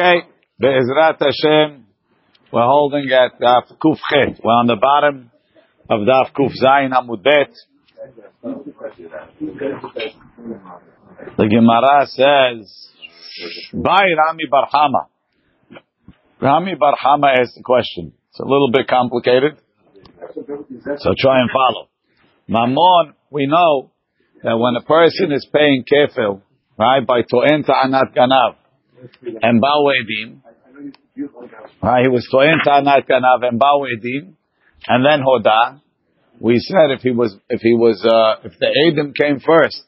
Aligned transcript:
Okay, 0.00 0.26
Be'ezrat 0.58 1.18
Hashem, 1.20 1.84
we're 2.50 2.64
holding 2.64 3.04
at 3.10 3.38
Daf 3.38 3.76
Kuf 3.84 3.98
Chet. 4.08 4.40
We're 4.42 4.50
on 4.50 4.66
the 4.66 4.76
bottom 4.76 5.30
of 5.90 6.00
Daf 6.08 6.32
Kuf 6.32 6.52
Zayin 6.56 6.92
Amud 6.92 7.22
Bet. 7.22 7.52
The 11.36 11.46
Gemara 11.46 12.06
says, 12.06 12.88
By 13.74 14.04
Rami 14.16 14.44
Barhama. 14.50 15.08
Rami 16.40 16.76
Barhama 16.76 17.38
asked 17.38 17.56
the 17.56 17.62
question. 17.62 18.14
It's 18.30 18.40
a 18.40 18.44
little 18.44 18.70
bit 18.72 18.88
complicated, 18.88 19.58
so 20.96 21.14
try 21.18 21.42
and 21.42 21.50
follow. 21.50 21.88
Mammon, 22.48 23.12
we 23.30 23.46
know 23.46 23.90
that 24.44 24.56
when 24.56 24.76
a 24.76 24.82
person 24.82 25.30
is 25.32 25.46
paying 25.52 25.84
kefil, 25.84 26.40
right, 26.78 27.06
by 27.06 27.20
to'en 27.20 27.64
ta'anat 27.64 28.14
ganav, 28.16 28.54
and 29.42 29.62
ba'u 29.62 29.92
edim, 30.00 30.40
right, 31.82 32.02
he 32.02 32.08
was 32.08 32.26
to'en 32.30 32.58
ta'anat 32.64 33.08
ganav 33.08 33.46
and 33.48 33.60
ba'u 33.60 33.86
edim, 33.96 34.34
and 34.88 35.04
then 35.04 35.20
hoda, 35.24 35.80
we 36.40 36.58
said 36.58 36.90
if 36.90 37.00
he 37.02 37.10
was, 37.10 37.36
if 37.48 37.60
he 37.60 37.74
was, 37.74 38.02
uh, 38.04 38.46
if 38.46 38.58
the 38.58 38.66
edim 38.66 39.12
came 39.14 39.40
first, 39.40 39.82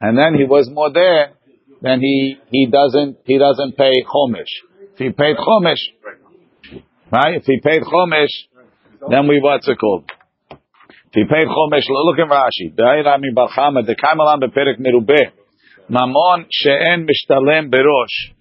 and 0.00 0.16
then 0.16 0.34
he 0.34 0.44
was 0.44 0.68
more 0.70 0.92
there, 0.92 1.32
then 1.80 2.00
he, 2.00 2.38
he 2.50 2.66
doesn't, 2.70 3.18
he 3.24 3.38
doesn't 3.38 3.76
pay 3.76 3.92
chomish. 4.06 4.52
If 4.94 4.98
he 4.98 5.10
paid 5.10 5.36
chomish, 5.36 5.82
right, 7.10 7.34
if 7.34 7.44
he 7.44 7.60
paid 7.60 7.82
chomish, 7.82 8.30
then 9.10 9.26
we, 9.26 9.40
what's 9.40 9.66
it 9.68 9.78
called? 9.78 10.10
If 10.50 11.12
he 11.14 11.24
paid 11.24 11.46
chomish, 11.46 11.82
look 11.88 12.18
at 12.18 12.30
Rashi. 12.30 12.74
Da'ay 12.74 13.04
Rami 13.04 13.30
Barchama, 13.36 13.84
the 13.84 13.96
Kamalam 13.96 14.42
beperek 14.42 14.78
merubeh. 14.78 15.32
Mamon 15.90 16.46
she'en 16.50 17.06
mishtalem 17.06 17.70
berosh. 17.70 18.32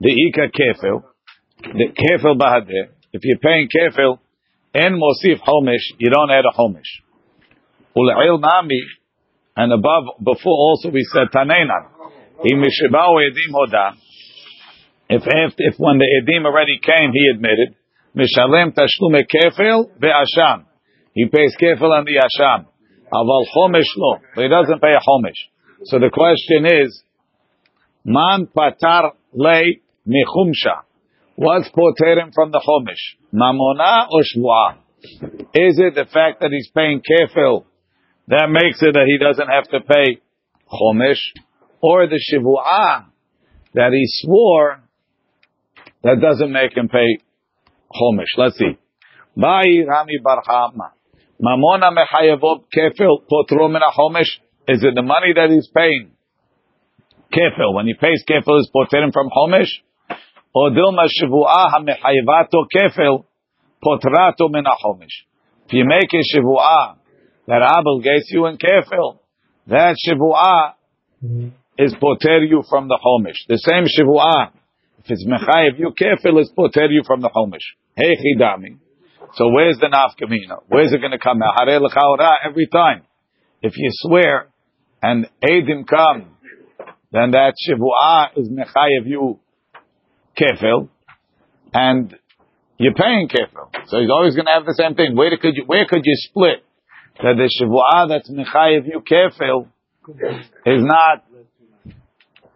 The 0.00 0.10
ika 0.10 0.48
kefil. 0.48 1.02
The 1.62 1.88
kefil 1.96 2.36
bahadeh. 2.38 2.88
If 3.12 3.22
you're 3.24 3.38
paying 3.38 3.68
kefil, 3.68 4.18
en 4.74 4.92
mosif 5.00 5.40
homish, 5.40 5.94
you 5.98 6.10
don't 6.10 6.30
add 6.30 6.44
a 6.44 6.52
homish. 6.56 7.02
Ul'il 7.96 8.40
nami, 8.40 8.82
and 9.56 9.72
above, 9.72 10.04
before 10.22 10.52
also 10.52 10.90
we 10.90 11.02
said 11.12 11.28
tanenan. 11.34 11.88
If, 15.10 15.22
if, 15.26 15.54
if 15.56 15.74
when 15.78 15.98
the 15.98 16.06
edim 16.22 16.44
already 16.44 16.78
came, 16.80 17.10
he 17.12 17.30
admitted, 17.34 17.74
mishalem 18.14 18.72
tashlume 18.72 19.22
kefil 19.26 19.90
ve'asham. 19.98 20.64
He 21.14 21.26
pays 21.26 21.56
kefil 21.60 21.90
and 21.98 22.06
the 22.06 22.22
asham. 22.22 22.66
Homish 23.12 23.96
lo. 23.96 24.18
But 24.36 24.42
he 24.42 24.48
doesn't 24.48 24.80
pay 24.80 24.94
a 24.94 25.00
homish. 25.00 25.48
So 25.84 25.98
the 25.98 26.10
question 26.12 26.66
is, 26.66 27.02
man 28.04 28.48
patar 28.54 29.12
lei 29.32 29.80
michumsha. 30.06 30.82
What's 31.36 31.68
poterim 31.68 32.34
from 32.34 32.50
the 32.50 32.60
chomish? 32.66 33.16
Mamona 33.32 34.08
or 34.10 34.22
shvuah? 34.22 34.78
Is 35.54 35.78
it 35.78 35.94
the 35.94 36.06
fact 36.12 36.40
that 36.40 36.50
he's 36.50 36.68
paying 36.74 37.00
kefil 37.00 37.64
that 38.26 38.48
makes 38.50 38.82
it 38.82 38.94
that 38.94 39.06
he 39.06 39.18
doesn't 39.24 39.46
have 39.46 39.68
to 39.68 39.80
pay 39.80 40.20
chomish, 40.68 41.20
or 41.80 42.08
the 42.08 42.18
shvuah 42.18 43.04
that 43.74 43.92
he 43.92 44.02
swore 44.06 44.80
that 46.02 46.20
doesn't 46.20 46.50
make 46.50 46.76
him 46.76 46.88
pay 46.88 47.18
chomish? 47.94 48.36
Let's 48.36 48.58
see. 48.58 48.76
Bai 49.36 49.84
Rami 49.86 50.18
Barhama. 50.24 50.90
Mamona 51.40 51.92
mechayevot 51.96 52.64
kefil 52.74 53.22
potro 53.30 53.70
min. 53.70 53.82
Is 54.68 54.84
it 54.84 54.94
the 54.94 55.02
money 55.02 55.32
that 55.34 55.48
he's 55.48 55.68
paying? 55.74 56.12
Kefil. 57.32 57.72
When 57.74 57.86
he 57.86 57.94
pays 57.94 58.22
kefil, 58.28 58.60
is 58.60 58.70
poterim 58.74 59.12
from 59.12 59.30
chomish? 59.30 59.70
Or 60.54 60.70
dilma 60.70 61.08
shivu'ah 61.08 61.70
ha-mechayivato 61.72 62.66
kefil 62.74 63.24
potrato 63.82 64.50
min 64.50 64.64
chomish. 64.64 65.24
If 65.66 65.72
you 65.72 65.84
make 65.86 66.12
a 66.12 66.22
shivu'ah 66.36 66.96
that 67.46 67.62
obligates 67.62 68.28
you 68.30 68.46
in 68.46 68.58
kefil, 68.58 69.18
that 69.68 69.96
shivu'ah 70.06 70.74
mm-hmm. 71.24 71.48
is 71.78 71.94
poter 72.00 72.44
you 72.44 72.62
from 72.68 72.88
the 72.88 72.98
chomish. 73.02 73.46
The 73.48 73.58
same 73.58 73.84
shivu'ah, 73.84 74.52
if 74.98 75.10
it's 75.10 75.26
mechayiv 75.26 75.78
you 75.78 75.94
kefil, 75.98 76.40
is 76.42 76.50
poter 76.54 76.86
you 76.90 77.02
from 77.06 77.22
the 77.22 77.30
chomish. 77.30 77.64
Hey 77.96 78.16
chidami. 78.16 78.78
So 79.34 79.48
where's 79.48 79.78
the 79.78 79.86
nafkamina? 79.86 80.62
Where's 80.68 80.92
it 80.92 81.00
going 81.00 81.12
to 81.12 81.18
come 81.18 81.42
out? 81.42 81.54
Every 82.44 82.66
time. 82.66 83.02
If 83.60 83.76
you 83.76 83.90
swear 83.92 84.48
and 85.02 85.26
Adim 85.42 85.86
come, 85.86 86.30
then 87.12 87.30
that 87.32 87.54
Shivu'ah 87.66 88.36
is 88.36 88.48
Mechayev 88.48 89.06
you 89.06 89.38
kefil, 90.38 90.88
and 91.72 92.14
you're 92.78 92.94
paying 92.94 93.28
kefil. 93.28 93.70
So 93.86 93.98
he's 93.98 94.10
always 94.10 94.34
going 94.34 94.46
to 94.46 94.52
have 94.52 94.66
the 94.66 94.74
same 94.74 94.94
thing. 94.94 95.16
Where 95.16 95.36
could 95.36 95.56
you, 95.56 95.64
where 95.66 95.86
could 95.86 96.02
you 96.04 96.14
split? 96.16 96.64
That 97.22 97.34
the 97.36 97.48
Shivu'ah 97.48 98.08
that's 98.08 98.30
Mechayev 98.30 98.86
you 98.86 99.00
kefil 99.00 99.66
is 100.66 100.84
not, 100.84 101.24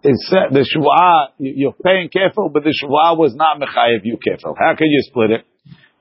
is 0.05 0.29
the 0.31 0.67
Shivu'ah, 0.67 1.33
you're 1.39 1.73
paying 1.73 2.09
kefil, 2.09 2.53
but 2.53 2.63
the 2.65 2.71
Shivu'ah 2.71 3.17
was 3.17 3.35
not 3.35 3.59
Mechayev 3.59 4.05
you 4.05 4.19
kefil. 4.19 4.55
How 4.59 4.75
could 4.77 4.89
you 4.89 5.03
split 5.03 5.31
it? 5.31 5.45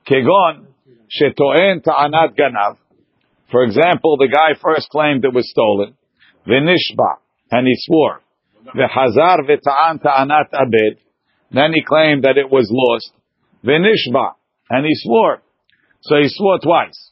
Kegon, 0.08 0.66
Shetoen 1.10 1.82
Ta'anat 1.82 2.36
Ganav. 2.36 2.76
For 3.50 3.64
example, 3.64 4.16
the 4.16 4.28
guy 4.28 4.58
first 4.60 4.88
claimed 4.88 5.24
it 5.24 5.32
was 5.34 5.50
stolen. 5.50 5.94
V'nishba, 6.46 7.16
and 7.50 7.66
he 7.66 7.74
swore. 7.76 8.20
V'hazar 8.74 9.38
v'ta'an 9.48 10.02
ta'anat 10.02 10.52
abed. 10.52 10.98
Then 11.50 11.72
he 11.72 11.82
claimed 11.86 12.24
that 12.24 12.36
it 12.38 12.50
was 12.50 12.68
lost. 12.70 13.12
V'nishba, 13.64 14.32
and 14.70 14.84
he 14.84 14.94
swore. 14.94 15.42
So 16.02 16.16
he 16.16 16.28
swore 16.28 16.58
twice. 16.58 17.10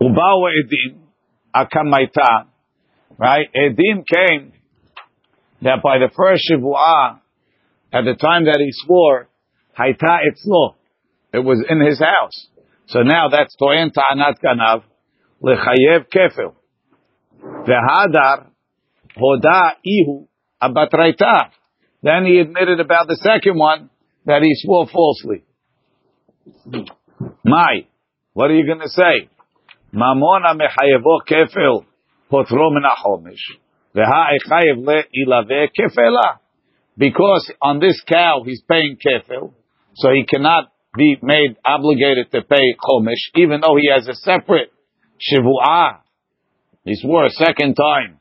Ubawa 0.00 0.50
edim 0.62 0.98
akamaita. 1.54 2.46
Right? 3.18 3.48
Edim 3.54 4.04
came 4.12 4.52
that 5.62 5.82
by 5.82 5.98
the 5.98 6.10
first 6.14 6.42
Shivu'ah, 6.50 7.20
at 7.92 8.04
the 8.04 8.14
time 8.14 8.44
that 8.44 8.58
he 8.58 8.70
swore, 8.72 9.28
Haita 9.78 10.18
etzlo. 10.28 10.74
It 11.32 11.38
was 11.44 11.64
in 11.68 11.80
his 11.80 11.98
house. 11.98 12.48
So 12.86 13.02
now 13.02 13.28
that's 13.28 13.56
Toyen 13.60 13.90
Ta'anat 13.92 14.38
Ganav. 14.42 14.82
Lechayev 15.42 16.06
kefil. 16.08 16.54
Vehadar 17.66 18.46
hoda 19.16 19.76
ihu 19.84 20.26
abatraita. 20.62 21.50
Then 22.02 22.24
he 22.24 22.38
admitted 22.38 22.80
about 22.80 23.08
the 23.08 23.16
second 23.16 23.58
one 23.58 23.90
that 24.24 24.42
he 24.42 24.52
swore 24.54 24.86
falsely. 24.86 25.44
Mai, 27.44 27.86
what 28.32 28.50
are 28.50 28.54
you 28.54 28.66
going 28.66 28.80
to 28.80 28.88
say? 28.88 29.28
Mamona 29.94 30.54
mechayevo 30.54 31.20
kefil 31.28 31.84
potro 32.30 32.70
min 32.72 32.82
hachomish. 32.82 33.58
Veha 33.94 34.36
echayev 34.36 34.84
le 34.84 35.02
ilave 35.14 35.68
kefela. 35.78 36.38
Because 36.98 37.52
on 37.60 37.78
this 37.78 38.02
cow 38.06 38.42
he's 38.44 38.62
paying 38.62 38.96
kefil, 38.96 39.52
so 39.96 40.10
he 40.12 40.24
cannot 40.24 40.72
be 40.96 41.18
made 41.22 41.56
obligated 41.64 42.30
to 42.32 42.42
pay 42.42 42.74
chomish, 42.80 43.30
even 43.34 43.60
though 43.60 43.76
he 43.76 43.90
has 43.92 44.08
a 44.08 44.14
separate 44.14 44.70
Shivu'ah. 45.20 46.00
He 46.84 46.94
swore 46.94 47.26
a 47.26 47.30
second 47.30 47.74
time 47.74 48.20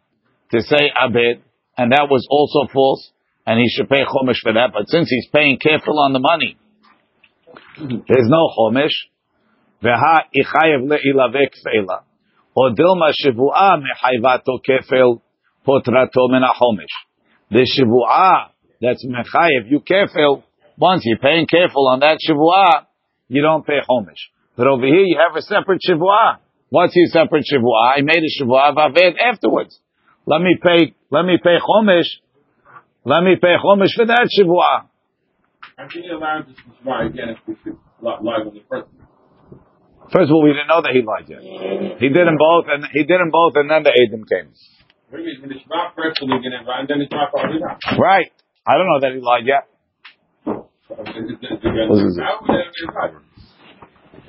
to 0.51 0.61
say 0.61 0.91
abed, 1.00 1.44
and 1.78 1.91
that 1.91 2.07
was 2.09 2.25
also 2.29 2.72
false, 2.72 3.11
and 3.45 3.59
he 3.59 3.67
should 3.69 3.89
pay 3.89 4.03
chomish 4.03 4.39
for 4.41 4.53
that. 4.53 4.72
But 4.73 4.88
since 4.88 5.09
he's 5.09 5.28
paying 5.31 5.59
kefil 5.59 5.97
on 5.97 6.13
the 6.13 6.19
money, 6.19 6.57
there's 7.78 8.29
no 8.29 8.50
chomish. 8.57 8.95
Veha 9.84 10.25
ichayev 10.34 10.88
le'ilave 10.88 11.50
kfeila. 11.51 12.03
Or 12.55 12.72
shivu'ah 12.72 13.81
mechayvato 13.81 14.59
kefil 14.67 15.22
potrato 15.67 16.29
min 16.29 16.41
chomish. 16.41 16.95
The 17.51 17.67
shivu'ah 17.78 18.50
that's 18.81 19.05
mechayev, 19.05 19.70
you 19.70 19.81
kefil, 19.81 20.43
once 20.78 21.03
you're 21.05 21.20
paying 21.20 21.46
kefil 21.46 21.87
on 21.90 21.99
that 21.99 22.20
shivu'ah, 22.28 22.85
you 23.28 23.41
don't 23.41 23.66
pay 23.66 23.79
chomish. 23.87 24.31
But 24.55 24.67
over 24.67 24.85
here 24.85 25.03
you 25.03 25.20
have 25.20 25.35
a 25.35 25.41
separate 25.41 25.81
shivu'ah. 25.87 26.37
What's 26.70 26.94
his 26.96 27.12
separate 27.14 27.46
shavua? 27.52 27.97
I 27.97 28.02
made 28.02 28.23
a 28.23 28.44
shavua 28.44 28.70
of 28.72 28.76
aved 28.76 29.16
afterwards. 29.22 29.79
Let 30.26 30.41
me 30.41 30.58
pay. 30.62 30.96
Let 31.12 31.23
me 31.23 31.38
pay 31.41 31.58
chomish. 31.62 32.08
Let 33.06 33.23
me 33.23 33.35
pay 33.40 33.56
chomish 33.64 33.94
for 33.96 34.06
that 34.06 34.29
shavua. 34.34 34.90
How 35.78 35.88
can 35.88 36.03
you 36.03 36.17
allow 36.17 36.41
this 36.41 36.56
shavua 36.58 37.08
again 37.08 37.29
if 37.29 37.38
we 37.47 37.56
could 37.56 37.78
lie 38.02 38.14
on 38.14 38.53
the 38.53 38.62
first? 38.70 38.90
First 40.12 40.29
of 40.29 40.35
all, 40.35 40.44
we 40.44 40.53
didn't 40.53 40.67
know 40.67 40.82
that 40.82 40.94
he 40.94 41.02
lied 41.02 41.29
yet. 41.29 41.41
He 42.00 42.09
did 42.09 42.28
them 42.28 42.38
both, 42.38 42.66
and 42.70 42.85
he 42.94 43.03
did 43.03 43.20
them 43.20 43.32
both, 43.32 43.53
and 43.56 43.70
then 43.70 43.84
the 43.84 43.90
Adam 43.90 44.26
came. 44.26 44.53
What 45.09 45.18
do 45.18 45.23
you 45.23 45.41
mean? 45.41 45.50
The 45.50 45.56
shavua 45.56 45.94
first, 45.96 46.22
and 46.22 46.29
you 46.29 46.41
get 46.41 46.53
it 46.53 46.66
right, 46.68 46.79
and 46.82 46.90
then 46.90 47.00
the 47.00 47.08
shavua 47.09 47.29
probably 47.32 47.59
not. 47.59 47.82
Right. 47.97 48.32
I 48.68 48.78
don't 48.78 48.88
know 48.88 49.00
that 49.02 49.14
he 49.14 49.22
lied 49.22 49.46
yet. 49.46 49.70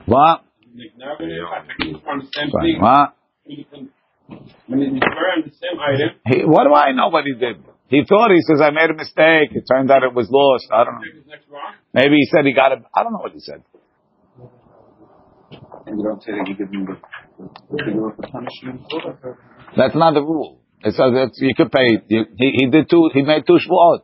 What? 0.07 0.46
What? 2.81 3.15
When 4.67 4.81
you 4.81 4.99
swear 4.99 5.33
on 5.37 5.43
the 5.45 5.53
same 5.55 5.79
item, 5.79 6.19
He, 6.27 6.45
what 6.45 6.65
do 6.65 6.75
I 6.75 6.93
know 6.93 7.09
what 7.09 7.25
he 7.25 7.35
did? 7.35 7.63
He 7.89 8.03
thought, 8.09 8.33
he 8.33 8.43
says, 8.43 8.61
I 8.61 8.71
made 8.71 8.91
a 8.91 8.95
mistake. 8.95 9.55
It 9.55 9.65
turned 9.71 9.91
out 9.91 10.03
it 10.03 10.13
was 10.13 10.29
lost. 10.31 10.67
I 10.73 10.85
don't 10.85 10.95
know. 10.97 11.03
Take 11.07 11.15
his 11.15 11.27
next 11.29 11.49
rock. 11.49 11.77
Maybe 11.95 12.17
he 12.17 12.27
said 12.35 12.45
he 12.45 12.53
got 12.53 12.73
it. 12.73 12.83
I 12.95 13.05
don't 13.05 13.13
know 13.13 13.21
what 13.21 13.33
he 13.33 13.39
said. 13.39 13.63
And 15.87 15.99
you 16.01 16.05
don't 16.05 16.21
say 16.23 16.33
that 16.33 16.49
you 16.49 16.57
give 16.57 16.69
him 16.69 16.87
the, 16.87 16.99
the, 17.71 18.13
the 18.19 18.27
punishment. 18.27 18.83
That's 19.77 19.95
not 19.95 20.15
the 20.15 20.23
rule. 20.23 20.59
It 20.83 20.95
says 20.95 21.13
that 21.15 21.31
you 21.37 21.55
could 21.55 21.71
pay. 21.71 22.03
You, 22.09 22.27
he, 22.37 22.51
he 22.59 22.67
did 22.67 22.91
two. 22.91 23.11
He 23.15 23.23
made 23.23 23.47
two 23.47 23.59
shvuot. 23.63 24.03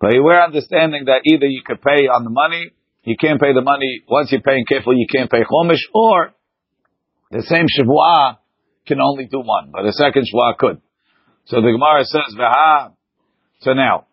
But 0.00 0.10
we're 0.24 0.40
understanding 0.42 1.04
that 1.06 1.20
either 1.24 1.46
you 1.46 1.62
could 1.64 1.82
pay 1.82 2.08
on 2.08 2.24
the 2.24 2.30
money, 2.30 2.72
you 3.04 3.16
can't 3.20 3.40
pay 3.40 3.52
the 3.52 3.62
money. 3.62 4.02
Once 4.08 4.32
you're 4.32 4.40
paying 4.40 4.64
kefil, 4.70 4.94
you 4.96 5.06
can't 5.10 5.30
pay 5.30 5.42
chomish, 5.42 5.80
or 5.94 6.32
the 7.30 7.42
same 7.42 7.66
shavua 7.66 8.38
can 8.86 9.00
only 9.00 9.26
do 9.26 9.40
one, 9.40 9.70
but 9.72 9.82
the 9.82 9.92
second 9.92 10.24
shavua 10.24 10.56
could. 10.56 10.80
So 11.46 11.60
the 11.60 11.72
Gemara 11.72 12.04
says, 12.04 12.34
"V'ha." 12.38 12.92
So 13.60 13.72
now, 13.72 14.06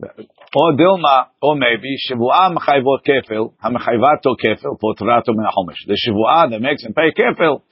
or 0.00 0.72
dilma, 0.72 1.26
or 1.42 1.56
maybe 1.56 1.96
shavua 2.08 2.56
mechayvot 2.56 3.04
kefil, 3.06 3.54
hamechayvato 3.62 4.36
kefil, 4.42 4.78
potrato 4.78 5.34
min 5.34 5.46
chomish. 5.46 5.86
The 5.86 5.96
shavua 5.96 6.50
that 6.50 6.60
makes 6.60 6.84
him 6.84 6.94
pay 6.94 7.10
kefil, 7.12 7.62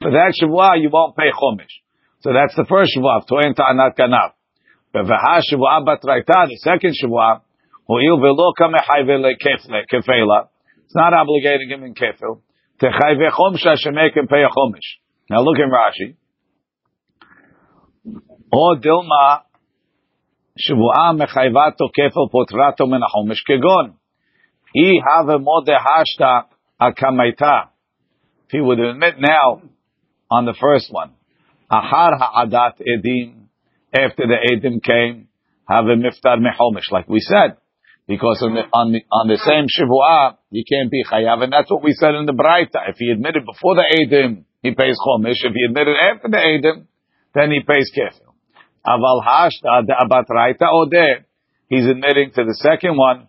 for 0.00 0.10
that 0.10 0.34
shavua 0.40 0.80
you 0.80 0.90
won't 0.90 1.16
pay 1.16 1.30
chomish. 1.30 1.82
So 2.20 2.32
that's 2.32 2.54
the 2.56 2.66
first 2.68 2.96
shavua, 2.96 3.26
toen 3.26 3.54
ta'anat 3.54 3.96
kanav. 3.96 4.32
V'ha 4.94 5.40
shavua 5.52 5.84
batraita, 5.84 6.48
the 6.48 6.56
second 6.62 6.94
shavua, 7.02 7.42
Ho'il 7.87 8.17
velo 8.21 8.53
kamechayve 8.59 9.15
lekefela. 9.19 10.47
It's 10.85 10.95
not 10.95 11.13
obligating 11.13 11.69
him 11.69 11.83
in 11.83 11.93
kefil. 11.93 12.41
Techayve 12.81 13.31
chomsha 13.31 13.75
shemek 13.75 14.15
him 14.15 14.27
pay 14.27 14.43
a 14.43 14.49
chomish. 14.49 14.99
Now 15.29 15.41
look 15.41 15.57
in 15.57 15.69
Rashi. 15.69 16.15
O 18.53 18.75
dilma 18.75 19.51
שבועה 20.57 21.13
מחייבתו 21.13 21.85
כפל 21.93 22.25
פוטרתו 22.31 22.87
מן 22.87 23.03
החומש 23.03 23.41
כגון 23.41 23.91
אי 24.75 24.99
הווה 24.99 25.37
מודה 25.37 25.77
השתא 25.77 26.39
הקמייתה. 26.81 27.59
If 28.47 28.51
he 28.51 28.61
would 28.61 28.79
admit 28.79 29.19
now 29.19 29.61
on 30.29 30.45
the 30.45 30.53
first 30.53 30.91
one, 30.91 31.11
אחר 31.69 32.09
העדת 32.19 32.81
edim, 32.81 33.47
after 33.93 34.25
the 34.27 34.39
edim 34.51 34.83
came, 34.83 35.27
have 35.69 35.85
a 35.85 35.95
miftar 35.95 36.37
mechomish, 36.37 36.91
like 36.91 37.07
we 37.07 37.19
said. 37.19 37.55
Because 38.06 38.38
on 38.42 38.54
the, 38.54 38.62
on 38.70 38.92
the, 38.92 39.02
on 39.10 39.26
the 39.26 39.38
same 39.42 39.66
Shavuah, 39.66 40.38
he 40.50 40.62
can't 40.62 40.90
be 40.90 41.02
chayav, 41.02 41.42
and 41.42 41.52
that's 41.52 41.70
what 41.70 41.82
we 41.82 41.90
said 41.92 42.14
in 42.14 42.24
the 42.24 42.32
Braita. 42.32 42.88
If 42.88 42.96
he 42.98 43.10
admitted 43.10 43.42
before 43.44 43.74
the 43.74 43.82
Eidim, 43.82 44.44
he 44.62 44.70
pays 44.70 44.94
chomish. 45.02 45.42
If 45.42 45.52
he 45.52 45.66
admitted 45.66 45.96
after 45.98 46.28
the 46.28 46.38
Eidim, 46.38 46.86
then 47.34 47.50
he 47.50 47.60
pays 47.66 47.90
kefil. 47.90 48.30
Aval 48.86 49.26
hashta 49.26 49.86
de 49.86 49.92
abat 49.92 50.24
raita 50.30 50.70
odeh. 50.70 51.24
He's 51.68 51.86
admitting 51.86 52.30
to 52.36 52.44
the 52.44 52.54
second 52.54 52.96
one. 52.96 53.26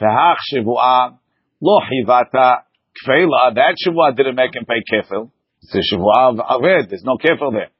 Tehach 0.00 0.42
Shavuah 0.52 1.18
lo 1.62 1.80
hivata 1.86 2.62
kfela. 2.98 3.54
That 3.54 3.76
Shavuah 3.78 4.16
didn't 4.16 4.34
make 4.34 4.56
him 4.56 4.64
pay 4.66 4.82
kefil. 4.92 5.30
It's 5.62 5.72
a 5.74 5.94
Shavuah 5.94 6.38
of 6.40 6.60
aved. 6.60 6.90
There's 6.90 7.04
no 7.04 7.16
kefil 7.16 7.52
there. 7.52 7.70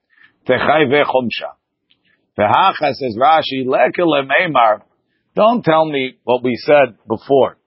Techay 0.49 0.87
vechomsha. 0.87 1.59
Tehach 2.39 2.79
says 2.95 3.17
Rashi 3.21 3.67
lekel 3.67 4.15
meimar. 4.23 4.83
Don't 5.37 5.63
tell 5.63 5.85
me 5.85 6.17
what 6.25 6.43
we 6.43 6.57
said 6.57 6.97
before. 7.07 7.59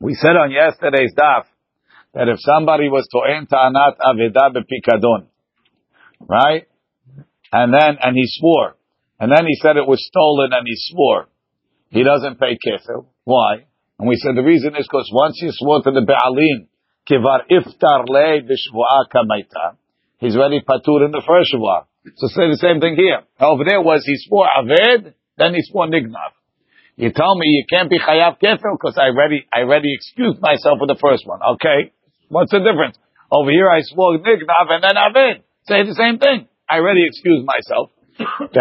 We 0.00 0.14
said 0.14 0.34
on 0.34 0.50
yesterday's 0.50 1.14
daf 1.16 1.44
that 2.12 2.28
if 2.28 2.38
somebody 2.40 2.88
was 2.88 3.06
to'en 3.06 3.46
ta'anat 3.46 4.02
aveda 4.02 4.50
bepikadon, 4.50 5.28
right? 6.28 6.66
And 7.52 7.72
then, 7.72 7.98
and 8.02 8.16
he 8.16 8.24
swore. 8.26 8.74
And 9.20 9.30
then 9.30 9.46
he 9.46 9.54
said 9.62 9.76
it 9.76 9.86
was 9.86 10.04
stolen 10.04 10.50
and 10.52 10.66
he 10.66 10.74
swore. 10.74 11.28
He 11.90 12.02
doesn't 12.02 12.40
pay 12.40 12.58
kefil. 12.58 13.06
Why? 13.22 13.66
And 14.00 14.08
we 14.08 14.16
said 14.16 14.34
the 14.34 14.42
reason 14.42 14.74
is 14.74 14.88
because 14.90 15.08
once 15.14 15.38
he 15.40 15.50
swore 15.52 15.82
to 15.82 15.90
the 15.92 16.02
Ba'alim, 16.02 16.66
kivar 17.08 17.46
iftar 17.48 18.08
le 18.08 18.42
kamaita, 19.14 19.76
he's 20.18 20.34
already 20.34 20.62
patur 20.62 21.04
in 21.04 21.12
the 21.12 21.22
first 21.24 21.54
shvu'ah. 21.54 21.84
So 22.16 22.26
say 22.26 22.50
the 22.50 22.58
same 22.60 22.80
thing 22.80 22.96
here. 22.96 23.22
Over 23.38 23.62
there 23.68 23.80
was 23.80 24.02
he 24.04 24.16
swore 24.26 24.48
aved, 24.58 25.14
then 25.38 25.54
he 25.54 25.62
swore 25.62 25.86
nignav. 25.86 26.34
You 26.96 27.10
tell 27.10 27.34
me 27.36 27.46
you 27.46 27.64
can't 27.68 27.88
be 27.88 27.98
chayav 27.98 28.38
kefil 28.38 28.76
because 28.78 28.98
I 28.98 29.08
already, 29.08 29.46
I 29.52 29.60
already 29.60 29.94
excused 29.94 30.40
myself 30.40 30.78
with 30.80 30.88
the 30.88 31.00
first 31.00 31.26
one. 31.26 31.40
Okay. 31.54 31.92
What's 32.28 32.50
the 32.50 32.58
difference? 32.58 32.98
Over 33.30 33.50
here 33.50 33.70
I 33.70 33.80
swore 33.82 34.18
nignav 34.18 34.68
and 34.68 34.84
then 34.84 34.96
aved. 34.96 35.42
Say 35.66 35.84
the 35.84 35.94
same 35.94 36.18
thing. 36.18 36.48
I 36.68 36.76
already 36.78 37.06
excused 37.06 37.46
myself. 37.46 37.90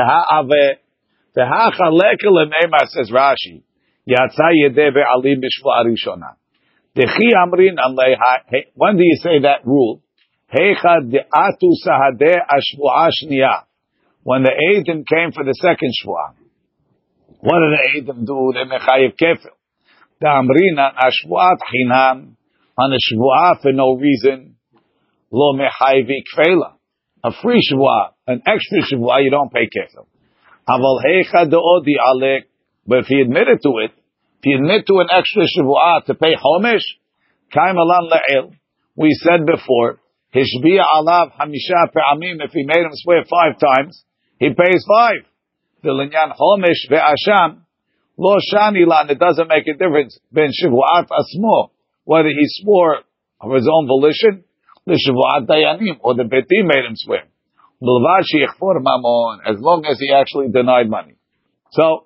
says 2.89 3.11
Rashi. 3.11 3.63
Yatsa 4.07 4.51
yedeh 4.55 4.93
be'alim 4.93 5.41
b'shvuah 5.41 5.85
rishona. 5.85 6.35
Dechi 6.95 7.31
amrin 7.35 7.77
When 8.75 8.97
do 8.97 9.03
you 9.03 9.17
say 9.21 9.39
that 9.41 9.65
rule? 9.65 10.01
Heicha 10.53 11.01
de'atu 11.09 11.71
sahadeh 11.85 12.37
ashvuah 12.49 13.09
shniya. 13.23 13.63
When 14.23 14.43
the 14.43 14.51
Eidim 14.51 15.05
came 15.07 15.31
for 15.31 15.43
the 15.43 15.53
second 15.53 15.91
shvuah. 16.03 16.40
What 17.41 17.57
did 17.57 18.05
the 18.05 18.13
Eidim 18.13 18.25
do? 18.25 18.53
They 18.53 18.69
mechayiv 18.69 19.17
kefil. 19.17 19.57
The 20.19 20.27
amrina 20.27 20.93
ashvuat 20.93 21.57
hinam 21.73 22.35
on 22.77 22.93
a 22.93 22.97
shvuah 22.97 23.61
for 23.63 23.73
no 23.73 23.95
reason. 23.95 24.57
Lo 25.31 25.57
mechayivi 25.57 26.21
kfela. 26.29 26.73
A 27.23 27.31
free 27.41 27.59
shvuah, 27.71 28.09
an 28.27 28.43
extra 28.45 28.81
shvuah, 28.81 29.23
you 29.23 29.31
don't 29.31 29.51
pay 29.51 29.65
kefil. 29.65 30.05
Aval 30.69 31.01
heicha 31.03 31.49
de'odi 31.49 31.97
alek. 31.99 32.43
But 32.85 32.99
if 32.99 33.05
he 33.07 33.21
admitted 33.21 33.59
to 33.63 33.77
it, 33.79 33.91
if 33.91 34.43
he 34.43 34.53
admit 34.53 34.85
to 34.85 34.99
an 34.99 35.07
extra 35.11 35.43
shvuah 35.57 36.05
to 36.05 36.13
pay 36.13 36.35
homish, 36.35 36.85
kaim 37.51 37.75
le'el. 37.75 38.53
We 38.95 39.17
said 39.19 39.47
before, 39.47 39.99
hishbiya 40.35 40.83
alav 40.95 41.31
hamisha 41.33 41.91
pe'amim. 41.91 42.43
If 42.45 42.51
he 42.51 42.65
made 42.67 42.85
him 42.85 42.91
swear 42.93 43.23
five 43.23 43.59
times, 43.59 44.03
he 44.37 44.49
pays 44.49 44.85
five. 44.87 45.25
The 45.83 45.89
linyan 45.89 46.35
homish 46.37 46.89
ve'asham 46.89 47.61
lo 48.17 48.37
shani 48.53 48.85
lan. 48.85 49.09
It 49.09 49.19
doesn't 49.19 49.47
make 49.47 49.67
a 49.67 49.73
difference. 49.73 50.19
Ben 50.31 50.49
shvuat 50.49 51.07
asmo, 51.09 51.69
whether 52.03 52.29
he 52.29 52.45
swore 52.61 52.99
of 53.39 53.53
his 53.53 53.67
own 53.71 53.87
volition, 53.87 54.43
the 54.85 54.93
shvuat 54.93 55.47
dayanim, 55.47 55.97
or 56.01 56.13
the 56.15 56.23
beti 56.23 56.63
made 56.63 56.85
him 56.85 56.95
swear. 56.95 57.23
As 57.83 59.57
long 59.59 59.85
as 59.89 59.97
he 59.99 60.13
actually 60.13 60.49
denied 60.49 60.87
money. 60.87 61.15
So, 61.71 62.05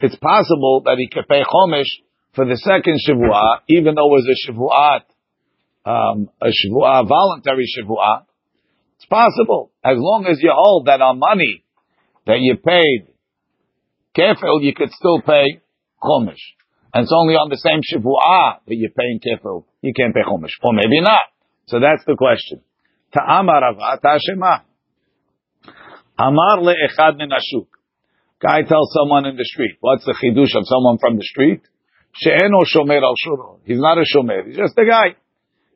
it's 0.00 0.16
possible 0.16 0.82
that 0.86 0.96
he 0.96 1.08
could 1.08 1.28
pay 1.28 1.42
chomish 1.42 2.00
for 2.34 2.46
the 2.46 2.56
second 2.56 2.98
shavua, 3.06 3.60
even 3.68 3.94
though 3.94 4.06
it 4.06 4.24
was 4.24 4.26
a 4.26 4.50
shavuat, 4.50 5.02
um, 5.84 6.30
a 6.40 6.46
shavua, 6.46 7.06
voluntary 7.06 7.66
shavua. 7.66 8.24
It's 8.96 9.04
possible, 9.04 9.70
as 9.84 9.96
long 9.98 10.26
as 10.26 10.38
you 10.40 10.50
hold 10.54 10.86
that 10.86 11.02
on 11.02 11.18
money 11.18 11.62
that 12.26 12.38
you 12.40 12.56
paid 12.56 13.08
kefil, 14.16 14.62
you 14.62 14.74
could 14.74 14.90
still 14.90 15.20
pay 15.20 15.60
chomish. 16.02 16.42
And 16.94 17.04
it's 17.04 17.12
only 17.14 17.34
on 17.34 17.48
the 17.48 17.56
same 17.56 17.80
shavua 17.80 18.60
that 18.66 18.74
you're 18.74 18.90
paying 18.90 19.20
kefil, 19.20 19.64
you 19.80 19.92
can't 19.96 20.14
pay 20.14 20.22
chomish. 20.22 20.52
Or 20.62 20.72
maybe 20.72 21.00
not. 21.00 21.22
So 21.66 21.80
that's 21.80 22.04
the 22.06 22.16
question. 22.16 22.60
Ta'amar 23.16 23.62
Tashema. 24.04 24.62
Amar 26.18 26.58
le'echad 26.58 27.16
min 27.16 27.30
ashuk. 27.30 27.66
Guy 28.40 28.62
tells 28.62 28.92
someone 28.92 29.26
in 29.26 29.36
the 29.36 29.44
street. 29.44 29.76
What's 29.80 30.04
the 30.04 30.12
chidush 30.12 30.58
of 30.58 30.66
someone 30.66 30.98
from 30.98 31.16
the 31.16 31.22
street? 31.24 31.62
She'eno 32.14 32.64
shomer 32.64 33.00
al 33.02 33.14
shuro. 33.14 33.60
He's 33.64 33.78
not 33.78 33.98
a 33.98 34.02
shomer. 34.02 34.46
He's 34.46 34.56
just 34.56 34.76
a 34.76 34.84
guy. 34.84 35.16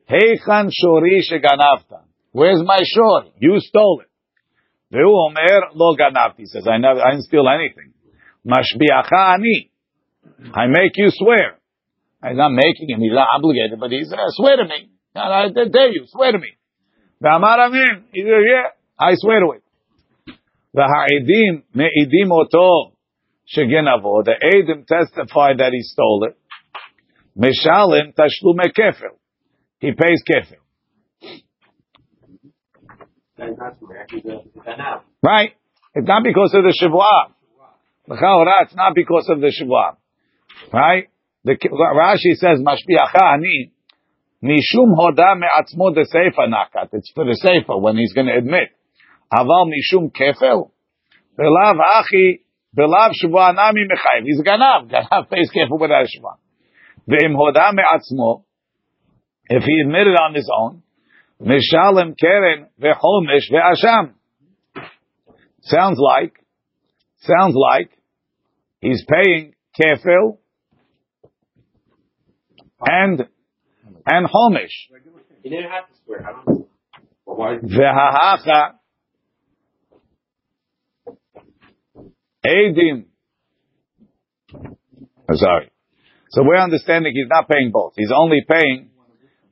Heichan 0.09 0.69
shori 0.69 1.21
sheganavta. 1.29 2.03
Where's 2.31 2.61
my 2.63 2.79
shor? 2.83 3.31
You 3.39 3.59
stole 3.59 4.01
it. 4.01 4.06
Ve'u 4.91 5.11
omer 5.27 5.71
lo 5.73 5.95
ganavti. 5.95 6.39
He 6.39 6.45
says, 6.45 6.67
I 6.67 6.77
never, 6.77 7.01
I 7.01 7.11
didn't 7.11 7.25
steal 7.25 7.47
anything. 7.47 7.93
Mashbiacha 8.45 9.35
ani. 9.35 9.71
I 10.53 10.67
make 10.67 10.93
you 10.95 11.09
swear. 11.09 11.57
He's 12.23 12.37
not 12.37 12.51
making 12.51 12.89
him. 12.89 12.99
He's 12.99 13.13
not 13.13 13.27
obligated, 13.35 13.79
but 13.79 13.91
he's, 13.91 14.11
uh, 14.11 14.17
swear 14.29 14.57
to 14.57 14.65
me. 14.65 14.89
I 15.15 15.49
dare 15.49 15.91
you, 15.91 16.05
swear 16.07 16.31
to 16.31 16.39
me. 16.39 16.57
Ve'amar 17.23 17.59
amin. 17.67 18.05
He 18.13 18.21
says, 18.21 18.43
yeah, 18.47 18.69
I 18.99 19.13
swear 19.15 19.39
to 19.41 19.51
it. 19.57 19.63
V'ha'edim 20.75 21.63
me'idim 21.73 22.31
oto 22.31 22.93
shegenavo. 23.47 24.23
The 24.23 24.35
edim 24.53 24.85
testify 24.85 25.53
that 25.57 25.71
he 25.71 25.81
stole 25.81 26.27
it. 26.29 26.37
Mishalim 27.37 28.13
tashlume 28.13 28.71
kefil. 28.77 29.17
He 29.79 29.91
pays 29.91 30.23
kefil. 30.27 30.61
Right? 35.23 35.53
It's 35.93 36.07
not 36.07 36.23
because 36.23 36.53
of 36.53 36.63
the 36.63 36.73
shavua. 36.81 37.33
It's 38.09 38.75
not 38.75 38.95
because 38.95 39.29
of 39.29 39.41
the 39.41 39.47
shavua. 39.47 39.97
Right? 40.73 41.09
The 41.43 41.55
Rashi 41.55 42.35
says, 42.35 42.59
Mashbiacha 42.59 43.21
ani, 43.33 43.71
mishum 44.43 44.95
hoda 44.97 45.35
me'atzmo 45.37 45.93
de 45.93 46.05
seifa 46.05 46.47
nakat. 46.47 46.89
It's 46.93 47.11
for 47.13 47.25
the 47.25 47.37
seifa 47.43 47.79
when 47.79 47.97
he's 47.97 48.13
going 48.13 48.27
to 48.27 48.37
admit. 48.37 48.69
Aval 49.31 49.67
mishum 49.67 50.11
kefil. 50.11 50.71
Belav 51.37 51.79
Achi, 51.95 52.43
Belav 52.75 53.11
Shavua 53.23 53.53
Nami 53.55 53.85
Mechayiv. 53.87 54.25
He's 54.25 54.39
a 54.39 54.43
Ganav. 54.43 54.89
Ganav 54.89 55.29
pays 55.29 55.49
careful 55.51 55.77
without 55.77 56.05
Shavua. 56.05 56.37
Ve'im 57.09 57.35
Hoda 57.35 57.71
Me'atzmo, 57.73 58.43
if 59.49 59.63
he 59.63 59.81
admitted 59.81 60.15
on 60.19 60.33
his 60.33 60.49
own, 60.53 60.83
Mishalem 61.41 62.15
Keren 62.19 62.67
Ve'chomish 62.81 63.51
Ve'asham. 63.51 64.13
Sounds 65.61 65.99
like, 65.99 66.33
sounds 67.19 67.55
like 67.55 67.91
he's 68.79 69.03
paying 69.05 69.53
kefil 69.79 70.37
and 72.81 73.27
and 74.05 74.27
homish. 74.27 74.71
He 75.43 75.49
didn't 75.49 75.69
have 75.69 75.87
to 75.87 75.93
swear. 76.05 76.25
I 76.25 76.31
don't? 76.45 76.67
Vehahacha 77.27 78.73
edim. 82.45 83.05
Sorry. 85.33 85.71
So 86.29 86.43
we're 86.43 86.57
understanding 86.57 87.13
he's 87.13 87.27
not 87.29 87.49
paying 87.49 87.71
both. 87.71 87.93
He's 87.97 88.11
only 88.15 88.43
paying 88.47 88.91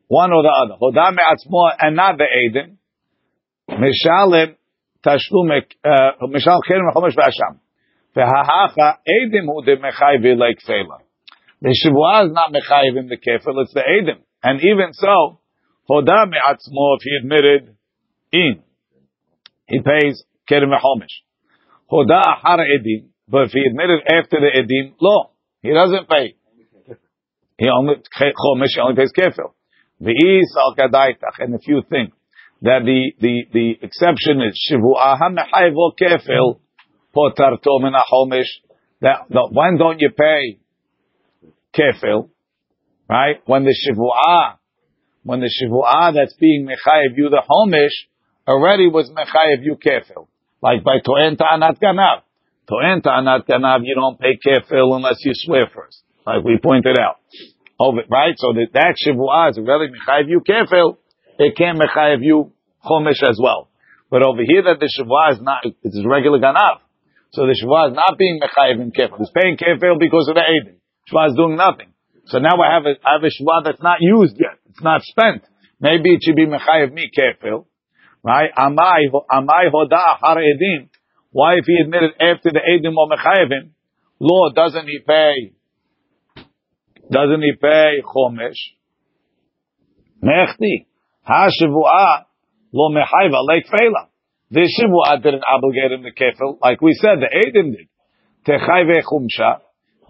one 0.07 0.31
or 0.31 0.43
the 0.43 0.53
other. 0.53 0.77
Hoda 0.81 1.13
me'atzmo 1.13 1.71
and 1.79 1.95
not 1.95 2.17
the 2.17 2.25
edim. 2.25 2.77
Mishalem 3.69 4.55
tashlum 5.03 5.51
uh, 5.83 6.25
mishal 6.27 6.59
keren 6.67 6.91
chomesh 6.93 7.15
ve'asham. 7.15 7.59
Vehahacha 8.15 8.97
edim 9.07 9.45
hu 9.45 9.63
de 9.65 10.35
like 10.35 10.59
fela. 10.67 10.99
The 11.61 11.69
shivua 11.69 12.27
is 12.27 12.33
not 12.33 12.51
mechayv 12.51 12.99
in 12.99 13.07
the 13.07 13.17
kefil, 13.17 13.61
it's 13.63 13.73
the 13.73 13.81
edim. 13.81 14.19
And 14.43 14.59
even 14.59 14.93
so, 14.93 15.39
hoda 15.89 16.29
me'atzmo 16.29 16.97
if 16.97 17.03
he 17.03 17.17
admitted 17.21 17.75
in, 18.31 18.61
he 19.67 19.79
pays 19.79 20.23
keren 20.47 20.69
ve'chomesh. 20.69 21.23
Hoda 21.91 22.21
ahar 22.21 22.59
edim, 22.59 23.07
but 23.27 23.45
if 23.45 23.51
he 23.51 23.63
admitted 23.67 24.01
after 24.03 24.37
the 24.39 24.51
edim, 24.55 24.93
lo, 25.01 25.31
he 25.61 25.73
doesn't 25.73 26.07
pay. 26.07 26.35
He 27.57 27.69
only 27.69 27.95
chomesh, 27.95 28.75
he 28.75 28.81
only 28.81 28.95
pays 28.95 29.11
kefil. 29.17 29.53
And 29.99 31.55
if 31.55 31.67
you 31.67 31.83
think 31.89 32.13
that 32.61 32.81
the 32.83 33.13
the 33.19 33.43
the 33.53 33.71
exception 33.81 34.41
is 34.41 34.59
shivua 34.69 35.17
hamechayvo 35.19 35.91
kefil 35.99 36.59
potarto 37.15 37.81
min 37.81 37.93
chomesh, 38.11 38.49
that, 39.01 39.25
that 39.29 39.49
when 39.51 39.77
don't 39.77 39.99
you 39.99 40.09
pay 40.09 40.59
kefil, 41.73 42.29
right? 43.09 43.37
When 43.45 43.63
the 43.63 43.75
shivua, 43.75 44.57
when 45.23 45.39
the 45.39 45.49
shivua 45.49 46.13
that's 46.13 46.33
being 46.35 46.67
mechayev 46.67 47.15
you 47.15 47.29
the 47.29 47.43
homish 47.47 47.93
already 48.47 48.87
was 48.87 49.09
mechayev 49.09 49.63
you 49.63 49.75
kefil, 49.75 50.27
like 50.61 50.83
by 50.83 50.99
toen 51.05 51.37
ta'anat 51.37 51.79
ganav. 51.81 52.21
Toen 52.67 53.01
ta'anat 53.01 53.47
ganav, 53.47 53.79
you 53.83 53.95
don't 53.95 54.19
pay 54.19 54.37
kefil 54.45 54.95
unless 54.95 55.23
you 55.23 55.31
swear 55.35 55.67
first, 55.73 56.03
like 56.25 56.43
we 56.43 56.57
pointed 56.61 56.97
out. 56.99 57.17
Over, 57.79 58.07
right? 58.09 58.35
So 58.37 58.53
that, 58.53 58.71
that 58.73 58.95
is 58.95 59.57
already 59.57 59.91
mechayev 59.91 60.29
you 60.29 60.39
kefil, 60.39 60.97
it 61.39 61.55
can 61.57 61.77
mechayev 61.77 62.23
you 62.23 62.51
chomish 62.83 63.21
as 63.27 63.37
well. 63.41 63.69
But 64.09 64.23
over 64.23 64.41
here 64.47 64.63
that 64.63 64.79
the 64.79 64.87
shivua 64.87 65.33
is 65.33 65.41
not, 65.41 65.65
it's 65.65 65.99
regular 66.05 66.39
ganav. 66.39 66.79
So 67.33 67.43
the 67.43 67.51
shivua 67.51 67.91
is 67.91 67.95
not 67.95 68.17
being 68.17 68.39
mechayev 68.39 68.81
in 68.81 68.91
kefil. 68.91 69.19
It's 69.19 69.31
paying 69.35 69.57
kefil 69.57 69.99
because 69.99 70.27
of 70.29 70.35
the 70.35 70.45
edim. 70.47 70.79
Shuvah 71.11 71.29
is 71.29 71.35
doing 71.35 71.57
nothing. 71.57 71.91
So 72.27 72.39
now 72.39 72.55
I 72.57 72.73
have 72.73 72.85
a, 72.85 72.95
I 73.05 73.19
have 73.19 73.23
a 73.23 73.29
shuvah 73.29 73.65
that's 73.65 73.83
not 73.83 73.97
used 73.99 74.37
yet. 74.39 74.57
It's 74.69 74.81
not 74.81 75.01
spent. 75.03 75.43
Maybe 75.79 76.13
it 76.13 76.21
should 76.23 76.35
be 76.35 76.47
mechayev 76.47 76.93
me 76.93 77.11
kefil. 77.11 77.65
Right? 78.23 78.49
Amai, 78.57 79.11
amai 79.11 79.67
hoda 79.67 80.17
har 80.21 80.37
edim. 80.37 80.89
Why 81.31 81.55
if 81.59 81.65
he 81.65 81.75
admitted 81.83 82.11
after 82.21 82.49
the 82.55 82.63
edim 82.63 82.95
or 82.95 83.09
mechayevim, 83.11 83.71
law 84.21 84.49
doesn't 84.55 84.87
he 84.87 84.99
pay, 85.05 85.51
doesn't 87.11 87.41
he 87.41 87.53
pay 87.61 88.01
chomesh? 88.03 88.59
Mechti. 90.23 90.85
Ha 91.23 91.47
shivua 91.49 92.25
lo 92.73 92.87
like 92.87 93.65
fela. 93.67 94.07
This 94.49 94.79
shivua 94.79 95.21
didn't 95.21 95.43
obligate 95.47 95.91
him 95.91 96.03
to 96.03 96.11
kefil. 96.11 96.57
Like 96.61 96.81
we 96.81 96.93
said, 96.93 97.19
the 97.19 97.27
edim 97.27 97.71
did. 97.71 97.87
Techayve 98.47 99.03
chumsha. 99.03 99.59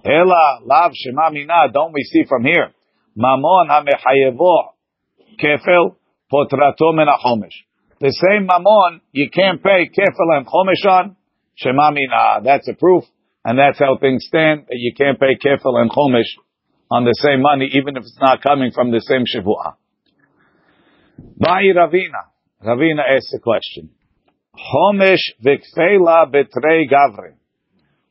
Ela 0.05 0.59
lav 0.65 0.91
shema 0.93 1.29
mina. 1.31 1.71
Don't 1.73 1.93
we 1.93 2.03
see 2.03 2.23
from 2.27 2.43
here? 2.43 2.73
Mamon 3.17 3.69
hamechayevo 3.69 4.73
kefil 5.39 5.95
potrato 6.31 6.93
min 6.93 7.07
chomesh. 7.23 7.55
The 7.99 8.11
same 8.11 8.47
mamon 8.47 9.01
you 9.11 9.29
can't 9.29 9.61
pay 9.61 9.89
kefil 9.89 10.37
and 10.37 10.45
chomesh 10.45 10.85
on 10.89 11.15
shema 11.55 11.91
mina. 11.91 12.41
That's 12.43 12.67
a 12.69 12.73
proof, 12.73 13.03
and 13.43 13.57
that's 13.57 13.79
how 13.79 13.97
things 13.99 14.25
stand. 14.27 14.65
You 14.69 14.93
can't 14.97 15.19
pay 15.19 15.35
kefil 15.35 15.81
and 15.81 15.89
chomesh 15.89 16.31
on 16.91 17.03
the 17.03 17.13
same 17.17 17.41
money, 17.41 17.69
even 17.73 17.97
if 17.97 18.03
it's 18.03 18.17
not 18.19 18.41
coming 18.41 18.71
from 18.71 18.91
the 18.91 19.01
same 19.01 19.23
shivua. 19.25 19.75
Vai 21.37 21.73
Ravina. 21.75 22.31
Ravina 22.63 23.01
asks 23.07 23.33
a 23.35 23.39
question. 23.39 23.89
Chomesh 24.55 25.33
v'kfela 25.43 26.31
betrei 26.31 26.89
gavre. 26.89 27.35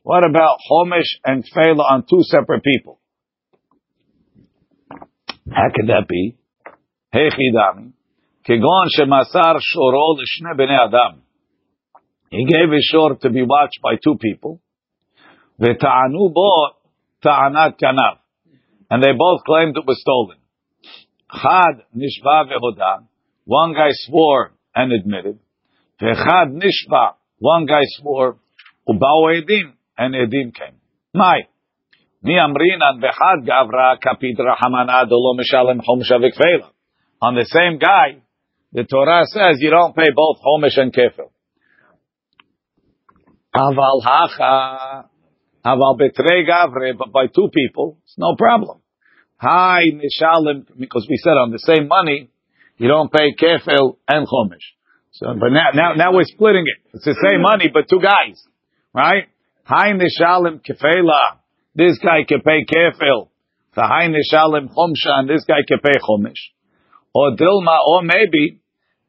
What 0.03 0.23
about 0.23 0.57
Homish 0.69 1.17
and 1.23 1.43
Kfela 1.43 1.91
on 1.91 2.05
two 2.07 2.21
separate 2.21 2.63
people? 2.63 2.99
How 5.51 5.69
could 5.75 5.87
that 5.87 6.07
be? 6.07 6.37
Hechidami. 7.13 7.93
Kegon 8.47 8.87
shemasar 8.97 9.59
shoro 9.59 10.15
l'shne 10.15 10.55
bnei 10.55 10.87
adam. 10.87 11.21
He 12.29 12.45
gave 12.45 12.71
his 12.71 12.87
shor 12.91 13.15
to 13.15 13.29
be 13.29 13.43
watched 13.43 13.79
by 13.81 13.95
two 14.03 14.17
people. 14.19 14.61
V'ta'anu 15.59 16.33
bo 16.33 16.69
ta'anat 17.23 17.79
kanav. 17.79 18.17
And 18.89 19.01
they 19.01 19.11
both 19.17 19.43
claimed 19.45 19.77
it 19.77 19.85
was 19.85 19.99
stolen. 20.01 20.37
Chad 21.31 21.85
nishba 21.95 22.49
ve'hoda. 22.49 23.05
One 23.45 23.73
guy 23.73 23.89
swore 23.91 24.53
and 24.75 24.91
admitted. 24.91 25.39
V'chad 26.01 26.53
nishba. 26.53 27.13
One 27.39 27.65
guy 27.65 27.81
swore. 27.97 28.37
Ubao 28.87 29.33
edim 29.33 29.73
and 29.97 30.13
Edim 30.13 30.53
came. 30.53 30.75
My. 31.13 31.41
Mi 32.21 32.33
amrinan 32.33 33.01
bechad 33.01 33.47
gavra 33.47 33.97
kapid 33.99 34.37
rahamana 34.37 35.07
dolo 35.09 35.35
mishalem 35.35 35.79
homsha. 35.79 36.19
On 37.21 37.33
the 37.33 37.45
same 37.45 37.79
guy, 37.79 38.21
the 38.71 38.83
Torah 38.83 39.25
says 39.25 39.57
you 39.59 39.69
don't 39.69 39.95
pay 39.95 40.09
both 40.15 40.37
homish 40.45 40.77
and 40.77 40.93
kefil. 40.93 41.31
Aval 43.55 44.03
hacha, 44.03 45.09
aval 45.65 45.97
betrei 45.97 46.47
gavre, 46.47 46.97
but 46.97 47.11
by 47.11 47.27
two 47.27 47.49
people, 47.53 47.97
it's 48.03 48.17
no 48.17 48.35
problem. 48.37 48.81
Hi 49.37 49.81
nishalim, 49.91 50.65
because 50.79 51.07
we 51.09 51.17
said 51.17 51.31
on 51.31 51.51
the 51.51 51.59
same 51.59 51.87
money, 51.87 52.29
you 52.77 52.87
don't 52.87 53.11
pay 53.11 53.33
kefil 53.33 53.97
and 54.07 54.27
homish. 54.27 54.67
So, 55.11 55.27
but 55.27 55.49
now, 55.49 55.71
now, 55.73 55.93
now 55.95 56.13
we're 56.13 56.25
splitting 56.25 56.65
it. 56.67 56.91
It's 56.93 57.05
the 57.05 57.15
same 57.29 57.41
money, 57.41 57.69
but 57.73 57.89
two 57.89 58.01
guys, 58.01 58.41
right? 58.93 59.27
Hi 59.63 59.93
nishalim 59.93 60.61
kefela. 60.61 61.39
This 61.73 61.97
guy 61.99 62.23
can 62.27 62.41
pay 62.41 62.65
kefil. 62.65 63.29
The 63.75 63.81
hi 63.81 64.07
nishalim 64.07 64.69
chomsha, 64.69 65.19
and 65.19 65.29
this 65.29 65.43
guy 65.45 65.63
can 65.67 65.79
pay 65.79 65.99
chomish. 65.99 66.39
Or 67.13 67.31
dilma, 67.31 67.77
or 67.87 68.03
maybe 68.03 68.61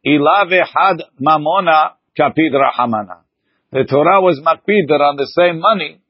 ilave 0.06 0.60
had 0.60 1.02
mamona 1.20 1.90
kapid 2.18 2.52
rahamana. 2.52 3.18
The 3.72 3.84
Torah 3.84 4.20
was 4.22 4.40
makpid 4.40 4.88
that 4.88 5.02
on 5.02 5.16
the 5.16 5.26
same 5.26 5.60
money. 5.60 6.00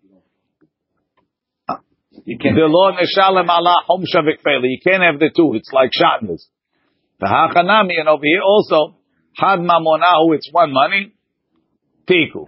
You 2.25 2.39
can't. 2.39 2.55
The 2.57 2.67
law 2.67 2.93
nishalim 2.93 3.49
ala 3.49 3.85
chomsha 3.89 4.23
v'kfela. 4.23 4.65
You 4.65 4.79
can't 4.83 5.03
have 5.03 5.19
the 5.19 5.31
two. 5.35 5.55
It's 5.55 5.71
like 5.73 5.91
shatnez. 5.91 6.49
The 7.21 7.27
hachanami, 7.27 7.99
and 7.99 8.09
over 8.09 8.25
here 8.25 8.43
also 8.43 8.97
had 9.37 9.59
mamona, 9.59 10.35
it's 10.35 10.49
one 10.53 10.73
money. 10.73 11.13
Tiku. 12.09 12.47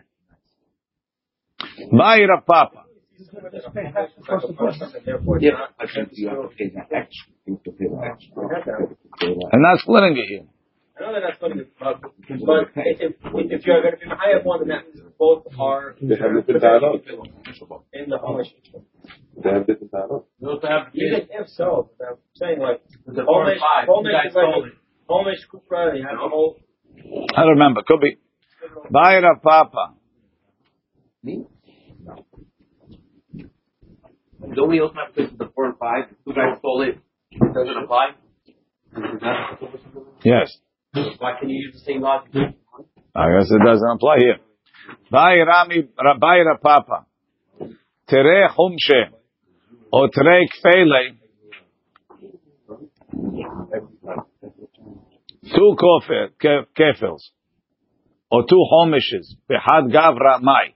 By 1.90 2.20
Rav 2.20 2.46
Papa. 2.46 2.84
Yeah, 5.40 5.66
I 5.78 5.86
think 5.86 6.08
you 6.12 6.28
have 6.28 6.42
to 6.42 6.48
pay 6.56 6.68
that 6.74 6.92
extra. 6.92 7.32
You 7.46 7.54
have 7.54 7.62
to 7.64 7.72
pay 7.72 7.86
that 7.86 8.04
extra. 8.12 8.42
And 9.52 9.62
not 9.62 9.78
splitting 9.80 10.16
it 10.16 10.26
here. 10.28 10.46
I 10.98 11.04
know 11.04 11.12
that 11.12 11.22
that's 11.28 11.40
what 11.40 11.52
it 11.52 11.60
is, 11.60 11.66
but, 11.78 12.00
but 12.02 12.70
if, 12.74 13.14
if 13.22 13.66
you're 13.66 13.82
going 13.82 13.94
to 13.94 13.98
be 14.00 14.06
high 14.08 14.34
up 14.36 14.44
one, 14.44 14.60
then 14.60 14.68
that 14.68 15.18
both 15.18 15.46
are 15.58 15.94
They 16.00 16.16
have 16.16 16.34
different 16.34 16.62
dialogue. 16.62 17.00
in 17.92 18.10
the 18.10 18.16
Homish. 18.18 18.48
They 19.42 19.50
have 19.50 19.66
different 19.66 19.92
dialogue. 19.92 20.24
Even 20.40 21.28
if 21.30 21.48
so, 21.50 21.90
but 21.98 22.08
I'm 22.08 22.14
saying 22.34 22.58
like 22.58 22.82
The 23.06 23.22
four 23.24 23.48
and 23.48 23.60
Homish, 23.60 23.60
five, 23.60 23.86
you 23.86 23.94
Homish 23.94 24.12
guys 24.12 24.30
is 24.30 24.34
like 24.34 24.44
sold 24.44 24.66
it. 24.66 24.72
Homish 25.08 25.42
Kupra, 25.52 25.96
you 25.96 26.04
have 26.04 26.18
the 26.20 26.28
whole. 26.28 26.58
I 27.36 27.42
don't 27.42 27.50
remember. 27.50 27.82
Could 27.86 28.00
be. 28.00 28.16
By 28.90 29.18
Rav 29.18 29.40
Papa. 29.42 29.94
Me? 31.22 31.46
No. 32.04 32.24
Don't 34.54 34.68
we 34.68 34.80
also 34.80 34.94
have 34.94 35.14
to 35.14 35.36
the 35.36 35.50
four 35.54 35.66
and 35.66 35.78
five? 35.78 36.08
Two 36.24 36.34
guys 36.34 36.58
stole 36.58 36.82
it. 36.82 36.98
It 37.30 37.54
doesn't 37.54 37.84
apply. 37.84 38.10
Yes. 40.24 40.56
Why 41.18 41.32
can 41.38 41.48
you 41.48 41.56
use 41.66 41.74
the 41.74 41.80
same 41.80 42.02
logic? 42.02 42.34
I 43.14 43.26
guess 43.32 43.50
it 43.50 43.62
doesn't 43.64 43.90
apply 43.90 44.16
here. 44.18 44.38
Bai 45.10 45.38
Rami 45.40 45.88
Rabai 45.98 46.44
Rapapa. 46.44 47.04
Tere 48.08 48.48
Humshe. 48.56 49.10
O 49.92 50.08
Tere 50.08 50.46
Kfele. 50.54 51.18
Two 55.54 55.76
kefels. 56.76 57.22
Or 58.30 58.44
two 58.48 58.64
homishes. 58.72 59.34
Behad 59.48 59.90
Gavra 59.90 60.40
Mai. 60.42 60.74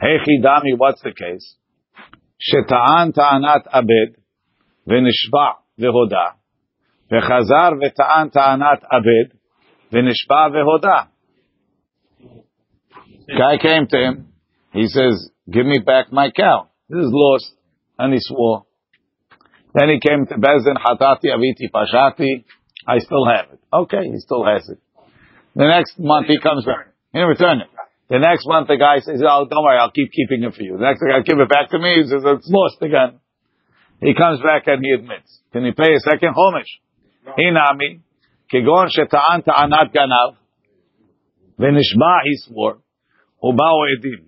Hechidami, 0.00 0.76
what's 0.76 1.00
the 1.02 1.12
case? 1.12 1.56
Sheta'an 2.38 3.14
ta'anat 3.14 3.66
abed. 3.72 4.16
Venishba 4.86 5.54
vehoda. 5.80 6.34
וחזר 7.11 7.69
וטען 7.81 8.29
טענת 8.29 8.83
עבד 8.91 9.37
ונשבע 9.91 10.47
והודה. 10.53 11.01
Guy 13.27 13.57
came 13.57 13.87
to 13.87 13.97
him, 13.97 14.27
he 14.73 14.87
says, 14.87 15.31
give 15.49 15.65
me 15.65 15.79
back 15.79 16.11
my 16.11 16.31
cow. 16.31 16.67
This 16.89 17.05
is 17.05 17.11
lost. 17.13 17.53
And 17.97 18.13
he 18.13 18.19
swore. 18.19 18.65
Then 19.73 19.87
he 19.89 19.99
came 19.99 20.25
to 20.27 20.35
Bezin, 20.35 20.75
Hatati, 20.75 21.29
Aviti, 21.31 21.69
Pashati. 21.73 22.43
I 22.87 22.97
still 22.97 23.25
have 23.25 23.53
it. 23.53 23.59
Okay, 23.71 24.03
he 24.11 24.17
still 24.17 24.43
has 24.43 24.67
it. 24.67 24.79
The 25.55 25.67
next 25.67 25.99
month 25.99 26.27
he 26.27 26.39
comes 26.39 26.65
back. 26.65 26.93
He 27.13 27.19
return 27.19 27.61
it. 27.61 27.69
The 28.09 28.19
next 28.19 28.45
month 28.47 28.67
the 28.67 28.77
guy 28.77 28.99
says, 28.99 29.21
oh, 29.23 29.45
don't 29.49 29.63
worry, 29.63 29.77
I'll 29.77 29.91
keep 29.91 30.11
keeping 30.11 30.43
it 30.43 30.53
for 30.55 30.63
you. 30.63 30.77
The 30.77 30.83
next 30.83 30.99
guy, 30.99 31.21
give 31.23 31.39
it 31.39 31.47
back 31.47 31.69
to 31.69 31.79
me. 31.79 32.03
He 32.03 32.07
says, 32.09 32.23
it's 32.25 32.49
lost 32.51 32.81
again. 32.81 33.19
He 34.01 34.13
comes 34.15 34.41
back 34.41 34.67
and 34.67 34.83
he 34.83 34.91
admits. 34.91 35.39
Can 35.53 35.63
he 35.63 35.71
pay 35.71 35.93
a 35.93 35.99
second 35.99 36.33
homish? 36.35 36.71
Inami, 37.25 37.99
כגון 38.49 38.85
שטען 38.89 39.41
טענת 39.41 39.91
גנב, 39.93 40.31
ונשבע 41.59 42.15
he 42.25 42.33
swore, 42.43 42.77
ובאו 43.43 43.79
עדים, 43.91 44.21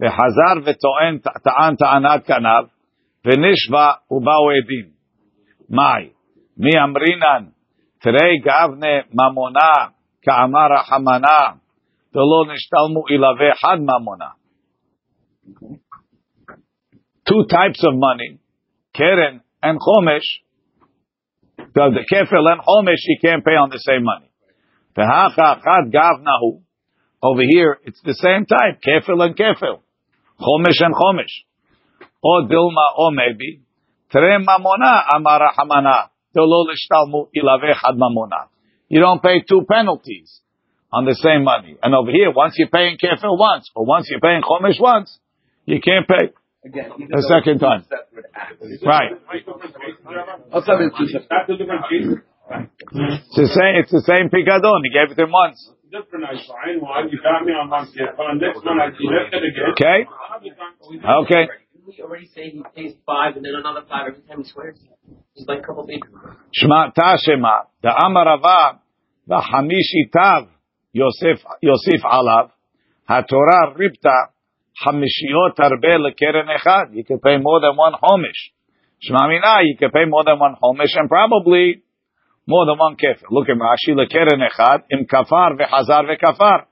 וחזר 0.00 0.56
וטוען 0.64 1.18
טען 1.18 1.76
טענת 1.76 2.28
גנב, 2.28 2.64
ונשבע 3.24 3.90
ובאו 4.10 4.50
עדים. 4.50 4.86
מאי, 5.70 6.10
מי 6.56 6.70
אמרינן, 6.84 7.44
תרי 8.00 8.38
גבנה 8.44 8.94
ממונה, 9.14 9.72
כאמר 10.22 10.66
רחמנה, 10.78 11.40
ולא 12.14 12.54
נשתלמו 12.54 13.04
ילווה 13.10 13.54
חד 13.54 13.78
ממונה. 13.80 14.30
Two 17.28 17.44
types 17.46 17.80
of 17.84 17.94
money, 17.94 18.38
keren 18.92 19.40
and 19.62 19.78
chomesh, 19.84 20.28
the, 21.75 21.91
the 21.91 22.05
kefil 22.07 22.47
and 22.51 22.61
chomesh 22.61 23.03
you 23.05 23.17
can't 23.21 23.43
pay 23.43 23.51
on 23.51 23.69
the 23.69 23.79
same 23.79 24.03
money. 24.03 24.31
Over 27.21 27.41
here, 27.41 27.77
it's 27.83 28.01
the 28.03 28.13
same 28.13 28.45
type, 28.45 28.79
kefil 28.81 29.21
and 29.21 29.35
kefil. 29.35 29.81
Chomesh 30.39 30.79
and 30.79 30.95
chomesh. 30.95 31.43
Or 32.23 32.47
dilma, 32.47 32.97
or 32.97 33.11
maybe. 33.11 33.61
You 38.87 38.99
don't 38.99 39.21
pay 39.21 39.41
two 39.47 39.65
penalties 39.69 40.41
on 40.93 41.05
the 41.05 41.15
same 41.15 41.43
money. 41.43 41.77
And 41.83 41.93
over 41.93 42.11
here, 42.11 42.31
once 42.31 42.55
you're 42.57 42.69
paying 42.69 42.97
kefil 42.97 43.37
once, 43.37 43.69
or 43.75 43.85
once 43.85 44.07
you're 44.09 44.21
paying 44.21 44.41
chomesh 44.41 44.79
once, 44.79 45.19
you 45.65 45.81
can't 45.81 46.07
pay 46.07 46.31
Again, 46.65 46.89
even 46.97 47.13
the 47.13 47.21
second 47.29 47.59
time. 47.61 47.85
Right. 48.81 49.13
Also, 50.51 50.73
it's 50.81 50.97
two 50.97 51.05
separate- 51.13 51.29
That's 51.29 51.49
a 51.49 51.57
different 51.61 51.85
case. 51.85 52.09
It's 52.49 53.37
the 53.37 53.49
same, 53.53 53.73
it's 53.77 53.91
the 53.93 54.01
same 54.01 54.29
picadon. 54.33 54.81
He 54.81 54.89
gave 54.89 55.11
it 55.11 55.15
to 55.15 55.23
him 55.23 55.31
once. 55.31 55.61
Different, 55.91 56.25
I 56.25 56.33
find. 56.41 56.81
One, 56.81 57.09
you 57.09 57.21
got 57.21 57.45
me 57.45 57.53
on 57.53 57.69
one 57.69 57.85
case. 57.85 58.01
On 58.17 58.37
next 58.41 58.65
one, 58.65 58.81
I 58.81 58.89
left 58.89 59.33
it 59.33 59.45
again. 59.45 59.77
Okay? 59.77 60.09
Okay. 61.21 61.43
We 61.85 62.01
already 62.01 62.25
say 62.33 62.49
he 62.49 62.63
pays 62.75 62.95
five 63.05 63.35
and 63.35 63.45
then 63.45 63.53
another 63.53 63.85
five 63.87 64.07
every 64.09 64.21
time 64.23 64.41
he 64.41 64.49
swears? 64.49 64.79
He's 65.33 65.47
like 65.47 65.59
a 65.59 65.61
couple 65.61 65.85
pages. 65.85 66.09
Shema 66.51 66.89
Tashema, 66.97 67.69
the 67.83 67.89
Amarava, 67.89 68.79
the 69.27 69.37
Hamishi 69.37 70.09
Tav, 70.11 70.49
Yosef, 70.93 71.45
Yosef 71.61 72.01
Alav, 72.01 72.49
HaTorah 73.07 73.77
Ripta, 73.77 74.33
Hamishiot 74.83 75.59
Arbe 75.59 75.95
Lekeren 75.97 76.47
Echad. 76.49 76.93
You 76.93 77.03
can 77.03 77.19
pay 77.19 77.37
more 77.37 77.61
than 77.61 77.75
one 77.75 77.93
homish. 77.93 78.51
Shema 78.99 79.27
Mina, 79.27 79.63
you 79.63 79.77
can 79.77 79.91
pay 79.91 80.05
more 80.07 80.23
than 80.25 80.39
one 80.39 80.55
homish 80.61 80.95
and 80.95 81.09
probably 81.09 81.83
more 82.47 82.65
than 82.65 82.77
one 82.77 82.95
kefir. 82.95 83.25
Look 83.31 83.47
at 83.49 83.57
Rashi, 83.57 83.95
Lekeren 83.95 84.41
Echad, 84.41 84.83
Im 84.91 85.05
Kafar 85.05 85.57
Vehazar 85.57 86.03
Vekafar. 86.05 86.65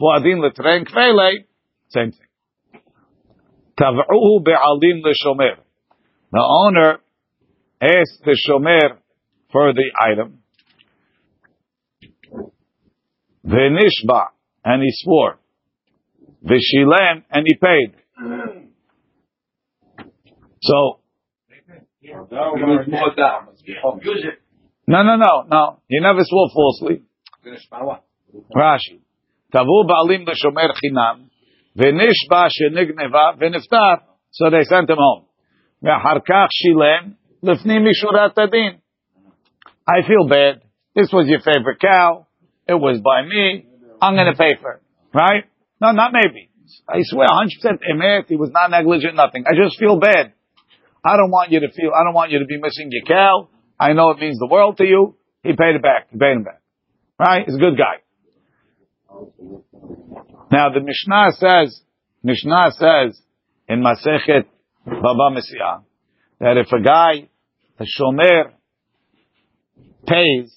Fuadin 0.00 0.38
Letren 0.38 0.86
Kfele, 0.86 1.44
same 1.88 2.12
thing. 2.12 2.82
Tav'uhu 3.78 4.44
Be'alim 4.44 5.02
Leshomer. 5.02 5.56
The 6.32 6.40
owner 6.40 6.98
asked 7.80 8.22
the 8.24 8.38
shomer 8.48 8.98
for 9.50 9.72
the 9.72 9.90
item. 10.00 10.38
V'nishba, 13.44 14.26
and 14.64 14.82
he 14.82 14.90
swore. 14.92 15.39
V'shilem, 16.43 17.23
and 17.31 17.45
he 17.45 17.55
paid. 17.55 17.95
So, 20.61 20.99
It 22.01 22.13
was 22.13 22.85
more 22.87 23.15
down. 23.15 23.47
Use 24.01 24.25
it. 24.25 24.41
no, 24.87 25.03
no, 25.03 25.15
no, 25.15 25.43
no. 25.49 25.79
He 25.87 25.99
never 25.99 26.21
swore 26.23 26.49
falsely. 26.53 27.01
Finish 27.43 27.67
power. 27.69 27.99
Rashi. 28.55 28.99
Tavu 29.53 29.85
ba'alim 29.89 30.25
l'shomer 30.27 30.71
chinam, 30.79 31.29
v'nishba 31.77 32.49
shenigneva, 32.49 33.37
v'niftar. 33.39 34.01
So 34.31 34.49
they 34.49 34.63
sent 34.63 34.89
him 34.89 34.97
home. 34.97 35.25
ואחר 35.83 36.19
כך 36.25 36.47
שילם 36.51 37.11
לפנים 37.43 37.85
משורת 37.89 38.37
הדין. 38.37 38.77
I 39.87 40.01
feel 40.07 40.27
bad. 40.27 40.61
This 40.95 41.11
was 41.13 41.27
your 41.27 41.41
favorite 41.41 41.79
cow. 41.79 42.27
It 42.67 42.73
was 42.73 42.99
by 43.01 43.21
me. 43.21 43.65
I'm 44.01 44.15
going 44.15 44.31
to 44.31 44.37
pay 44.37 44.53
for 44.61 44.71
it. 44.73 44.81
Right? 45.13 45.43
No, 45.80 45.92
not 45.92 46.12
maybe. 46.12 46.50
I 46.88 46.98
swear, 47.02 47.26
100% 47.28 47.80
emet. 47.90 48.26
He 48.28 48.36
was 48.36 48.50
not 48.52 48.70
negligent, 48.70 49.16
nothing. 49.16 49.44
I 49.46 49.54
just 49.54 49.78
feel 49.78 49.98
bad. 49.98 50.34
I 51.04 51.16
don't 51.16 51.30
want 51.30 51.50
you 51.50 51.60
to 51.60 51.70
feel, 51.72 51.90
I 51.98 52.04
don't 52.04 52.14
want 52.14 52.30
you 52.30 52.40
to 52.40 52.44
be 52.44 52.58
missing 52.58 52.88
your 52.90 53.04
cow. 53.04 53.48
I 53.78 53.94
know 53.94 54.10
it 54.10 54.18
means 54.18 54.38
the 54.38 54.46
world 54.46 54.76
to 54.76 54.84
you. 54.84 55.16
He 55.42 55.50
paid 55.50 55.74
it 55.76 55.82
back. 55.82 56.08
He 56.10 56.18
paid 56.18 56.36
him 56.36 56.44
back. 56.44 56.60
Right? 57.18 57.44
He's 57.46 57.54
a 57.54 57.58
good 57.58 57.78
guy. 57.78 58.02
Now 60.52 60.68
the 60.70 60.80
Mishnah 60.80 61.32
says, 61.38 61.80
Mishnah 62.22 62.72
says 62.72 63.20
in 63.68 63.82
Masechet 63.82 64.44
Baba 64.84 65.34
Metzia 65.34 65.82
that 66.40 66.56
if 66.56 66.70
a 66.72 66.82
guy, 66.82 67.28
a 67.78 67.84
shomer, 67.84 68.52
pays, 70.06 70.54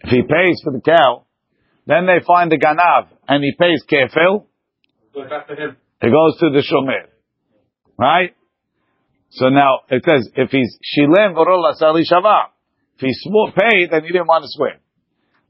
if 0.00 0.10
he 0.10 0.22
pays 0.22 0.60
for 0.62 0.72
the 0.72 0.80
cow, 0.80 1.24
then 1.86 2.06
they 2.06 2.24
find 2.24 2.52
the 2.52 2.58
ganav 2.58 3.08
and 3.28 3.44
he 3.44 3.52
pays 3.58 3.84
kefil, 3.86 4.46
it 5.14 6.10
goes 6.10 6.38
to 6.40 6.50
the 6.50 6.64
shomer. 6.64 7.08
Right? 7.98 8.34
So 9.30 9.50
now 9.50 9.80
it 9.90 10.02
says 10.04 10.30
if 10.34 10.50
he's 10.50 10.78
shilem 10.96 11.34
v'rol 11.34 11.70
asali 11.70 12.02
shava, 12.10 12.46
if 12.96 13.00
he 13.00 13.10
swore 13.12 13.52
paid, 13.52 13.90
then 13.90 14.02
he 14.02 14.08
didn't 14.08 14.26
want 14.26 14.44
to 14.44 14.48
swear. 14.50 14.80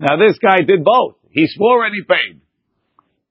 Now 0.01 0.17
this 0.17 0.39
guy 0.39 0.59
did 0.67 0.85
both. 0.85 1.17
He 1.31 1.47
swore 1.47 1.85
and 1.85 1.95
he 1.95 2.03
paid. 2.03 2.41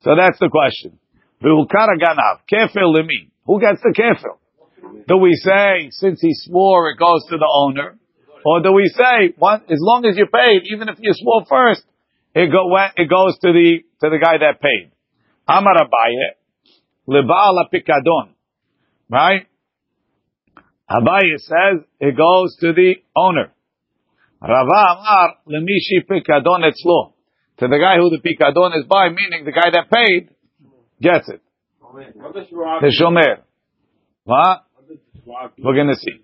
So 0.01 0.11
that's 0.15 0.39
the 0.39 0.49
question. 0.49 0.97
V'ukara 1.43 1.99
ganav 1.99 2.41
kefil 2.51 2.95
limi. 2.95 3.31
Who 3.45 3.59
gets 3.59 3.81
the 3.81 3.93
kefil? 3.93 4.37
Do 5.07 5.17
we 5.17 5.33
say 5.33 5.89
since 5.91 6.21
he 6.21 6.31
swore 6.33 6.89
it 6.91 6.97
goes 6.97 7.25
to 7.29 7.37
the 7.37 7.49
owner, 7.51 7.97
or 8.45 8.61
do 8.61 8.71
we 8.71 8.87
say 8.95 9.33
one, 9.37 9.61
as 9.69 9.79
long 9.79 10.05
as 10.05 10.15
you 10.17 10.27
paid, 10.27 10.63
even 10.73 10.87
if 10.87 10.97
you 10.99 11.11
swore 11.13 11.43
first, 11.49 11.83
it 12.33 12.51
go 12.51 12.73
it 12.95 13.09
goes 13.09 13.37
to 13.39 13.51
the 13.51 13.79
to 14.01 14.09
the 14.09 14.19
guy 14.21 14.37
that 14.37 14.61
paid. 14.61 14.91
Amar 15.47 15.75
Abaye, 15.75 16.35
leba'al 17.07 17.69
pikadon, 17.73 18.29
right? 19.09 19.47
Abaye 20.89 21.37
says 21.37 21.85
it 21.99 22.15
goes 22.15 22.55
to 22.61 22.73
the 22.73 22.95
owner. 23.15 23.51
Rava 24.41 24.99
Amar 24.99 25.35
lemishi 25.47 26.05
pikadon 26.09 26.63
etzlo, 26.63 27.13
to 27.59 27.67
the 27.67 27.77
guy 27.79 27.97
who 27.97 28.09
the 28.09 28.19
pikadon 28.19 28.77
is 28.77 28.85
by, 28.85 29.09
meaning 29.09 29.45
the 29.45 29.51
guy 29.51 29.71
that 29.71 29.89
paid 29.89 30.29
gets 31.01 31.29
it. 31.29 31.41
The 31.93 32.93
shomer. 33.01 33.41
What? 34.25 34.65
We're 35.57 35.73
going 35.73 35.87
to 35.87 35.95
see. 35.95 36.21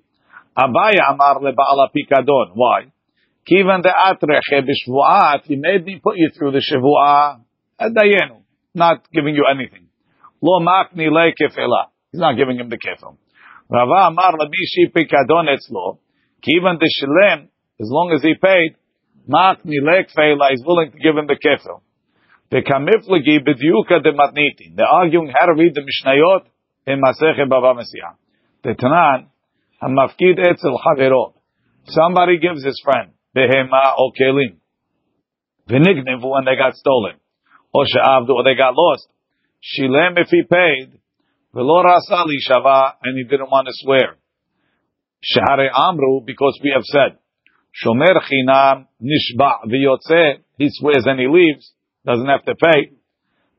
Abaye 0.58 1.00
amar 1.10 1.40
leba'al 1.40 1.90
pikadon. 1.96 2.52
Why? 2.54 2.92
Kivan 3.50 3.82
de 3.82 3.90
atreche 3.90 4.62
b'shvu'ah. 4.62 5.40
If 5.40 5.50
you 5.50 5.58
made 5.60 5.84
me 5.84 6.00
put 6.02 6.16
you 6.18 6.30
through 6.38 6.52
the 6.52 6.62
shvu'ah, 6.62 7.42
dayenu. 7.80 8.42
Not 8.76 9.06
giving 9.12 9.36
you 9.36 9.46
anything. 9.50 9.88
Lo 10.42 10.60
makni 10.60 11.10
le 11.10 11.32
kefela. 11.40 11.88
He's 12.12 12.20
not 12.20 12.36
giving 12.36 12.58
him 12.58 12.70
the 12.70 12.78
kefel. 12.78 13.18
Rava 13.70 14.08
amar 14.08 14.34
lebishi 14.34 14.92
pikadon 14.92 15.48
etzlo. 15.48 16.00
Kivan 16.42 16.80
de 16.80 16.86
shilem. 16.86 17.48
As 17.80 17.90
long 17.90 18.12
as 18.16 18.22
he 18.22 18.34
paid, 18.36 18.76
makni 19.30 19.80
le 19.82 20.04
kefela. 20.04 20.50
He's 20.50 20.64
willing 20.66 20.92
to 20.92 20.98
give 20.98 21.16
him 21.16 21.28
the 21.28 21.36
kefel. 21.36 21.82
The 22.52 22.62
kamiflagi 22.62 23.40
b'diuka 23.40 24.04
de 24.04 24.12
matnitin. 24.12 24.76
They're 24.76 24.86
arguing 24.86 25.32
how 25.38 25.48
to 25.48 25.54
read 25.54 25.74
the 25.74 25.82
Mishnayot 25.82 26.46
in 26.86 27.02
Masechet 27.02 27.50
Bava 27.50 27.76
Metzia. 27.76 28.16
The 28.64 28.76
Tanan, 28.76 29.28
hamafkid 29.82 30.40
etzel 30.40 30.80
havero. 30.86 31.34
Somebody 31.86 32.38
gives 32.40 32.64
his 32.64 32.80
friend 32.84 33.12
behema 33.36 33.98
or 33.98 34.12
kelim. 34.20 34.58
V'nignivu 35.70 36.30
when 36.30 36.46
they 36.46 36.56
got 36.56 36.76
stolen. 36.76 37.16
Or 37.74 37.86
she'avdu 37.86 38.30
or 38.30 38.44
they 38.44 38.56
got 38.56 38.76
lost. 38.76 39.08
Shilem 39.62 40.18
if 40.18 40.28
he 40.30 40.44
paid. 40.44 41.00
V'lo 41.56 41.84
rasa 41.84 42.24
li 42.26 42.38
shava 42.40 42.94
and 43.04 43.18
he 43.18 43.24
didn't 43.24 43.50
want 43.50 43.68
to 43.68 43.74
swear. 43.76 44.18
Shehare 45.24 45.70
amru 45.74 46.22
because 46.26 46.60
we 46.64 46.72
have 46.74 46.84
said. 46.84 47.18
Shomer 47.74 48.20
chinam 48.30 48.88
nishba 49.02 49.66
v'yotze. 49.66 50.40
He 50.58 50.68
swears 50.70 51.06
and 51.06 51.20
he 51.20 51.28
leaves. 51.28 51.72
Doesn't 52.06 52.28
have 52.28 52.44
to 52.46 52.56
pay. 52.56 52.92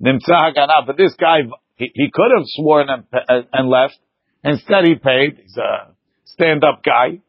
Nimtza 0.02 0.38
hagana. 0.38 0.86
But 0.86 0.96
this 0.96 1.14
guy, 1.18 1.38
he, 1.76 1.90
he 1.94 2.10
could 2.12 2.30
have 2.36 2.44
sworn 2.46 2.88
and, 2.88 3.46
and 3.52 3.68
left. 3.68 3.98
Instead 4.44 4.84
he 4.84 4.94
paid. 4.94 5.38
He's 5.42 5.56
a 5.56 5.94
stand-up 6.24 6.82
guy. 6.84 7.20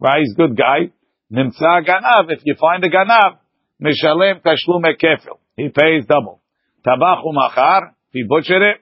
Right? 0.00 0.20
He's 0.20 0.32
a 0.32 0.36
good 0.36 0.56
guy. 0.56 0.90
Nimtza 1.32 1.86
ganav. 1.86 2.26
If 2.28 2.40
you 2.44 2.56
find 2.60 2.84
a 2.84 2.88
ganav, 2.88 3.38
mishalem 3.80 4.42
tashlum 4.42 4.84
kefil. 5.00 5.38
He 5.56 5.68
pays 5.68 6.04
double. 6.06 6.40
Tabachu 6.86 7.32
machar. 7.32 7.94
If 8.08 8.12
he 8.12 8.24
butchered 8.28 8.62
it, 8.62 8.76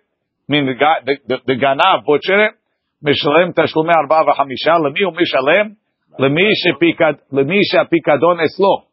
I 0.49 0.53
mean 0.53 0.67
the 0.67 0.75
the, 1.05 1.17
the, 1.29 1.37
the 1.47 1.55
ganav 1.55 2.05
butchered 2.07 2.41
it. 2.41 2.55
Mishalem 3.05 3.53
tashlumei 3.55 3.95
arba 3.95 4.25
v'chamisha. 4.31 4.81
Lemi 4.81 5.01
u 5.01 5.11
mishalem. 5.11 5.77
Lemi 6.19 7.61
shapikadon 7.73 8.41
eslo. 8.41 8.85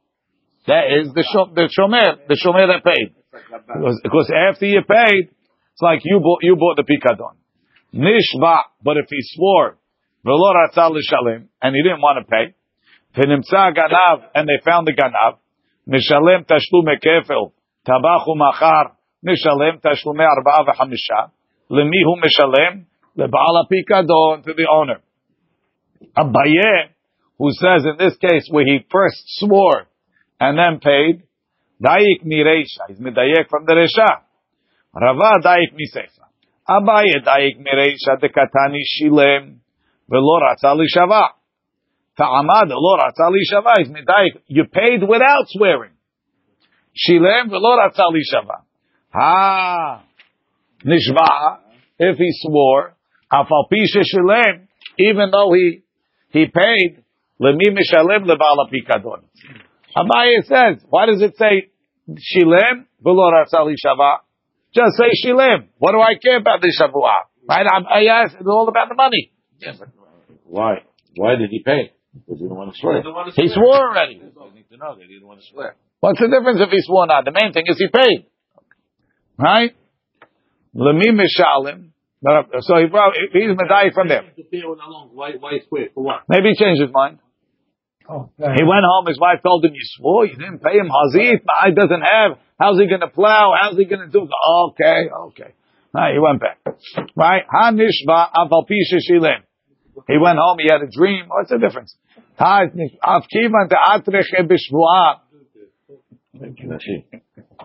That 0.68 0.86
is 1.02 1.14
the 1.14 1.24
shom, 1.24 1.56
the 1.56 1.70
shomer, 1.72 2.28
the 2.28 2.36
shomer 2.36 2.68
that 2.68 2.84
paid. 2.84 3.16
Because, 3.32 4.00
because 4.04 4.32
after 4.52 4.66
you 4.66 4.82
paid, 4.88 5.30
it's 5.30 5.82
like 5.82 6.02
you 6.04 6.20
bought 6.20 6.40
you 6.42 6.56
bought 6.56 6.76
the 6.78 6.84
pikadon. 6.84 7.36
Nishba, 7.96 8.60
but 8.84 8.98
if 8.98 9.06
he 9.10 9.18
swore, 9.22 9.78
v'lo 10.26 10.54
ratzal 10.54 10.92
l'shalim, 10.92 11.48
and 11.62 11.76
he 11.76 11.82
didn't 11.82 12.02
want 12.02 12.24
to 12.24 12.30
pay, 12.30 12.54
v'nimtza 13.16 13.74
ganav, 13.74 14.30
and 14.36 14.48
they 14.48 14.60
found 14.64 14.86
the 14.86 14.94
ganav, 14.94 15.38
mishalem 15.88 16.46
tashlum 16.46 16.86
tabachu 17.88 18.36
machar, 18.36 18.96
mishalem 19.26 19.82
tashlume 19.82 20.26
arba'a 20.26 20.66
v'chamisha, 20.68 21.32
lemihu 21.70 22.16
mishalem, 22.18 22.86
leba'al 23.18 23.66
pikadon, 23.72 24.44
to 24.44 24.54
the 24.54 24.68
owner. 24.72 25.02
Abaye, 26.18 26.90
who 27.38 27.52
says 27.52 27.86
in 27.86 27.98
this 27.98 28.18
case 28.18 28.48
where 28.52 28.66
he 28.66 28.80
first 28.92 29.24
swore 29.40 29.88
and 30.40 30.58
then 30.58 30.80
paid, 30.80 31.24
daik 31.82 32.24
mi 32.24 32.44
reisha, 32.44 32.88
he's 32.88 33.00
medayek 33.00 33.48
from 33.50 33.66
the 33.66 33.74
resha. 33.74 34.24
Rava 34.94 35.40
daik 35.44 35.74
mi 35.74 35.86
seifa. 35.94 36.28
Abaye 36.70 37.24
daik 37.26 37.58
mi 37.58 37.72
reisha 37.74 38.20
de 38.20 38.30
katani 38.30 38.82
shilem, 38.84 39.60
velo 40.10 40.40
shava. 40.96 41.30
Ta'amad 42.18 42.70
lo 42.70 42.98
ratza 42.98 43.32
li 43.32 43.44
shava, 43.52 43.74
he's 43.78 43.90
medayek, 43.90 44.42
you 44.48 44.66
paid 44.66 45.02
without 45.02 45.46
swearing. 45.48 45.92
Shilem 47.00 47.50
velo 47.50 47.78
ratza 47.78 48.06
li 48.12 48.22
shava. 48.32 48.64
Ha, 49.14 50.04
nishva, 50.86 51.58
if 51.98 52.18
he 52.18 52.30
swore, 52.42 52.96
afal 53.32 53.66
pisha 53.72 54.04
shilem, 54.04 54.68
even 54.98 55.32
though 55.32 55.52
he, 55.54 55.84
he 56.30 56.46
paid, 56.46 57.04
lemi 57.42 57.70
mishalem 57.72 58.26
lebala 58.26 58.68
pikadon. 58.72 59.24
Abaye 59.96 60.44
says, 60.44 60.84
why 60.90 61.06
does 61.06 61.22
it 61.22 61.36
say 61.38 61.70
shilem 62.10 62.86
v'lo 63.04 63.32
ratzali 63.32 63.76
shava? 63.84 64.20
Just 64.74 64.98
say 64.98 65.10
shilem. 65.26 65.68
What 65.78 65.94
do 65.94 66.00
I 66.00 66.16
care 66.22 66.38
about 66.38 66.62
the 66.62 66.72
shavua? 66.80 67.26
Right? 67.48 67.66
I 67.66 68.24
asked, 68.24 68.36
it's 68.40 68.48
all 68.48 68.68
about 68.68 68.90
the 68.90 68.96
money. 68.96 69.32
Yes. 69.60 69.80
Why? 70.44 70.84
Why 71.16 71.36
did 71.36 71.50
he 71.50 71.64
pay? 71.64 71.94
Because 72.14 72.38
he 72.40 72.46
didn't 72.46 72.58
want 72.58 72.74
to 72.74 72.80
swear. 72.80 73.02
He 73.36 73.48
swore 73.48 73.90
already. 73.90 74.16
You 74.16 74.32
need 74.54 74.70
to 74.70 74.78
know 74.78 74.96
he 75.00 75.08
didn't 75.08 75.28
want 75.28 75.40
to 75.40 75.46
swear. 75.52 75.76
What's 76.00 76.20
the 76.20 76.28
difference 76.28 76.60
if 76.62 76.70
he 76.70 76.82
swore 76.82 77.04
or 77.04 77.08
not? 77.08 77.26
The 77.26 77.32
main 77.32 77.52
thing 77.54 77.66
is 77.68 77.78
he 77.78 77.88
paid. 77.88 78.26
Right? 79.38 79.76
Lemi 80.76 81.12
mishalim. 81.12 81.92
So 82.62 82.78
he 82.78 82.86
brought, 82.88 83.14
he's 83.32 83.56
medai 83.56 83.94
from 83.94 84.08
there. 84.08 84.24
Why, 85.14 85.32
why 85.40 85.60
swear? 85.68 85.88
For 85.94 86.04
what? 86.04 86.24
Maybe 86.28 86.50
he 86.50 86.56
changed 86.56 86.82
his 86.82 86.92
mind. 86.94 87.20
Oh, 88.12 88.30
he 88.38 88.64
went 88.64 88.84
home, 88.84 89.06
his 89.06 89.20
wife 89.20 89.40
told 89.44 89.64
him, 89.64 89.72
you 89.74 89.84
swore, 89.84 90.26
you 90.26 90.36
didn't 90.36 90.64
pay 90.64 90.80
him 90.80 90.90
hazit, 90.90 91.42
he 91.66 91.74
doesn't 91.76 92.02
have, 92.02 92.40
how's 92.60 92.80
he 92.80 92.88
gonna 92.90 93.08
plow, 93.08 93.54
how's 93.56 93.78
he 93.78 93.86
gonna 93.86 94.08
do, 94.08 94.28
okay, 94.72 95.10
okay. 95.28 95.54
Right, 95.94 96.14
he 96.14 96.20
went 96.20 96.40
back. 96.42 96.58
Right, 97.16 97.44
ha 97.48 97.72
nishba 97.72 98.32
aval 98.36 98.66
shilim. 98.68 99.44
He 100.08 100.18
went 100.18 100.40
home, 100.40 100.58
he 100.58 100.70
had 100.72 100.82
a 100.82 100.90
dream, 100.92 101.26
what's 101.28 101.52
the 101.52 101.60
difference? 101.60 101.96
Ha, 102.40 102.64
av 103.04 103.24
kivan 103.32 103.70
te'atreche 103.70 104.42
b'shvuah. 104.42 105.20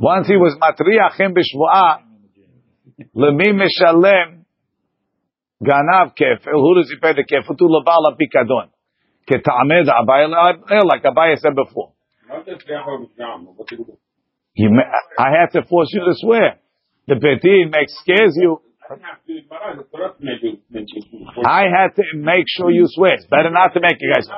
Once 0.00 0.26
he 0.26 0.36
was 0.36 0.56
matriachim 0.60 1.32
b'shvuah, 1.34 2.02
lemi 3.14 3.52
mishalem, 3.54 4.44
ganav 5.62 6.14
kefil, 6.18 6.52
who 6.52 6.74
does 6.74 6.90
he 6.90 6.96
pay 7.00 7.12
the 7.12 7.24
kefil 7.24 7.56
to 7.56 7.64
lebala 7.64 8.16
pikadon? 8.18 8.70
Keta'amed 9.30 9.88
Abaye, 9.88 10.26
eh, 10.70 10.80
like 10.84 11.02
Abaye 11.02 11.38
said 11.38 11.54
before. 11.54 11.92
May, 14.56 14.82
I 15.18 15.30
have 15.40 15.52
to 15.52 15.62
force 15.68 15.88
you 15.92 16.00
to 16.00 16.12
swear. 16.14 16.58
The 17.06 17.14
Betin 17.14 17.70
makes 17.70 17.94
scares 18.00 18.36
you. 18.36 18.60
I 21.44 21.62
had 21.62 21.94
to 21.96 22.02
make 22.14 22.44
sure 22.48 22.70
you 22.70 22.84
swear. 22.86 23.14
It's 23.14 23.26
better 23.26 23.50
not 23.50 23.72
to 23.74 23.80
make 23.80 23.96
you 24.00 24.12
guys. 24.14 24.28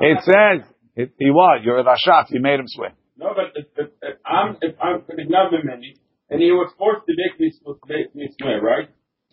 It 0.00 0.18
says, 0.22 0.68
it, 0.94 1.12
he 1.18 1.30
was, 1.30 1.62
you're 1.64 1.78
a 1.78 1.84
Rashaf, 1.84 2.26
you 2.30 2.40
made 2.40 2.60
him 2.60 2.66
swear. 2.66 2.92
No, 3.18 3.34
but 3.34 3.50
if, 3.58 3.66
if, 3.74 3.90
if 3.98 4.16
I'm, 4.22 4.56
if 4.62 4.78
I'm 4.78 5.02
not 5.26 5.50
many, 5.50 5.98
and 6.30 6.40
he 6.40 6.54
was 6.54 6.70
forced 6.78 7.02
to 7.06 7.12
make 7.18 7.34
me, 7.40 7.50
to 7.50 7.74
make 7.90 8.14
me 8.14 8.30
swear, 8.38 8.62
right? 8.62 8.88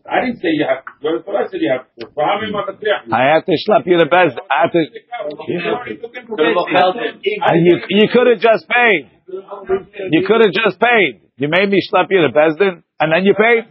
I 0.10 0.26
didn't 0.26 0.42
say 0.42 0.50
you 0.54 0.66
have 0.66 0.86
to 0.86 0.92
swear, 1.02 1.22
but 1.22 1.36
I 1.38 1.46
said 1.46 1.62
you 1.62 1.70
have 1.70 1.86
to 1.94 2.10
swear. 2.10 2.26
I 2.26 3.38
have 3.38 3.46
to 3.46 3.54
slap 3.62 3.86
you 3.86 3.98
the 4.02 4.10
best. 4.10 4.42
I 4.50 4.66
had 4.66 4.74
to, 4.74 4.82
and 7.46 7.58
you, 7.62 7.76
you 7.90 8.10
could 8.10 8.26
have 8.26 8.42
just 8.42 8.66
paid. 8.66 9.10
You 9.30 10.22
could 10.26 10.42
have 10.42 10.54
just 10.54 10.82
paid. 10.82 11.22
You 11.38 11.50
made 11.50 11.70
me 11.70 11.78
slap 11.86 12.10
you 12.10 12.26
the 12.26 12.34
Bezdin, 12.34 12.82
and 13.00 13.08
then 13.14 13.26
you 13.26 13.34
paid. 13.38 13.70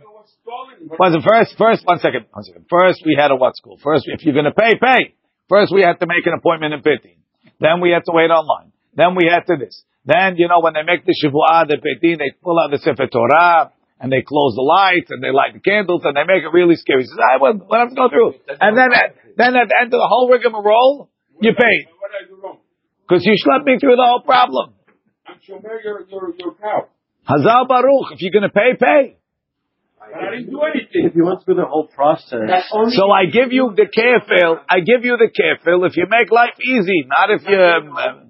Was 0.98 1.14
it 1.14 1.22
first? 1.26 1.58
First, 1.58 1.86
one 1.86 1.98
second, 1.98 2.26
one 2.30 2.44
second. 2.44 2.66
First, 2.70 3.02
we 3.06 3.16
had 3.18 3.30
a 3.30 3.36
what 3.36 3.56
school? 3.56 3.78
First, 3.82 4.04
if 4.06 4.22
you're 4.22 4.34
going 4.34 4.44
to 4.44 4.54
pay, 4.54 4.78
pay. 4.78 5.14
First, 5.48 5.72
we 5.74 5.82
had 5.82 5.98
to 6.00 6.06
make 6.06 6.26
an 6.26 6.34
appointment 6.38 6.74
in 6.74 6.82
15. 6.82 7.16
Then 7.60 7.80
we 7.80 7.90
had 7.90 8.04
to 8.06 8.12
wait 8.12 8.30
online. 8.30 8.72
Then 8.94 9.14
we 9.14 9.30
had 9.30 9.46
to 9.46 9.56
this. 9.58 9.82
Then, 10.04 10.36
you 10.36 10.48
know, 10.48 10.60
when 10.60 10.74
they 10.74 10.82
make 10.84 11.04
the 11.06 11.16
shivuah, 11.16 11.66
the 11.66 11.80
15, 11.80 12.18
they 12.18 12.32
pull 12.42 12.60
out 12.60 12.70
the 12.70 12.78
Sefer 12.78 13.08
Torah, 13.08 13.72
and 14.00 14.12
they 14.12 14.20
close 14.20 14.52
the 14.54 14.62
lights, 14.62 15.08
and 15.08 15.24
they 15.24 15.32
light 15.32 15.54
the 15.54 15.64
candles, 15.64 16.02
and 16.04 16.16
they 16.16 16.28
make 16.28 16.44
it 16.44 16.52
really 16.52 16.76
scary. 16.76 17.02
He 17.02 17.08
says, 17.08 17.16
I 17.16 17.40
will, 17.40 17.56
what 17.64 17.80
have 17.80 17.88
to 17.88 17.96
go 17.96 18.08
through. 18.12 18.34
And 18.60 18.76
then, 18.76 18.92
at, 18.92 19.16
then 19.36 19.56
at 19.56 19.68
the 19.72 19.76
end 19.80 19.88
of 19.94 19.98
the 19.98 20.08
whole 20.08 20.28
rigmarole, 20.28 21.08
you 21.40 21.52
paid. 21.56 21.88
What 21.96 22.12
did 22.12 22.20
I 22.20 22.28
do 22.28 22.36
wrong? 22.36 22.58
Because 23.08 23.24
you 23.24 23.32
schlepped 23.40 23.64
me 23.64 23.78
through 23.80 23.96
the 23.96 24.04
whole 24.04 24.20
problem. 24.20 24.74
I'm 25.26 25.40
shomer 25.40 25.80
your, 25.82 26.04
your, 26.08 26.34
your 26.36 26.54
cow. 26.60 26.88
Hazal 27.28 27.66
Baruch, 27.66 28.12
if 28.12 28.20
you're 28.20 28.32
going 28.32 28.44
to 28.44 28.52
pay, 28.52 28.76
pay. 28.78 29.16
I 30.04 30.36
didn't 30.36 30.50
do 30.50 30.60
anything. 30.60 31.08
If 31.08 31.16
you 31.16 31.24
went 31.24 31.44
through 31.44 31.56
the 31.56 31.64
whole 31.64 31.88
process, 31.88 32.44
So 32.68 33.10
I 33.10 33.24
give 33.24 33.52
you 33.52 33.72
the 33.74 33.88
kefil. 33.88 34.60
I 34.68 34.80
give 34.80 35.04
you 35.04 35.16
the 35.16 35.32
kefil 35.32 35.86
if 35.88 35.96
you 35.96 36.06
make 36.10 36.30
life 36.30 36.60
easy, 36.60 37.08
not 37.08 37.30
if 37.30 37.42
you. 37.48 37.56
Um, 37.56 38.23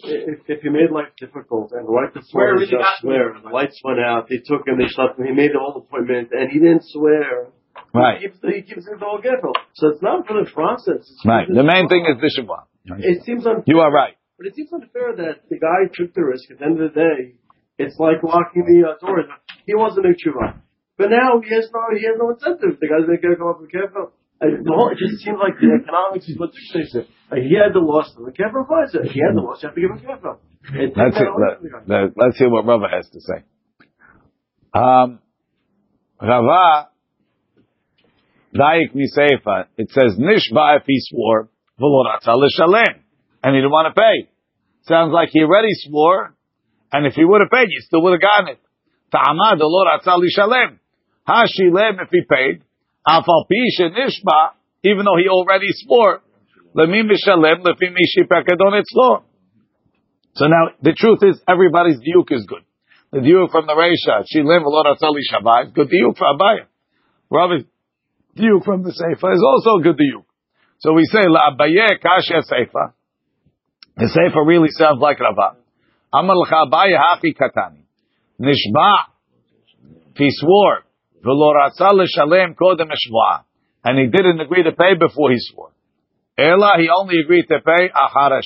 if, 0.00 0.38
if 0.46 0.62
he 0.62 0.68
made 0.68 0.90
life 0.90 1.12
difficult 1.18 1.72
and 1.72 1.86
right 1.88 2.12
before 2.12 2.46
he 2.46 2.52
really 2.52 2.66
just 2.70 3.00
swear, 3.00 3.32
and 3.34 3.44
the 3.44 3.50
lights 3.50 3.80
went 3.84 4.00
out, 4.00 4.28
they 4.28 4.38
took 4.44 4.66
him, 4.66 4.78
they 4.78 4.88
shot 4.88 5.18
him, 5.18 5.26
he 5.26 5.32
made 5.32 5.52
the 5.54 5.60
whole 5.60 5.76
appointment, 5.78 6.28
and 6.32 6.50
he 6.50 6.58
didn't 6.58 6.82
swear. 6.84 7.48
right, 7.94 8.18
He 8.20 8.26
gives, 8.28 8.38
he 8.42 8.60
gives 8.62 8.86
him 8.86 8.98
the 8.98 9.06
whole 9.06 9.20
ghetto. 9.22 9.52
So 9.74 9.88
it's 9.88 10.02
not 10.02 10.26
for 10.26 10.34
the 10.42 10.50
process. 10.50 11.04
It's 11.06 11.22
right. 11.24 11.46
The 11.48 11.62
main 11.62 11.88
thing 11.88 12.04
is 12.10 12.20
the 12.20 12.30
Shabbat. 12.32 13.00
It 13.00 13.22
seems 13.24 13.46
unfair, 13.46 13.64
You 13.66 13.80
are 13.80 13.90
right. 13.92 14.16
but 14.36 14.46
it 14.46 14.54
seems 14.56 14.72
unfair 14.72 15.16
that 15.16 15.48
the 15.48 15.58
guy 15.58 15.88
took 15.94 16.12
the 16.14 16.24
risk. 16.24 16.50
At 16.50 16.58
the 16.58 16.64
end 16.66 16.80
of 16.80 16.92
the 16.92 17.00
day, 17.00 17.38
it's 17.78 17.96
like 17.98 18.22
locking 18.22 18.66
the 18.66 18.88
uh, 18.92 18.98
doors. 19.04 19.24
He 19.66 19.74
wants 19.74 19.96
to 19.96 20.02
make 20.02 20.18
tshuva, 20.20 20.60
but 20.98 21.08
now 21.10 21.40
he 21.40 21.48
has 21.54 21.70
no 21.72 21.80
he 21.96 22.04
has 22.04 22.16
no 22.20 22.30
incentive. 22.36 22.78
The 22.78 22.86
guy's 22.86 23.06
going 23.08 23.18
to 23.18 23.36
come 23.40 23.48
up 23.48 23.60
with 23.60 23.72
careful. 23.72 24.12
And 24.44 24.66
the 24.66 24.72
whole, 24.76 24.92
it 24.92 24.98
just 25.00 25.24
seems 25.24 25.40
like 25.40 25.56
the 25.56 25.72
economics 25.72 26.28
is 26.28 26.36
what 26.36 26.52
dictates 26.52 26.94
it. 26.94 27.08
Like 27.32 27.48
he 27.48 27.56
had 27.56 27.72
the 27.72 27.80
loss, 27.80 28.12
the 28.12 28.32
careful 28.32 28.68
applies 28.68 28.92
it. 28.92 29.08
He 29.08 29.20
had 29.24 29.32
the 29.32 29.40
loss, 29.40 29.62
you 29.62 29.68
have 29.68 29.74
to 29.74 29.80
give 29.80 29.90
him 29.90 30.04
takes 30.04 30.96
Let's 30.96 31.16
that 31.16 31.32
let, 31.32 31.60
from 31.60 31.64
the 31.64 31.72
guy. 31.72 31.80
let, 31.88 32.12
let's 32.16 32.38
hear 32.38 32.50
what 32.50 32.66
Rava 32.66 32.88
has 32.92 33.08
to 33.10 33.20
say. 33.20 33.44
Um, 34.72 35.20
Rava, 36.20 36.88
Daik 38.54 38.92
Miseifa, 38.92 39.66
it 39.76 39.90
says 39.90 40.16
Nishba 40.18 40.78
if 40.78 40.84
he 40.86 41.00
swore, 41.00 41.48
V'loratza 41.80 42.36
l'shalem, 42.36 43.02
and 43.42 43.54
he 43.54 43.60
didn't 43.60 43.72
want 43.72 43.94
to 43.94 44.00
pay. 44.00 44.30
Sounds 44.86 45.12
like 45.12 45.30
he 45.32 45.42
already 45.42 45.72
swore, 45.72 46.34
and 46.92 47.06
if 47.06 47.14
he 47.14 47.24
would 47.24 47.40
have 47.40 47.50
paid, 47.50 47.68
you 47.70 47.80
still 47.80 48.02
would 48.02 48.12
have 48.12 48.20
gotten 48.20 48.54
it. 48.54 48.60
Ta'amad 49.10 49.58
lo 49.58 49.84
ratzah 49.84 50.18
lishalem. 50.18 50.78
Hashilem 51.26 52.02
if 52.02 52.08
he 52.10 52.20
paid. 52.28 52.62
Afal 53.06 53.44
pi 53.48 53.60
shenishba, 53.78 54.54
even 54.82 55.04
though 55.04 55.18
he 55.18 55.28
already 55.28 55.68
swore. 55.72 56.22
Lemi 56.76 57.02
mishalem 57.02 57.62
lefi 57.62 57.90
mishi 57.92 58.26
pekadon 58.26 58.80
etzlo. 58.80 59.22
So 60.34 60.46
now, 60.46 60.74
the 60.82 60.92
truth 60.92 61.20
is, 61.22 61.40
everybody's 61.46 61.98
diuk 61.98 62.32
is 62.32 62.44
good. 62.48 62.62
The 63.12 63.20
diuk 63.20 63.52
from 63.52 63.66
the 63.66 63.74
Reisha, 63.74 64.24
Shilem 64.26 64.64
lo 64.64 64.82
ratzah 64.82 65.12
lishavah, 65.14 65.66
is 65.66 65.72
good 65.72 65.88
diuk 65.88 66.18
for 66.18 66.26
Abaye. 66.26 66.66
Ravi, 67.30 67.66
diuk 68.36 68.64
from 68.64 68.82
the 68.82 68.90
Seifa 68.90 69.32
is 69.32 69.42
also 69.46 69.82
good 69.82 69.96
diuk. 69.96 70.24
So 70.78 70.92
we 70.92 71.04
say, 71.04 71.20
La 71.28 71.52
Abaye 71.52 72.00
kasha 72.02 72.42
Seifa. 72.42 72.94
The 73.96 74.06
Seifa 74.06 74.44
really 74.44 74.70
sounds 74.70 75.00
like. 75.00 75.18
Amar 76.12 76.36
l'cha 76.36 76.66
Abaye 76.66 76.98
hachi 76.98 77.32
katani. 77.36 77.84
Nishba, 78.40 78.94
he 80.16 80.28
swore, 80.30 80.82
And 83.86 83.98
he 83.98 84.06
didn't 84.06 84.40
agree 84.40 84.62
to 84.62 84.72
pay 84.72 84.94
before 84.98 85.30
he 85.30 85.38
swore. 85.38 85.70
Ela, 86.36 86.74
he 86.78 86.88
only 86.88 87.20
agreed 87.20 87.46
to 87.48 87.60
pay 87.60 87.88
achara 87.88 88.40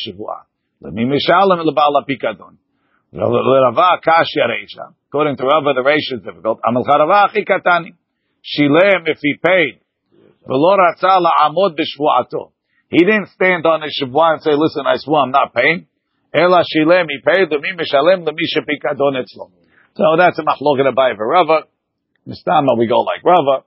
reisha. 3.15 4.93
According 5.09 5.37
to 5.39 5.45
Rava, 5.45 5.73
the 5.75 5.83
reisha 5.83 6.19
is 6.19 6.23
difficult. 6.23 6.61
Amal. 6.67 6.85
Shilem, 8.45 9.07
if 9.07 9.19
he 9.23 9.35
paid. 9.43 9.81
He 12.91 12.99
didn't 13.05 13.29
stand 13.29 13.67
on 13.67 13.83
his 13.83 14.01
shivua 14.01 14.33
and 14.35 14.43
say, 14.43 14.53
listen, 14.55 14.87
I 14.87 14.97
swore, 14.97 15.23
I'm 15.23 15.31
not 15.31 15.53
paying. 15.55 15.87
Ela 16.33 16.63
shilem, 16.63 17.07
he 17.09 17.19
paid, 17.25 17.51
l'mi 17.51 17.73
mishalem, 17.73 18.25
l'mi 18.25 18.45
shepikadon 18.55 19.17
etzlo. 19.17 19.51
So 19.97 20.17
that's 20.17 20.39
a 20.39 20.43
abai 20.43 21.17
for 21.17 21.27
Rava. 21.27 21.65
Mistama, 22.29 22.77
we 22.79 22.87
go 22.87 23.01
like 23.01 23.25
Rava. 23.25 23.65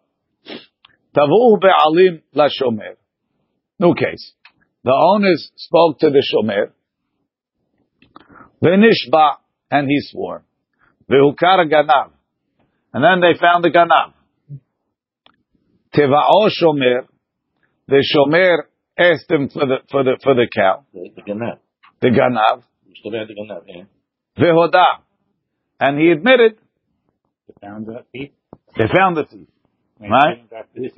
Tavu 1.16 1.60
be'alim 1.60 2.22
la 2.34 2.48
shomer. 2.48 2.96
New 3.80 3.96
case. 3.96 4.34
The 4.84 4.92
owners 4.92 5.52
spoke 5.56 5.98
to 6.00 6.10
the 6.12 6.24
shomer. 6.24 6.72
V'nishba, 8.64 9.38
and 9.72 9.88
he 9.88 10.00
swore. 10.02 10.44
V'hukar 11.10 11.68
ganav. 11.72 12.12
And 12.94 13.04
then 13.04 13.20
they 13.22 13.40
found 13.40 13.64
the 13.64 13.70
ganav. 13.70 14.14
Teva'o 15.96 16.50
shomer. 16.62 17.08
The 17.88 18.06
shomer 18.16 18.58
asked 18.98 19.30
him 19.30 19.50
for 19.50 19.66
the, 19.66 19.78
for 19.90 20.04
the, 20.04 20.20
for 20.24 20.36
the 20.36 20.48
cow. 20.56 20.86
The 20.94 21.22
ganav. 21.28 21.58
The 22.00 22.10
ganav. 22.10 22.64
You 22.86 22.94
still 22.96 23.18
have 23.18 23.28
the 23.28 23.34
ganav, 23.34 23.64
yeah. 23.66 23.84
V'hoda. 24.38 24.86
And 25.80 26.00
he 26.00 26.12
admitted 26.12 26.60
They 27.48 27.68
found 27.68 27.88
that 27.88 28.06
thief. 28.12 28.30
They 28.78 28.86
found 28.96 29.18
the 29.18 29.26
thief. 29.26 29.48
Right? 30.00 30.50
The 30.50 30.90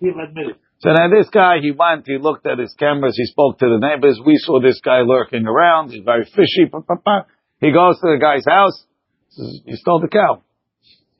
thief 0.00 0.14
admitted. 0.16 0.56
So 0.80 0.90
now 0.90 1.10
this 1.10 1.28
guy, 1.28 1.56
he 1.60 1.72
went, 1.72 2.06
he 2.06 2.18
looked 2.18 2.46
at 2.46 2.58
his 2.58 2.72
cameras, 2.78 3.16
he 3.16 3.24
spoke 3.26 3.58
to 3.58 3.66
the 3.66 3.78
neighbors. 3.78 4.20
We 4.24 4.36
saw 4.38 4.60
this 4.60 4.80
guy 4.80 5.00
lurking 5.00 5.46
around. 5.46 5.90
He's 5.90 6.04
very 6.04 6.24
fishy. 6.24 6.70
Pa, 6.70 6.80
pa, 6.80 6.94
pa. 7.04 7.26
He 7.60 7.72
goes 7.72 7.96
to 8.00 8.06
the 8.14 8.18
guy's 8.20 8.44
house. 8.46 8.84
Says, 9.30 9.60
you 9.64 9.76
stole 9.76 10.00
the 10.00 10.08
cow. 10.08 10.42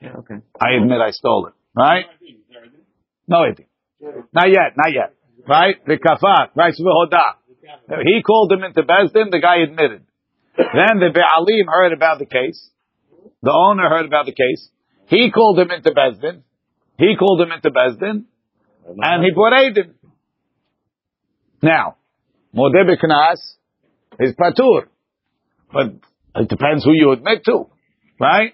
Yeah, 0.00 0.18
okay. 0.18 0.36
I 0.60 0.74
admit 0.80 1.00
I 1.04 1.10
stole 1.10 1.48
it. 1.48 1.54
Right? 1.76 2.04
No, 3.26 3.44
he 3.48 3.54
didn't. 3.54 4.32
Not 4.32 4.48
yet, 4.48 4.76
not 4.76 4.92
yet. 4.94 5.14
Right? 5.46 5.84
The 5.84 5.98
kafat, 5.98 6.54
right? 6.54 6.74
Hoda. 6.78 7.34
He 8.04 8.22
called 8.22 8.52
him 8.52 8.62
into 8.62 8.82
Bezdin, 8.82 9.30
the 9.30 9.40
guy 9.40 9.56
admitted. 9.68 10.04
Then 10.56 10.98
the 11.00 11.10
Be'alim 11.12 11.66
heard 11.66 11.92
about 11.92 12.18
the 12.18 12.26
case. 12.26 12.70
The 13.42 13.52
owner 13.52 13.88
heard 13.88 14.06
about 14.06 14.26
the 14.26 14.32
case. 14.32 14.70
He 15.08 15.30
called 15.32 15.58
him 15.58 15.70
into 15.70 15.90
Bezdin. 15.90 16.42
He 16.98 17.14
called 17.18 17.40
him 17.40 17.52
into 17.52 17.70
Bezdin. 17.70 18.24
And 18.86 19.24
he 19.24 19.30
brought 19.34 19.76
him. 19.76 19.94
Now, 21.62 21.96
Modeh 22.54 22.84
B'Knas 22.84 23.38
is 24.20 24.34
Patur. 24.34 24.88
But 25.72 25.86
it 26.36 26.48
depends 26.48 26.84
who 26.84 26.92
you 26.94 27.12
admit 27.12 27.44
to. 27.46 27.66
Right? 28.20 28.52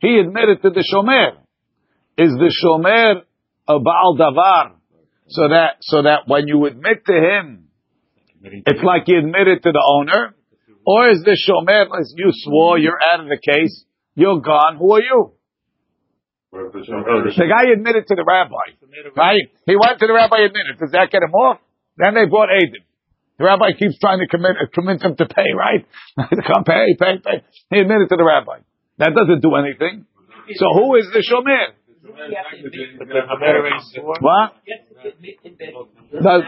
He 0.00 0.18
admitted 0.18 0.62
to 0.62 0.70
the 0.70 0.84
Shomer. 0.92 1.38
Is 2.16 2.32
the 2.32 2.54
Shomer 2.62 3.22
a 3.68 3.78
Baal 3.80 4.16
Davar? 4.18 4.72
So 5.28 5.48
that, 5.48 5.76
so 5.80 6.02
that 6.02 6.20
when 6.26 6.48
you 6.48 6.64
admit 6.66 7.04
to 7.06 7.12
him, 7.12 7.68
it's 8.42 8.82
like 8.82 9.02
you 9.08 9.18
admitted 9.18 9.62
to 9.64 9.72
the 9.72 9.84
owner? 9.84 10.34
Or 10.86 11.10
is 11.10 11.22
the 11.22 11.36
Shomer, 11.36 11.86
as 12.00 12.14
you 12.16 12.30
swore, 12.32 12.78
you're 12.78 12.98
out 13.12 13.20
of 13.20 13.26
the 13.26 13.36
case, 13.36 13.84
you're 14.14 14.40
gone, 14.40 14.76
who 14.78 14.92
are 14.92 15.02
you? 15.02 15.32
The 16.50 17.48
guy 17.48 17.72
admitted 17.76 18.06
to 18.08 18.14
the 18.16 18.24
rabbi, 18.24 18.56
right? 19.16 19.46
He 19.66 19.76
went 19.76 20.00
to 20.00 20.06
the 20.06 20.12
rabbi, 20.14 20.38
admitted. 20.48 20.78
Does 20.80 20.92
that 20.92 21.10
get 21.10 21.22
him 21.22 21.32
off? 21.34 21.60
Then 21.96 22.14
they 22.14 22.24
brought 22.26 22.48
Aiden. 22.48 22.84
The 23.38 23.44
rabbi 23.44 23.72
keeps 23.78 23.98
trying 24.00 24.18
to 24.20 24.26
commit, 24.26 24.56
uh, 24.56 24.66
convince 24.72 25.02
him 25.02 25.14
to 25.16 25.26
pay, 25.26 25.50
right? 25.54 25.86
Come 26.18 26.64
pay, 26.64 26.96
pay, 26.98 27.18
pay. 27.22 27.44
He 27.70 27.80
admitted 27.80 28.08
to 28.08 28.16
the 28.16 28.24
rabbi. 28.24 28.64
That 28.98 29.12
doesn't 29.14 29.42
do 29.42 29.54
anything. 29.54 30.06
So 30.56 30.66
who 30.74 30.96
is 30.96 31.06
the 31.12 31.20
shomer? 31.22 31.76
What? 34.20 34.56
Does- 36.22 36.42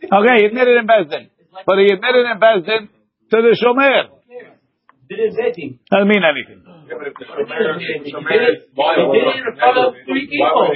Okay, 0.00 0.34
he 0.38 0.44
admitted 0.46 0.76
in 0.78 0.86
Bezdin. 0.86 1.28
But 1.66 1.78
he 1.78 1.86
admitted 1.92 2.24
in 2.30 2.38
Bezdin 2.40 2.88
to 3.32 3.36
the 3.42 3.56
shomer. 3.60 4.19
Didn't 5.10 5.34
say 5.34 5.42
anything. 5.42 5.80
Doesn't 5.90 6.06
mean 6.06 6.22
anything. 6.22 6.62
He 6.62 6.94
did 6.94 7.02
it 7.02 8.62
in 8.70 9.54
front 9.58 9.78
of 9.78 9.94
three 10.06 10.30
people. 10.30 10.70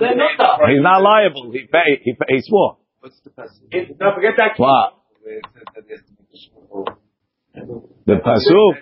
They're 0.00 0.16
not 0.16 0.40
that. 0.40 0.56
He's 0.72 0.80
not 0.80 1.02
liable. 1.02 1.52
He 1.52 1.68
paid, 1.68 2.00
he, 2.02 2.14
pay, 2.14 2.36
he 2.36 2.40
swore. 2.40 2.78
Now 4.00 4.14
forget 4.14 4.40
that. 4.40 4.56
What? 4.56 4.94
The 8.06 8.16
pasuk? 8.24 8.80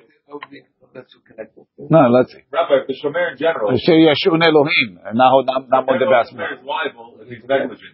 No, 0.94 2.08
let's 2.08 2.32
see. 2.32 2.40
Rabbi, 2.50 2.86
the 2.86 2.94
shomer 3.02 3.32
in 3.32 3.38
general. 3.38 3.70
Asher 3.74 3.98
yashun 3.98 4.38
Elohim. 4.42 4.98
Nahu 5.14 5.44
nam 5.44 5.66
nam 5.68 5.84
The 5.86 5.98
de 5.98 6.06
basma. 6.06 6.38
shomer 6.38 6.52
is 6.58 6.64
liable 6.64 7.18
if 7.20 7.28
he's 7.28 7.44
negligent. 7.44 7.92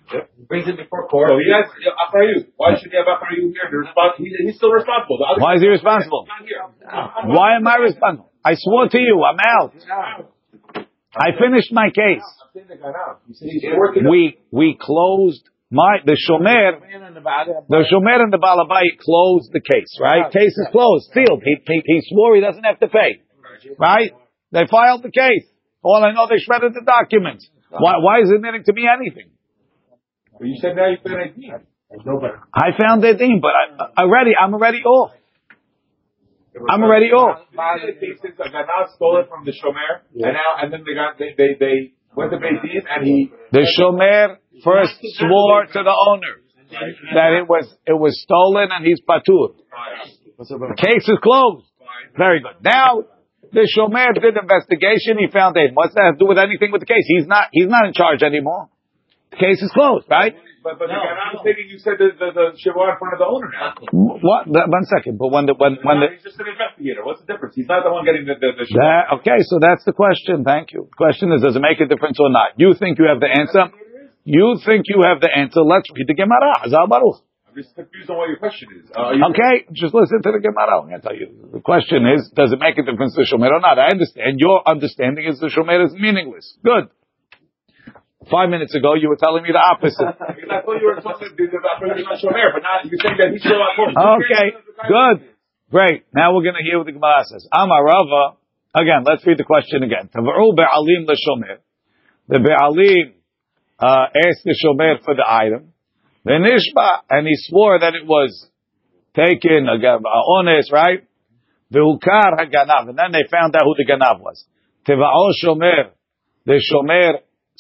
Brings 0.49 0.69
it 0.69 0.77
before 0.77 1.09
court. 1.09 1.31
So 1.31 1.39
he 1.39 1.51
has 1.53 1.67
Achrayu. 1.69 2.47
Why 2.57 2.77
should 2.79 2.93
he 2.93 2.97
have 2.97 3.09
Achrayu 3.09 3.53
here? 3.53 3.67
The 3.71 3.89
respons- 3.89 4.17
he's, 4.19 4.33
he's 4.45 4.57
still 4.57 4.73
responsible. 4.73 5.19
Why 5.39 5.57
is 5.57 5.61
he 5.63 5.69
responsible? 5.69 6.27
Not 6.29 6.47
here. 6.47 7.35
Why 7.35 7.57
am 7.57 7.67
I 7.67 7.77
responsible? 7.77 8.31
I 8.45 8.55
swore 8.57 8.89
to 8.89 8.99
you. 8.99 9.23
I'm 9.25 9.37
out. 9.41 9.75
I 11.17 11.37
finished 11.39 11.73
my 11.73 11.91
case. 11.91 12.23
I'm 12.23 12.49
saying 12.55 12.67
the 12.69 12.77
guy 12.77 12.93
now. 12.93 13.19
You 13.27 13.35
said 13.35 13.49
he's 13.51 13.65
working. 13.77 14.09
We 14.09 14.39
we 14.51 14.79
closed 14.81 15.49
my 15.71 15.99
the 16.05 16.19
shomer. 16.19 16.81
The 17.69 17.85
shomer 17.87 18.19
and 18.23 18.33
the 18.33 18.39
balabai 18.39 18.99
closed 18.99 19.53
the 19.53 19.61
case. 19.61 19.97
Right? 20.01 20.31
Case 20.33 20.57
is 20.59 20.69
closed, 20.73 21.11
sealed. 21.15 21.43
He, 21.45 21.57
he 21.65 21.83
he 21.87 22.01
swore 22.11 22.35
he 22.35 22.41
doesn't 22.41 22.65
have 22.65 22.81
to 22.81 22.89
pay. 22.89 23.23
Right? 23.79 24.13
They 24.51 24.67
filed 24.69 25.03
the 25.03 25.13
case. 25.13 25.47
All 25.83 26.03
I 26.05 26.13
know, 26.13 26.27
they 26.29 26.39
shredded 26.39 26.75
the 26.75 26.83
documents. 26.85 27.49
Why 27.71 27.95
why 28.03 28.21
is 28.23 28.31
it 28.31 28.37
admitting 28.37 28.65
to 28.65 28.73
me 28.73 28.85
anything? 28.91 29.31
Well, 30.33 30.49
you 30.49 30.59
said 30.61 30.75
now 30.75 30.91
you 30.91 30.99
put 31.03 31.13
an 31.13 31.21
ID. 31.21 31.53
I 32.55 32.71
found 32.79 33.03
their 33.03 33.17
thing, 33.17 33.41
but 33.43 33.51
I, 33.51 34.03
already 34.03 34.33
I'm 34.39 34.55
already 34.55 34.83
off. 34.83 35.13
I'm 36.69 36.83
already 36.83 37.07
off. 37.07 37.47
Cases, 37.51 38.35
a 38.39 38.49
Ganal 38.51 38.91
stole 38.95 39.21
it 39.21 39.29
from 39.29 39.45
the 39.45 39.53
shomer, 39.53 40.03
and 40.15 40.35
now 40.35 40.51
and 40.63 40.73
then 40.73 40.83
they 40.85 40.95
got 40.95 41.19
they 41.19 41.35
they, 41.37 41.55
they 41.59 41.93
went 42.17 42.31
to 42.33 42.39
Beit 42.39 42.85
and 42.89 43.07
he 43.07 43.33
The 43.53 43.67
shomer 43.79 44.37
first 44.65 44.95
swore 45.19 45.67
to 45.67 45.81
the 45.83 45.97
owner 46.09 46.35
that 47.15 47.33
it 47.41 47.49
was 47.49 47.67
it 47.87 47.99
was 47.99 48.21
stolen 48.23 48.69
and 48.71 48.85
he's 48.85 49.01
patur. 49.01 49.55
The 50.39 50.77
case 50.77 51.09
is 51.09 51.19
closed. 51.23 51.67
Very 52.17 52.41
good. 52.41 52.63
Now 52.63 53.05
the 53.53 53.67
shomer 53.67 54.15
did 54.15 54.37
investigation. 54.37 55.19
He 55.19 55.27
found 55.33 55.57
it. 55.57 55.73
What's 55.75 55.95
that 55.95 56.05
have 56.05 56.15
to 56.15 56.25
do 56.25 56.29
with 56.29 56.39
anything 56.39 56.73
with 56.73 56.81
the 56.81 56.87
case? 56.87 57.05
He's 57.07 57.27
not 57.27 57.49
he's 57.53 57.69
not 57.69 57.87
in 57.87 57.93
charge 57.93 58.23
anymore. 58.23 58.69
The 59.31 59.37
case 59.37 59.63
is 59.63 59.71
closed, 59.73 60.07
right? 60.11 60.35
But 60.63 60.79
but 60.79 60.89
the 60.89 60.97
Ganal 60.97 61.41
thinking 61.43 61.67
you 61.73 61.79
said 61.81 61.97
the 61.97 62.13
the, 62.17 62.29
the 62.37 62.45
Shiva 62.61 62.77
in 62.93 62.97
front 63.01 63.13
of 63.17 63.21
the 63.25 63.29
owner 63.29 63.49
now. 63.49 63.73
What? 63.93 64.45
That- 64.53 64.69
One 64.69 64.85
second. 64.85 65.17
But 65.17 65.33
when 65.33 65.47
the 65.49 65.55
when 65.57 65.81
when 65.81 66.01
the 66.05 66.09
he's 66.15 66.25
just 66.25 66.37
an 66.41 66.49
investigator. 66.53 67.01
What's 67.05 67.21
the 67.25 67.29
difference? 67.33 67.57
He's 67.57 67.69
not 67.69 67.83
the 67.85 67.93
one 67.93 68.05
getting 68.05 68.29
the 68.29 68.37
the, 68.37 68.53
the 68.61 68.65
that, 68.77 69.21
okay, 69.21 69.41
so 69.49 69.57
that's 69.59 69.85
the 69.89 69.97
question. 69.97 70.45
Thank 70.45 70.73
you. 70.77 70.89
The 70.93 70.99
question 71.01 71.33
is, 71.33 71.41
does 71.41 71.57
it 71.57 71.65
make 71.65 71.81
a 71.81 71.89
difference 71.89 72.21
or 72.21 72.29
not? 72.29 72.55
You 72.61 72.77
think 72.77 73.01
you 73.01 73.09
have 73.09 73.21
the 73.25 73.33
answer? 73.33 73.73
You 74.25 74.61
think 74.61 74.85
you 74.93 75.01
have 75.03 75.21
the 75.25 75.33
answer? 75.33 75.65
Let's 75.65 75.89
read 75.97 76.07
the 76.07 76.15
Gemara. 76.15 76.53
Hazal 76.61 76.89
Baruch. 76.89 77.25
I'm 77.49 77.57
just 77.57 77.75
confused 77.75 78.07
on 78.13 78.17
what 78.21 78.29
your 78.29 78.39
question 78.39 78.69
is. 78.79 78.87
Uh, 78.95 79.11
you, 79.11 79.25
Okay, 79.35 79.67
just 79.75 79.91
listen 79.91 80.23
to 80.23 80.31
the 80.31 80.39
Gemara. 80.39 80.85
I'm 80.85 80.89
going 80.93 81.01
to 81.01 81.03
tell 81.03 81.17
you. 81.17 81.51
The 81.51 81.59
question 81.59 82.07
is, 82.07 82.31
does 82.31 82.53
it 82.53 82.61
make 82.63 82.79
a 82.79 82.85
difference 82.87 83.17
to 83.19 83.27
Shomer 83.27 83.51
or 83.51 83.59
not? 83.59 83.75
I 83.75 83.91
understand. 83.91 84.39
Your 84.39 84.63
understanding 84.69 85.27
is 85.27 85.41
the 85.41 85.49
Shomer 85.51 85.83
is 85.85 85.93
meaningless. 85.99 86.47
Good. 86.63 86.91
Five 88.29 88.51
minutes 88.51 88.75
ago, 88.75 88.93
you 88.95 89.09
were 89.09 89.17
telling 89.17 89.43
me 89.43 89.49
the 89.49 89.65
opposite. 89.65 90.05
Because 90.05 90.51
I 90.53 90.61
thought 90.61 90.77
you 90.77 90.93
were 90.93 91.01
talking 91.01 91.33
about 91.33 91.81
the 91.81 92.21
shomer, 92.21 92.53
but 92.53 92.61
now 92.61 92.85
you're 92.85 93.01
saying 93.01 93.17
that 93.17 93.33
he's 93.33 93.41
still 93.41 93.57
on 93.57 93.73
court. 93.73 93.97
Okay, 93.97 94.47
good. 94.85 95.17
Great. 95.73 96.05
Now 96.13 96.35
we're 96.35 96.45
going 96.45 96.61
to 96.61 96.67
hear 96.67 96.77
what 96.77 96.87
the 96.87 96.93
Gemara 96.93 97.25
says. 97.25 97.49
Amar 97.49 97.81
Rava, 97.81 98.41
Again, 98.75 99.03
let's 99.05 99.27
read 99.27 99.39
the 99.39 99.45
question 99.45 99.83
again. 99.83 100.09
Tav'u 100.15 100.55
be'alim 100.55 101.07
l'shomer. 101.07 101.59
The 102.29 102.39
be'alim 102.39 103.15
uh, 103.81 104.07
asked 104.15 104.45
the 104.45 104.55
shomer 104.55 105.03
for 105.05 105.17
the 105.17 105.25
item. 105.27 105.73
The 106.25 106.39
nishba, 106.39 107.01
and 107.11 107.27
he 107.27 107.35
swore 107.35 107.81
that 107.81 107.95
it 107.95 108.07
was 108.07 108.49
taken, 109.17 109.67
again, 109.69 110.05
uh, 110.07 110.33
honest, 110.39 110.71
right? 110.71 111.05
V'hukar 111.75 112.39
haganav. 112.39 112.91
And 112.91 112.99
then 112.99 113.11
they 113.11 113.27
found 113.29 113.57
out 113.57 113.63
who 113.65 113.75
the 113.77 113.87
ganav 113.91 114.21
was. 114.21 114.45
Teva'o 114.87 115.33
shomer. 115.43 115.91
The 116.47 116.63
shomer 116.63 117.15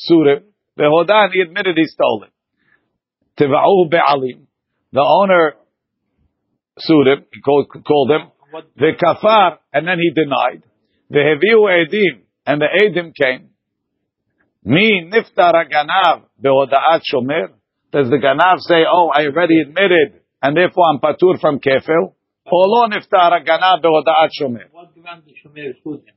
surim. 0.08 0.44
Ve'hodan, 0.80 1.30
he 1.32 1.40
admitted 1.42 1.76
he 1.76 1.84
stole 1.84 2.24
it. 2.24 2.32
Teva'u 3.38 3.90
be'alim. 3.90 4.46
The 4.92 5.00
owner 5.00 5.54
sued 6.78 7.06
him, 7.06 7.24
he 7.32 7.40
called, 7.42 7.68
called 7.86 8.10
him. 8.10 8.32
The 8.76 8.92
kafar, 8.98 9.58
and 9.72 9.86
then 9.86 9.98
he 9.98 10.10
denied. 10.10 10.62
The 11.10 11.18
heviu 11.18 11.68
edim, 11.68 12.22
and 12.46 12.60
the 12.60 12.66
edim 12.66 13.12
came. 13.14 13.50
Mi 14.64 15.04
niftar 15.04 15.54
ganav 15.70 16.22
behoda'at 16.42 17.02
shomer. 17.12 17.50
Does 17.92 18.08
the 18.08 18.16
ganav 18.16 18.58
say, 18.60 18.84
oh, 18.90 19.10
I 19.14 19.26
already 19.26 19.60
admitted, 19.60 20.20
and 20.42 20.56
therefore 20.56 20.84
I'm 20.92 20.98
patur 20.98 21.40
from 21.40 21.60
kefil? 21.60 22.14
Or 22.46 22.66
lo 22.66 22.88
niftar 22.88 23.32
ganav 23.46 23.82
behoda'at 23.82 24.30
shomer? 24.40 24.64
What 24.72 24.94
ground 24.94 25.22
the 25.26 25.32
Shomer 25.32 25.74
sued 25.82 26.00
him? 26.00 26.14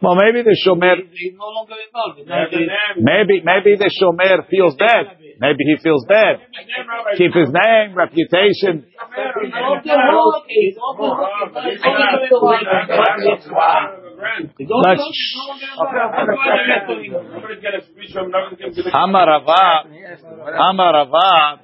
Well, 0.00 0.14
maybe 0.14 0.42
the 0.46 0.54
shomer, 0.54 0.94
He's 1.10 1.34
no 1.34 1.48
longer 1.50 1.74
involved. 1.74 2.18
He's 2.22 2.28
Yeah, 2.28 2.46
not 2.46 2.50
the 2.50 2.58
the- 2.58 2.70
name- 2.70 3.02
maybe, 3.02 3.42
maybe 3.42 3.74
the 3.74 3.90
shomer 3.90 4.46
feels 4.46 4.76
bad. 4.76 5.18
Maybe 5.40 5.64
he 5.66 5.76
feels 5.82 6.04
bad. 6.06 6.38
the 6.38 6.46
name, 6.62 6.86
Rabbi, 6.86 7.14
Keep 7.18 7.34
his 7.34 7.50
name, 7.50 7.94
reputation. 7.98 8.86
He's 8.86 8.94
off 8.94 9.82
the 9.82 9.98
hook. 9.98 10.44
He's 10.46 10.78
off 10.78 10.96
the 10.98 11.10
hook. 11.10 11.64
He's 11.66 11.82
I 11.82 11.88
not 11.90 11.98
got 11.98 12.30
the 12.30 12.38
one. 12.38 12.62
it. 12.62 12.68
He's 14.58 14.70
off 14.70 14.82
the 14.82 14.88
Let's- 14.88 15.02
hook. 15.02 15.14
He's 15.14 15.34
no 15.34 15.44
longer 15.50 15.66
involved. 15.66 15.98
Nobody's 17.34 17.62
gonna 17.62 17.80
speech 17.82 18.12
from 18.12 18.30
nobody's 18.30 18.58
gonna 18.58 18.72
give 18.74 18.84
the 18.84 18.90
Amarava, 18.90 19.86
Amarava, 20.58 21.58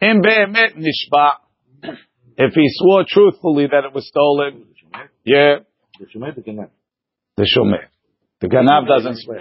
in 0.00 0.20
be'emet 0.22 0.76
nishba. 0.76 1.32
If 2.38 2.54
he 2.54 2.64
swore 2.68 3.04
truthfully 3.06 3.66
that 3.66 3.84
it 3.84 3.92
was 3.94 4.08
stolen, 4.08 4.64
yeah, 5.24 5.58
The 7.36 7.48
shomer, 7.56 7.84
the 8.40 8.48
ganav. 8.48 8.88
doesn't 8.88 9.18
swear. 9.18 9.38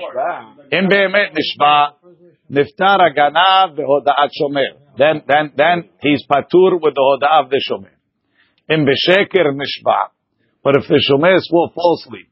In 0.72 0.88
be'emet 0.90 1.34
nishba, 1.34 1.94
niftar 2.52 3.00
ganav 3.18 3.76
ve'hoda'at 3.78 4.30
shomer. 4.40 4.78
Then, 4.98 5.24
then, 5.28 5.54
then 5.58 5.90
he's 6.02 6.24
patur 6.30 6.80
with 6.80 6.94
the 6.94 7.02
hoda'ah 7.02 7.46
of 7.46 7.50
the 7.50 7.62
shomer. 7.68 7.90
In 8.70 8.86
besheker 8.86 9.52
nishba. 9.52 10.10
But 10.64 10.76
if 10.78 10.88
the 10.88 11.04
shomer 11.10 11.40
swore 11.40 11.72
falsely, 11.74 12.30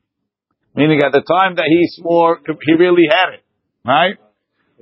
meaning 0.76 1.02
at 1.04 1.12
the 1.12 1.22
time 1.22 1.56
that 1.56 1.66
he 1.68 1.82
swore, 2.02 2.40
he 2.46 2.74
really 2.74 3.08
had 3.10 3.34
it, 3.34 3.44
right? 3.84 4.18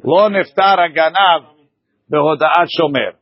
Lo 0.03 0.29
niftar 0.29 0.77
ganav 0.93 1.45
ve'hoda'at 2.11 2.67
shomer. 2.77 3.13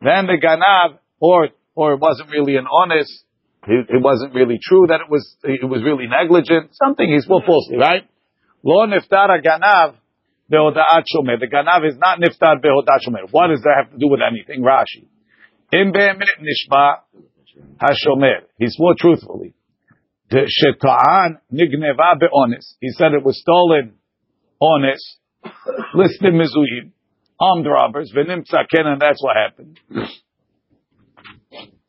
Then 0.00 0.26
the 0.26 0.38
ganav, 0.40 0.98
or, 1.20 1.48
or 1.74 1.94
it 1.94 2.00
wasn't 2.00 2.30
really 2.30 2.56
an 2.56 2.66
honest, 2.70 3.24
it, 3.66 4.02
wasn't 4.02 4.34
really 4.34 4.58
true 4.62 4.86
that 4.88 5.00
it 5.00 5.10
was, 5.10 5.36
it 5.44 5.68
was 5.68 5.82
really 5.82 6.06
negligent, 6.06 6.70
something 6.74 7.08
he 7.08 7.20
swore 7.20 7.42
falsely, 7.46 7.76
right? 7.76 8.02
Lo 8.64 8.86
niftar 8.86 9.28
ganav 9.42 9.94
behoda'at 10.50 11.04
shomer. 11.14 11.38
The 11.38 11.46
ganav 11.46 11.86
is 11.88 11.96
not 11.96 12.18
niftar 12.18 12.60
behoda'at 12.60 13.00
shomer. 13.06 13.28
What 13.30 13.48
does 13.48 13.62
that 13.62 13.74
have 13.84 13.92
to 13.92 13.98
do 13.98 14.08
with 14.08 14.20
anything? 14.20 14.62
Rashi. 14.62 15.06
In 15.72 15.92
be'emet 15.92 16.42
nishba 16.42 16.96
hashomer. 17.80 18.42
He 18.58 18.66
swore 18.68 18.94
truthfully. 18.98 19.54
Sheta'an 20.30 21.38
nigneva 21.52 22.18
be'onis. 22.18 22.76
He 22.80 22.90
said 22.90 23.12
it 23.12 23.24
was 23.24 23.40
stolen 23.40 23.94
honest. 24.60 25.18
Listed 25.94 26.34
mizuyim. 26.34 26.92
Armed 27.40 27.66
robbers. 27.66 28.12
V'nimtza 28.16 28.64
ken, 28.70 28.86
and 28.86 29.00
that's 29.00 29.22
what 29.22 29.36
happened. 29.36 29.78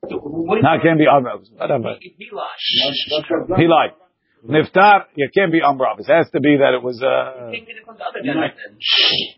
Now 0.09 0.75
it 0.75 0.81
can't 0.83 0.99
be 0.99 1.05
Amra. 1.07 1.39
Whatever. 1.57 1.95
Pilai. 3.57 3.87
Niftar, 4.45 5.05
it 5.15 5.31
can't 5.33 5.51
be 5.51 5.61
Amra. 5.65 5.95
It 5.99 6.11
has 6.11 6.29
to 6.31 6.41
be 6.41 6.57
that 6.57 6.73
it 6.73 6.83
was 6.83 7.01
uh, 7.01 7.51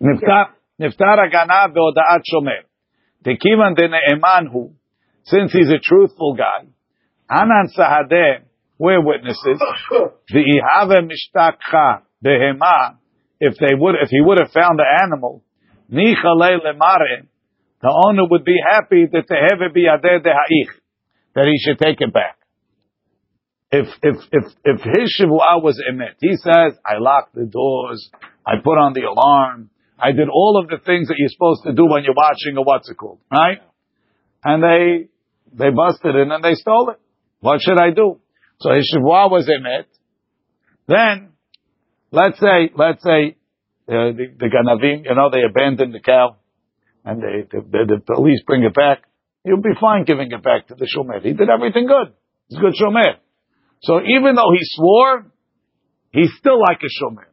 Niftar, 0.01 0.45
Niftar 0.81 1.17
Agana 1.19 1.71
Beoda'at 1.71 2.23
Shomer. 2.31 2.63
Tekivan 3.23 3.75
Dene'eman 3.77 4.49
neemanhu, 4.49 4.73
Since 5.23 5.53
he's 5.53 5.69
a 5.69 5.79
truthful 5.79 6.35
guy, 6.35 6.65
Anan 7.29 7.69
Sahadeh, 7.77 8.45
we're 8.79 9.03
witnesses. 9.03 9.61
The 10.29 10.39
Ihave 10.39 11.07
Mishtakha 11.07 12.01
Behema, 12.23 12.97
if 13.39 13.57
they 13.57 13.75
would, 13.75 13.95
if 14.01 14.09
he 14.09 14.21
would 14.21 14.39
have 14.39 14.51
found 14.51 14.79
the 14.79 14.85
animal, 15.03 15.43
Nichale 15.91 16.59
Lemare, 16.65 17.27
the 17.85 17.93
owner 17.93 18.23
would 18.27 18.43
be 18.43 18.57
happy 18.57 19.05
that 19.05 19.25
the 19.29 19.35
heavy 19.35 19.71
be 19.71 19.85
ha'ich, 19.85 20.69
that 21.35 21.45
he 21.45 21.53
should 21.61 21.77
take 21.77 22.01
it 22.01 22.11
back. 22.11 22.35
If, 23.69 23.85
if, 24.01 24.15
if, 24.31 24.43
if 24.63 24.81
his 24.81 25.13
shivua 25.13 25.61
was 25.61 25.79
emet, 25.87 26.15
he 26.19 26.35
says, 26.35 26.79
I 26.83 26.97
locked 26.97 27.35
the 27.35 27.45
doors, 27.45 28.09
I 28.43 28.53
put 28.63 28.79
on 28.79 28.93
the 28.93 29.01
alarm, 29.01 29.69
I 29.99 30.13
did 30.13 30.29
all 30.33 30.59
of 30.59 30.67
the 30.67 30.83
things 30.83 31.09
that 31.09 31.15
you're 31.19 31.29
supposed 31.29 31.61
to 31.65 31.73
do 31.73 31.85
when 31.85 32.03
you're 32.03 32.17
watching 32.17 32.57
a 32.57 32.63
what's 32.63 32.89
it 32.89 32.97
called, 32.97 33.19
right? 33.31 33.59
And 34.43 34.63
they, 34.63 35.09
they 35.53 35.69
busted 35.69 36.15
it 36.15 36.27
and 36.27 36.43
they 36.43 36.55
stole 36.55 36.89
it. 36.89 36.99
What 37.41 37.61
should 37.61 37.77
I 37.77 37.91
do? 37.91 38.19
So 38.61 38.73
his 38.73 38.91
shivua 38.91 39.29
was 39.29 39.47
emet. 39.47 39.85
Then, 40.87 41.33
let's 42.09 42.39
say, 42.39 42.71
let's 42.75 43.03
say, 43.03 43.37
uh, 43.87 44.09
the, 44.17 44.33
the 44.39 44.49
ganavim, 44.49 45.05
you 45.05 45.13
know, 45.13 45.29
they 45.29 45.43
abandoned 45.47 45.93
the 45.93 45.99
cow 45.99 46.37
and 47.04 47.22
they, 47.22 47.48
the, 47.50 47.60
the, 47.62 47.96
the 47.96 48.00
police 48.14 48.42
bring 48.46 48.64
it 48.64 48.74
back. 48.74 49.04
You'll 49.44 49.62
be 49.62 49.76
fine 49.80 50.04
giving 50.04 50.30
it 50.30 50.42
back 50.42 50.68
to 50.68 50.74
the 50.74 50.86
shomer. 50.86 51.22
He 51.22 51.32
did 51.32 51.48
everything 51.48 51.86
good. 51.86 52.12
He's 52.48 52.58
a 52.58 52.60
good 52.60 52.74
shomer. 52.74 53.16
So 53.82 54.00
even 54.00 54.34
though 54.34 54.52
he 54.52 54.60
swore, 54.62 55.32
he's 56.12 56.30
still 56.38 56.60
like 56.60 56.80
a 56.82 56.92
shomer. 56.92 57.28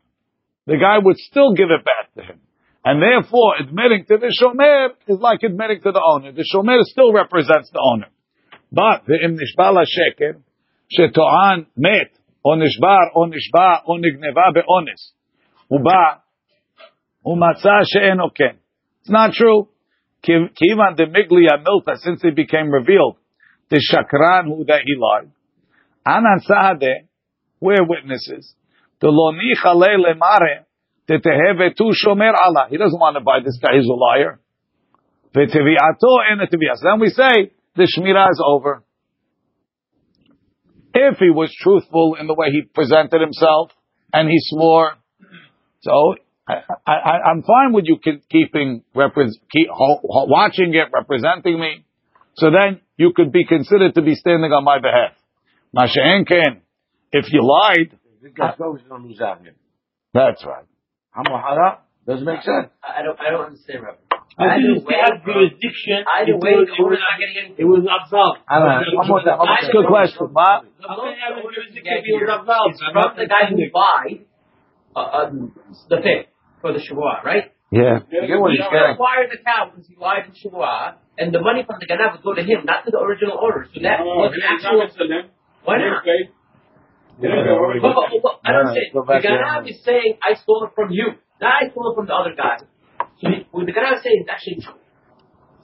The 0.66 0.78
guy 0.78 0.98
would 1.04 1.18
still 1.18 1.54
give 1.54 1.68
it 1.70 1.84
back 1.84 2.14
to 2.16 2.22
him. 2.32 2.40
And 2.86 3.02
therefore, 3.02 3.56
admitting 3.60 4.06
to 4.08 4.18
the 4.18 4.32
shomer 4.32 4.90
is 5.08 5.20
like 5.20 5.44
admitting 5.44 5.82
to 5.84 5.92
the 5.92 6.02
owner. 6.02 6.32
The 6.32 6.48
shomer 6.48 6.82
still 6.84 7.12
represents 7.12 7.70
the 7.72 7.84
owner. 7.84 8.08
But 8.72 9.04
the 9.08 9.20
im 9.24 9.36
nishba 9.36 9.74
la 9.74 9.84
sheker, 9.84 10.40
sheto'an 10.96 11.68
met, 11.76 12.18
או 12.46 12.56
נשבר, 12.56 13.06
או 13.16 13.26
נשבע, 13.26 13.76
או 13.88 13.98
נגנבה 13.98 14.42
באונס. 14.54 15.02
הוא 15.68 15.80
בא, 15.84 16.20
הוא 17.22 17.38
מצא 17.38 17.76
שאינו 17.84 18.34
כן. 18.36 18.56
It's 19.03 19.11
not 19.11 19.33
true. 19.33 19.69
Kivan 20.25 20.97
de 20.97 21.07
Migli 21.07 21.49
Amilta, 21.51 21.97
since 21.99 22.23
it 22.23 22.37
became 22.37 22.71
revealed, 22.71 23.17
the 23.69 23.83
Shakran 23.83 24.45
who 24.45 24.65
that 24.67 24.83
he 24.85 24.95
lied. 24.97 25.33
Anan 26.07 26.41
Sahade, 26.49 27.09
we're 27.61 27.85
witnesses. 27.85 28.55
The 29.01 29.09
Loni 29.09 29.59
Chalele 29.61 30.17
Mare, 30.17 30.67
the 31.09 31.15
Teheve 31.15 31.77
Tu 31.77 31.85
Shomer 32.07 32.33
Allah. 32.41 32.67
He 32.71 32.77
doesn't 32.77 32.99
want 32.99 33.17
to 33.17 33.25
buy 33.25 33.41
this 33.45 33.59
guy, 33.61 33.77
he's 33.77 33.87
a 33.87 33.93
liar. 33.93 34.39
V'tevi'ato 35.35 36.19
and 36.31 36.41
the 36.41 36.79
Then 36.83 37.01
we 37.01 37.09
say, 37.09 37.51
the 37.75 37.89
Shmirah 37.99 38.31
is 38.31 38.43
over. 38.47 38.85
If 40.95 41.19
he 41.19 41.31
was 41.31 41.53
truthful 41.59 42.17
in 42.21 42.27
the 42.29 42.35
way 42.35 42.49
he 42.53 42.63
presented 42.63 43.21
himself, 43.21 43.71
and 44.13 44.29
he 44.29 44.37
swore, 44.41 44.93
so 45.81 46.15
I, 46.87 46.93
I, 46.93 47.15
I'm 47.31 47.43
fine 47.43 47.73
with 47.73 47.85
you 47.87 47.99
keeping, 48.31 48.83
repres 48.95 49.33
keep, 49.51 49.69
ho- 49.71 50.01
ho- 50.03 50.27
watching 50.29 50.75
it, 50.75 50.89
representing 50.93 51.59
me. 51.59 51.85
So 52.35 52.51
then 52.51 52.81
you 52.97 53.13
could 53.15 53.33
be 53.33 53.45
considered 53.45 53.95
to 53.95 54.03
be 54.03 54.15
standing 54.15 54.53
on 54.53 54.65
my 54.65 54.79
behalf. 54.81 55.13
Masha'en 55.77 56.27
ken, 56.27 56.63
if 57.13 57.33
you 57.33 57.41
lied, 57.43 57.99
The 58.23 58.31
guy 58.31 58.55
goes 58.59 58.81
on 58.91 59.03
who's 59.03 59.21
out 59.21 59.41
that's 60.15 60.45
right. 60.45 60.65
Hamahara 61.17 61.79
doesn't 62.07 62.25
make 62.25 62.43
sense. 62.43 62.69
I 62.83 63.03
don't, 63.03 63.19
I 63.21 63.31
don't 63.31 63.47
understand, 63.47 63.83
Rabbi. 63.85 63.97
I 64.39 64.57
Either 64.57 64.81
didn't 64.81 64.89
have 64.89 65.25
jurisdiction. 65.25 66.05
either 66.09 66.33
It 66.33 66.41
way, 66.41 66.53
was- 66.57 66.69
the 66.69 66.85
not 66.85 67.21
getting 67.21 67.37
anything. 67.37 67.57
It 67.59 67.69
was 67.69 67.85
absolved. 67.85 68.41
I 68.49 68.59
don't 68.59 68.69
know. 68.69 68.97
One 68.97 69.09
more 69.09 69.21
time, 69.21 69.39
one 69.39 69.49
more 69.49 69.57
That's 69.61 69.69
a 69.69 69.77
good 69.77 69.89
question. 69.89 70.33
Ma, 70.33 70.61
The 70.65 70.89
owner 70.89 71.13
had 71.17 71.37
jurisdiction, 71.37 71.85
it 71.85 72.17
was 72.17 72.33
absolved. 72.33 72.73
It's 72.73 72.81
from 72.81 73.17
the 73.17 73.29
guy 73.29 73.45
who 73.53 73.61
lied, 73.77 74.25
uh, 74.97 75.01
uh, 75.01 75.31
the 75.89 75.97
pig 76.01 76.32
for 76.63 76.73
the 76.73 76.79
shavua, 76.81 77.21
right? 77.27 77.51
yeah. 77.75 78.01
You 78.09 78.25
get 78.31 78.39
what 78.41 78.53
He 78.55 78.63
he's 78.63 78.67
acquired 78.71 79.29
the 79.35 79.41
cow 79.43 79.69
because 79.69 79.85
he 79.91 79.97
lied 79.99 80.31
in 80.31 80.33
shavua, 80.39 80.97
and 81.19 81.35
the 81.35 81.41
money 81.43 81.67
from 81.67 81.77
the 81.83 81.87
ganav 81.91 82.15
would 82.17 82.25
go 82.25 82.33
to 82.39 82.45
him, 82.47 82.65
not 82.65 82.85
to 82.87 82.91
the 82.95 83.01
original 83.03 83.37
owner. 83.43 83.67
So 83.75 83.83
that 83.83 84.01
No, 84.01 84.23
was 84.25 84.33
he 84.33 84.41
an 84.41 84.57
didn't 84.57 84.89
actual. 84.89 84.89
come. 84.97 85.31
Why 85.67 85.77
not? 85.77 85.85
didn't 85.85 86.07
pay. 86.07 86.21
He 87.19 87.23
didn't 87.29 87.45
pay. 87.45 87.53
What 87.53 87.77
But, 87.83 87.93
but, 87.99 88.07
it? 88.15 88.23
but, 88.25 88.35
I 88.47 88.51
don't 88.57 88.71
say 88.73 88.85
go 88.95 89.03
the 89.05 89.13
back 89.13 89.21
there. 89.27 89.37
ganav 89.37 89.69
is 89.69 89.79
saying 89.85 90.17
I 90.25 90.39
stole 90.41 90.65
it 90.71 90.73
from 90.79 90.89
you, 90.95 91.19
not 91.43 91.53
I 91.61 91.69
stole 91.75 91.93
it 91.93 91.95
from 91.99 92.07
the 92.07 92.15
other 92.17 92.33
guy. 92.39 92.63
So 93.21 93.29
he, 93.29 93.45
what 93.53 93.67
the 93.67 93.75
ganav 93.77 93.99
is 93.99 94.03
saying 94.07 94.25
is 94.25 94.29
actually 94.31 94.59
true. 94.65 94.79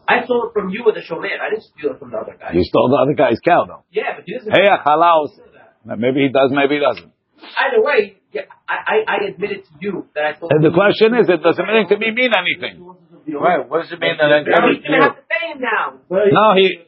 I 0.09 0.25
stole 0.25 0.49
it 0.49 0.53
from 0.57 0.71
you 0.73 0.85
with 0.89 0.97
the 0.97 1.05
shomer. 1.05 1.29
I 1.37 1.53
didn't 1.53 1.69
steal 1.69 1.93
it 1.93 1.99
from 2.01 2.11
the 2.13 2.19
other 2.19 2.37
guy. 2.41 2.53
You 2.57 2.65
stole 2.65 2.89
the 2.89 3.01
other 3.05 3.13
guy's 3.13 3.37
cow 3.45 3.65
though. 3.69 3.85
Yeah, 3.93 4.17
but 4.17 4.25
he 4.25 4.33
doesn't. 4.37 4.49
Hey, 4.53 4.65
halaos. 4.65 5.37
Maybe 5.85 6.25
he 6.25 6.29
does, 6.33 6.49
maybe 6.53 6.77
he 6.77 6.81
doesn't. 6.81 7.13
Either 7.39 7.81
way, 7.83 8.17
yeah, 8.33 8.43
I, 8.69 8.75
I, 8.75 8.97
I 9.07 9.17
admitted 9.31 9.65
to 9.65 9.73
you 9.81 10.07
that 10.15 10.25
I 10.25 10.33
stole 10.37 10.51
And 10.53 10.63
the 10.63 10.71
you. 10.71 10.75
question 10.75 11.15
is, 11.15 11.29
it 11.29 11.43
doesn't 11.43 11.67
mean 11.67 11.89
to 11.89 11.97
me 11.99 12.11
mean 12.11 12.33
anything. 12.35 12.83
Right. 13.29 13.61
What 13.69 13.83
does 13.83 13.93
it 13.93 14.01
mean 14.01 14.17
that 14.19 14.33
I 14.33 14.41
Now 14.43 14.67
got 14.67 14.73
he's 14.73 14.83
gonna 14.83 15.03
have 15.05 15.17
to 15.17 15.27
pay 15.29 15.45
him 15.53 15.61
now. 15.61 16.01
No, 16.09 16.47
he, 16.57 16.81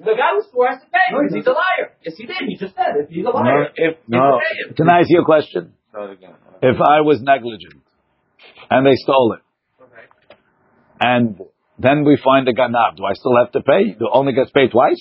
The 0.00 0.14
guy 0.16 0.30
who 0.34 0.42
swore 0.50 0.68
has 0.72 0.80
to 0.80 0.88
pay 0.88 1.04
him 1.12 1.20
because 1.20 1.34
he's 1.36 1.46
a 1.46 1.52
liar. 1.52 1.92
Yes, 2.02 2.14
he 2.16 2.24
did. 2.26 2.36
He 2.48 2.56
just 2.56 2.74
said 2.74 2.96
if 2.96 3.08
he's 3.10 3.24
a 3.26 3.30
liar. 3.30 3.68
If 3.76 3.98
he 4.00 4.10
no, 4.16 4.18
has 4.18 4.40
to 4.40 4.40
pay 4.40 4.54
him. 4.68 4.74
can 4.76 4.88
I 4.88 5.00
ask 5.00 5.10
you 5.10 5.20
a 5.20 5.24
question? 5.24 5.74
Start 5.90 6.10
again. 6.12 6.34
If 6.62 6.80
I 6.80 7.02
was 7.02 7.20
negligent 7.20 7.82
and 8.70 8.86
they 8.86 8.96
stole 8.96 9.34
it, 9.36 9.42
Okay. 9.84 10.06
and 11.00 11.38
then 11.78 12.04
we 12.04 12.16
find 12.24 12.46
the 12.46 12.54
ganav, 12.54 12.96
do 12.96 13.04
I 13.04 13.12
still 13.12 13.36
have 13.42 13.52
to 13.52 13.60
pay? 13.60 13.92
Do 13.98 14.08
only 14.12 14.32
gets 14.32 14.50
paid 14.50 14.70
twice? 14.72 15.00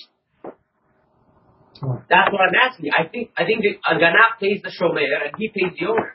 That's 1.81 2.29
what 2.29 2.41
I'm 2.45 2.57
asking. 2.61 2.91
I 2.93 3.09
think 3.09 3.31
I 3.37 3.45
think 3.45 3.65
the 3.65 3.73
a 3.81 3.97
ganaf 3.97 4.37
pays 4.39 4.61
the 4.61 4.69
shomer 4.69 5.01
and 5.01 5.33
he 5.37 5.49
pays 5.49 5.73
the 5.79 5.85
owner. 5.89 6.13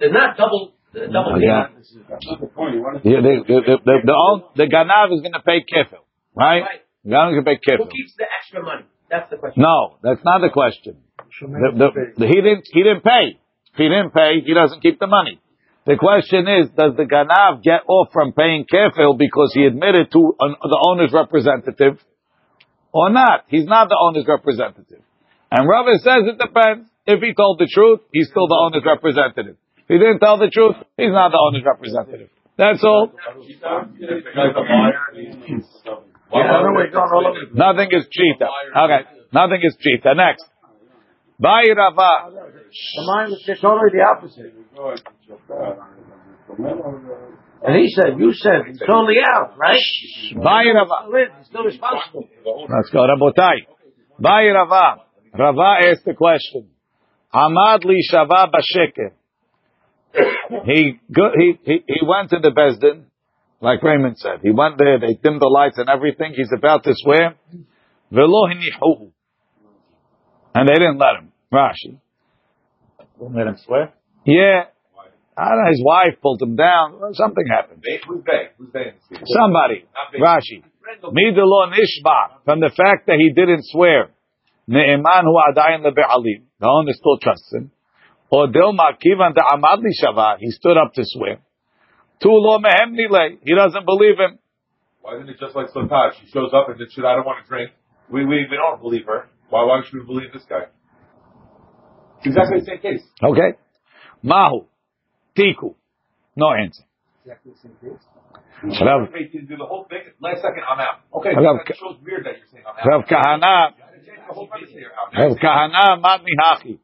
There's 0.00 0.12
not 0.12 0.36
double 0.36 0.74
uh, 0.94 1.06
double 1.06 1.38
Yeah. 1.38 1.70
That's 1.74 2.26
not 2.26 2.40
the 2.40 2.50
point. 2.50 2.74
You 2.74 2.82
want 2.82 3.04
Yeah, 3.04 3.22
the, 3.22 3.34
the, 3.46 3.56
the, 3.62 3.76
the, 3.84 3.94
the, 4.10 4.16
own- 4.16 4.44
the 4.56 4.66
ganav 4.66 5.14
is 5.14 5.20
going 5.22 5.34
to 5.34 5.42
pay 5.42 5.62
kefil, 5.62 6.02
right? 6.34 6.62
Right. 6.62 6.82
The 7.04 7.10
ganav 7.10 7.30
is 7.30 7.34
going 7.38 7.46
to 7.46 7.50
pay 7.50 7.60
kefil. 7.62 7.86
Who 7.86 7.90
keeps 7.90 8.14
the 8.18 8.26
extra 8.26 8.62
money? 8.62 8.86
That's 9.10 9.30
the 9.30 9.36
question. 9.36 9.62
No, 9.62 9.98
that's 10.02 10.24
not 10.24 10.40
the 10.40 10.50
question. 10.50 10.98
The, 11.40 11.70
the, 11.78 11.88
the, 12.18 12.26
he 12.26 12.38
didn't. 12.40 12.66
He 12.72 12.82
didn't 12.82 13.02
pay. 13.04 13.38
If 13.74 13.76
he 13.78 13.86
didn't 13.90 14.14
pay, 14.14 14.42
he 14.44 14.54
doesn't 14.54 14.80
keep 14.82 14.98
the 14.98 15.06
money. 15.06 15.40
The 15.86 15.96
question 16.00 16.48
is, 16.48 16.70
does 16.72 16.96
the 16.96 17.04
ganav 17.04 17.62
get 17.62 17.82
off 17.86 18.08
from 18.12 18.32
paying 18.32 18.64
kefil 18.64 19.18
because 19.18 19.52
he 19.52 19.66
admitted 19.66 20.10
to 20.12 20.20
an, 20.40 20.56
the 20.62 20.80
owner's 20.88 21.12
representative, 21.12 22.00
or 22.94 23.10
not? 23.10 23.44
He's 23.48 23.66
not 23.66 23.88
the 23.90 23.98
owner's 23.98 24.24
representative. 24.26 25.02
And 25.50 25.68
Rava 25.68 25.98
says 25.98 26.30
it 26.30 26.38
depends. 26.38 26.88
If 27.06 27.20
he 27.20 27.34
told 27.34 27.58
the 27.58 27.66
truth, 27.66 28.00
he's 28.12 28.28
still 28.30 28.46
the 28.48 28.56
owner's 28.56 28.86
representative. 28.86 29.56
If 29.76 29.88
he 29.88 29.98
didn't 29.98 30.20
tell 30.20 30.38
the 30.38 30.48
truth, 30.48 30.76
he's 30.96 31.12
not 31.12 31.32
the 31.32 31.42
owner's 31.42 31.64
representative. 31.66 32.30
That's 32.56 32.82
all. 32.82 33.12
Why 36.30 36.46
are 36.46 36.72
we 36.72 36.88
going 36.88 37.10
all 37.12 37.26
over? 37.26 37.44
Nothing 37.52 37.90
is 37.92 38.06
cheetah. 38.10 38.48
Okay. 38.72 39.04
Nothing 39.34 39.60
is 39.62 39.76
cheetah. 39.78 40.14
Next. 40.14 40.46
Bayi 41.42 41.74
Rava. 41.76 42.30
Mine 42.30 43.30
was 43.30 43.42
just 43.44 43.60
totally 43.60 43.90
the 43.92 44.00
opposite. 44.06 44.54
And 47.64 47.76
he 47.76 47.88
said, 47.94 48.18
you 48.18 48.34
said, 48.34 48.68
it's 48.68 48.78
totally 48.80 49.16
out, 49.26 49.56
right? 49.56 49.80
Bayi 50.36 50.74
Rava. 50.74 51.08
Still 51.44 51.64
responsible. 51.64 52.28
Let's 52.68 52.90
go, 52.90 52.98
Rabotai. 52.98 53.64
Bayi 54.20 54.52
Rava. 54.52 55.00
Rava 55.36 55.88
asked 55.88 56.04
the 56.04 56.12
question. 56.12 56.68
Amad 57.34 57.84
li 57.84 58.06
shava 58.12 58.50
b'sheker. 58.52 59.12
He, 60.66 61.00
go, 61.10 61.30
he, 61.36 61.58
he, 61.64 61.84
he 61.88 62.00
went 62.06 62.30
to 62.30 62.38
the 62.38 62.50
Bezdin, 62.50 63.04
like 63.60 63.82
Raymond 63.82 64.18
said. 64.18 64.40
He 64.42 64.50
went 64.50 64.78
there, 64.78 65.00
they 65.00 65.14
dimmed 65.14 65.40
the 65.40 65.48
lights 65.48 65.78
and 65.78 65.88
everything. 65.88 66.34
He's 66.36 66.52
about 66.56 66.84
to 66.84 66.92
swear. 66.94 67.34
Velo 68.12 68.46
hinichuhu. 68.46 69.10
And 70.54 70.68
they 70.68 70.74
didn't 70.74 70.98
let 70.98 71.16
him. 71.16 71.32
Rashi. 71.52 71.98
Didn't 73.18 73.34
let 73.34 73.46
him 73.46 73.56
swear? 73.64 73.94
Yeah. 74.26 74.64
I 75.36 75.48
don't 75.50 75.64
know, 75.64 75.70
his 75.70 75.82
wife 75.84 76.14
pulled 76.22 76.40
him 76.40 76.54
down. 76.54 77.00
Something 77.14 77.44
happened. 77.50 77.82
Who's 78.06 78.22
they? 78.24 78.54
Who's 78.56 78.72
they? 78.72 78.94
Somebody. 79.26 79.84
Rashi. 80.20 80.62
Midelo 81.02 81.72
nishba. 81.74 82.44
From 82.44 82.60
the 82.60 82.70
fact 82.70 83.06
that 83.06 83.16
he 83.18 83.32
didn't 83.34 83.64
swear. 83.64 84.10
Ne'eman 84.68 85.24
hu 85.24 85.34
adayin 85.34 85.82
lebe'alim. 85.82 86.44
The 86.60 86.66
owner 86.66 86.92
still 86.92 87.18
trusts 87.18 87.52
him. 87.52 87.72
Or 88.30 88.46
Dilma 88.46 88.94
kivan 89.02 89.34
amad 89.34 89.82
li 89.82 89.90
shava. 90.00 90.36
He 90.38 90.50
stood 90.50 90.76
up 90.76 90.92
to 90.94 91.02
swear. 91.04 91.38
Tu 92.22 92.28
lo 92.30 92.58
mehem 92.58 92.92
nile. 92.92 93.38
He 93.42 93.54
doesn't 93.54 93.84
believe 93.84 94.18
him. 94.18 94.38
Why 95.02 95.16
isn't 95.16 95.28
it 95.28 95.36
just 95.38 95.54
like 95.54 95.66
Sotah? 95.68 96.12
She 96.20 96.26
shows 96.28 96.50
up 96.54 96.68
and 96.68 96.78
says, 96.78 96.92
"Shit, 96.94 97.04
I 97.04 97.16
don't 97.16 97.26
want 97.26 97.44
to 97.44 97.48
drink." 97.48 97.72
We 98.10 98.24
we 98.24 98.46
we 98.50 98.56
don't 98.56 98.80
believe 98.80 99.04
her. 99.06 99.28
Why 99.50 99.64
why 99.64 99.82
should 99.84 99.98
we 100.00 100.06
believe 100.06 100.32
this 100.32 100.44
guy? 100.48 100.66
It's 102.18 102.26
exactly 102.28 102.60
the 102.60 102.66
same 102.66 102.78
case. 102.78 103.02
Okay. 103.22 103.58
Mahu. 104.22 104.64
Tiku. 105.36 105.74
No 106.36 106.52
answer. 106.52 106.84
Rav, 108.64 109.08
Wait, 109.12 109.34
you 109.34 109.42
do 109.42 109.56
the 109.56 109.64
whole 109.64 109.86
thing. 109.88 110.00
Last 110.20 110.40
second, 110.42 110.62
I'm 110.68 110.80
out. 110.80 111.00
Okay, 111.12 111.30
Rav- 111.34 111.64
that 111.66 111.76
shows 111.76 111.96
weird 112.04 112.24
that 112.24 112.38
you're 112.38 112.48
saying 112.52 112.64
I'm 112.66 112.76
out. 112.76 112.86
Rav 112.86 113.02
Kahana. 113.06 113.70
You 113.70 113.82
gotta 113.84 114.06
change 114.06 114.22
the 114.28 114.34
whole 114.34 114.46
premise 114.46 114.70
here. 114.70 114.90
I'm 114.92 115.12
out. 115.12 115.28
Rav 115.28 115.38
Kahana 115.38 116.02
matni 116.02 116.32
hachi. 116.40 116.78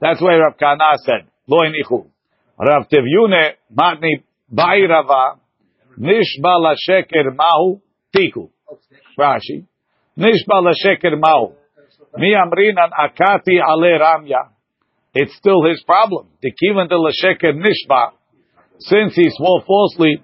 That's 0.00 0.20
why 0.20 0.36
Rav 0.36 0.56
Kahana 0.60 0.96
said, 1.04 1.26
lo 1.48 1.58
inichu. 1.66 2.06
Rav 2.58 2.88
Tavyomi 2.88 3.54
matni 3.76 4.22
ba'i 4.52 4.86
rava, 4.88 5.40
nishba 5.98 6.60
la 6.60 6.74
sheker 6.74 7.34
mahu 7.34 7.80
tiku. 8.14 8.50
Rashi. 9.18 9.66
Nishba 10.18 10.62
la 10.62 10.72
sheker 10.72 11.18
mahu. 11.18 11.54
Mi 12.18 12.34
amrinan 12.34 12.90
akati 12.92 13.60
ale 13.60 13.98
ramya. 13.98 14.55
It's 15.18 15.34
still 15.36 15.64
his 15.64 15.82
problem. 15.84 16.28
The 16.42 16.52
kivan 16.52 16.88
de 16.88 16.96
la 16.96 17.10
sheker 17.10 17.56
nishba. 17.56 18.12
Since 18.78 19.14
he 19.16 19.30
swore 19.30 19.62
falsely, 19.66 20.22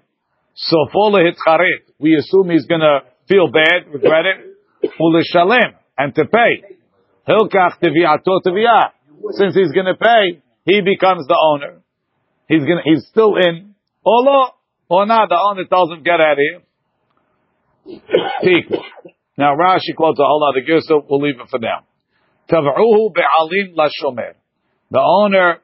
so 0.54 0.76
fola 0.94 1.24
hitcharet. 1.24 1.88
We 1.98 2.14
assume 2.14 2.50
he's 2.50 2.66
gonna 2.66 3.00
feel 3.28 3.50
bad, 3.50 3.92
regret 3.92 4.26
it, 4.26 4.92
ulishalem, 5.00 5.74
and 5.96 6.14
to 6.14 6.24
pay. 6.26 6.76
Hilkach. 7.28 7.78
Since 9.30 9.54
he's 9.54 9.72
going 9.72 9.86
to 9.86 9.94
pay, 9.94 10.42
he 10.64 10.80
becomes 10.80 11.26
the 11.28 11.38
owner. 11.40 11.80
He's 12.48 12.64
to, 12.64 12.82
he's 12.84 13.06
still 13.06 13.36
in. 13.36 13.74
Olo 14.04 14.54
or 14.88 15.06
not, 15.06 15.28
the 15.28 15.38
owner 15.38 15.62
him, 15.96 16.02
get 16.02 16.20
out 16.20 16.32
of 16.32 16.38
here. 16.38 16.60
Now 19.38 19.54
Rashi 19.56 19.94
quotes 19.96 20.18
a 20.18 20.24
whole 20.24 20.44
other 20.44 20.60
girsa, 20.66 21.02
we'll 21.08 21.20
leave 21.20 21.40
it 21.40 21.48
for 21.48 21.58
now. 21.58 21.84
Tav'uhu 22.50 23.14
be'alim 23.14 23.74
la 23.74 23.88
shomer. 23.88 24.34
The 24.92 25.00
owner 25.00 25.56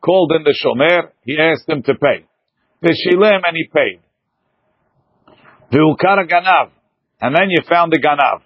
called 0.00 0.32
in 0.32 0.44
the 0.44 0.56
shomer, 0.56 1.10
he 1.26 1.36
asked 1.38 1.68
him 1.68 1.82
to 1.82 1.92
pay. 1.94 2.24
V'shilem, 2.82 3.40
and 3.46 3.54
he 3.54 3.68
paid. 3.68 4.00
V'ukar 5.70 6.26
ganav. 6.26 6.70
And 7.20 7.36
then 7.36 7.50
you 7.50 7.62
found 7.68 7.92
the 7.92 8.00
ganav. 8.00 8.40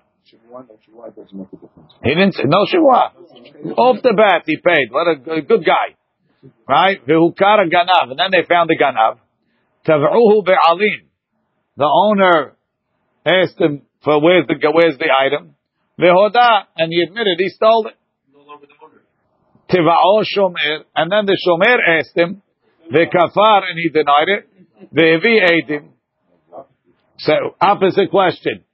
He 2.03 2.11
didn't 2.11 2.33
say, 2.33 2.43
no 2.45 2.67
shivua. 2.67 3.13
Off 3.79 4.03
the 4.03 4.15
bat, 4.17 4.43
he 4.47 4.57
paid. 4.57 4.91
What 4.91 5.07
a 5.07 5.15
good, 5.15 5.47
good 5.47 5.65
guy. 5.65 5.95
Right? 6.69 7.07
V'hukara 7.07 7.71
ganav. 7.71 8.11
And 8.11 8.19
then 8.19 8.33
they 8.33 8.45
found 8.49 8.69
the 8.69 8.77
ganav. 8.77 9.19
Tav'uhu 9.87 10.45
be'alim. 10.45 11.07
The 11.77 11.87
owner 11.87 12.57
asked 13.25 13.61
him 13.61 13.83
for 14.03 14.21
where's 14.21 14.49
the, 14.49 14.57
where's 14.75 14.99
the 14.99 15.07
item. 15.25 15.55
V'hoda. 16.01 16.65
And 16.77 16.93
he 16.93 17.01
admitted 17.07 17.37
he 17.39 17.49
stole 17.51 17.87
it. 17.87 17.95
Tiva'o 19.71 20.23
Shomer, 20.25 20.85
and 20.95 21.11
then 21.11 21.27
the 21.27 21.37
Shomer 21.45 21.99
asked 21.99 22.17
him, 22.17 22.43
the 22.91 23.07
Kafar, 23.13 23.63
and 23.69 23.79
he 23.79 23.89
denied 23.89 24.29
it, 24.29 24.49
the 24.93 25.03
Evi 25.03 25.51
ate 25.51 25.69
him. 25.69 25.91
So, 27.19 27.33
opposite 27.61 28.11
question. 28.11 28.65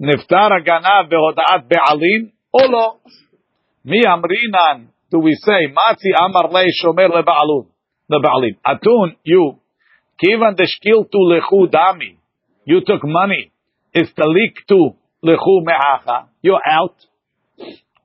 Niftar 0.00 0.50
Aganav 0.50 1.10
Behodat 1.10 1.68
Be'alin, 1.68 2.32
Olo. 2.52 3.00
Mi 3.84 4.02
Amrinan, 4.04 4.86
do 5.10 5.18
we 5.18 5.34
say, 5.34 5.66
Mati 5.72 6.10
Amar 6.18 6.50
Le 6.50 6.64
Shomer 6.82 7.08
Le 7.08 7.22
Ba'alun, 7.22 7.66
Le 8.08 8.20
baalim 8.20 8.56
Atun, 8.64 9.16
you, 9.24 9.58
Kivan 10.22 10.56
Deshkiltu 10.56 11.14
Lechu 11.14 11.68
Dami, 11.68 12.16
you 12.64 12.80
took 12.86 13.02
money, 13.04 13.52
Istaliktu 13.94 14.96
Lechu 15.24 15.64
Me'acha, 15.64 16.28
you're 16.42 16.60
out. 16.64 16.94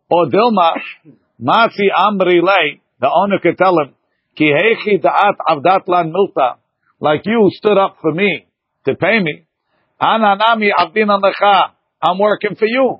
Or 0.09 0.25
Dilma, 0.25 0.73
Mafi 1.41 1.87
amri 1.93 2.41
lay, 2.41 2.81
the 2.99 3.09
owner 3.13 3.39
could 3.41 3.57
tell 3.57 3.77
him, 3.79 3.93
ki 4.35 4.51
da'at 5.03 5.37
avdat 5.49 5.87
lan 5.87 6.11
milta, 6.11 6.57
like 6.99 7.21
you 7.25 7.49
stood 7.51 7.77
up 7.77 7.97
for 8.01 8.11
me 8.11 8.47
to 8.85 8.95
pay 8.95 9.19
me. 9.19 9.45
Ananami 10.01 10.69
avdin 10.77 11.07
alecha, 11.07 11.71
I'm 12.01 12.17
working 12.19 12.55
for 12.55 12.65
you. 12.65 12.99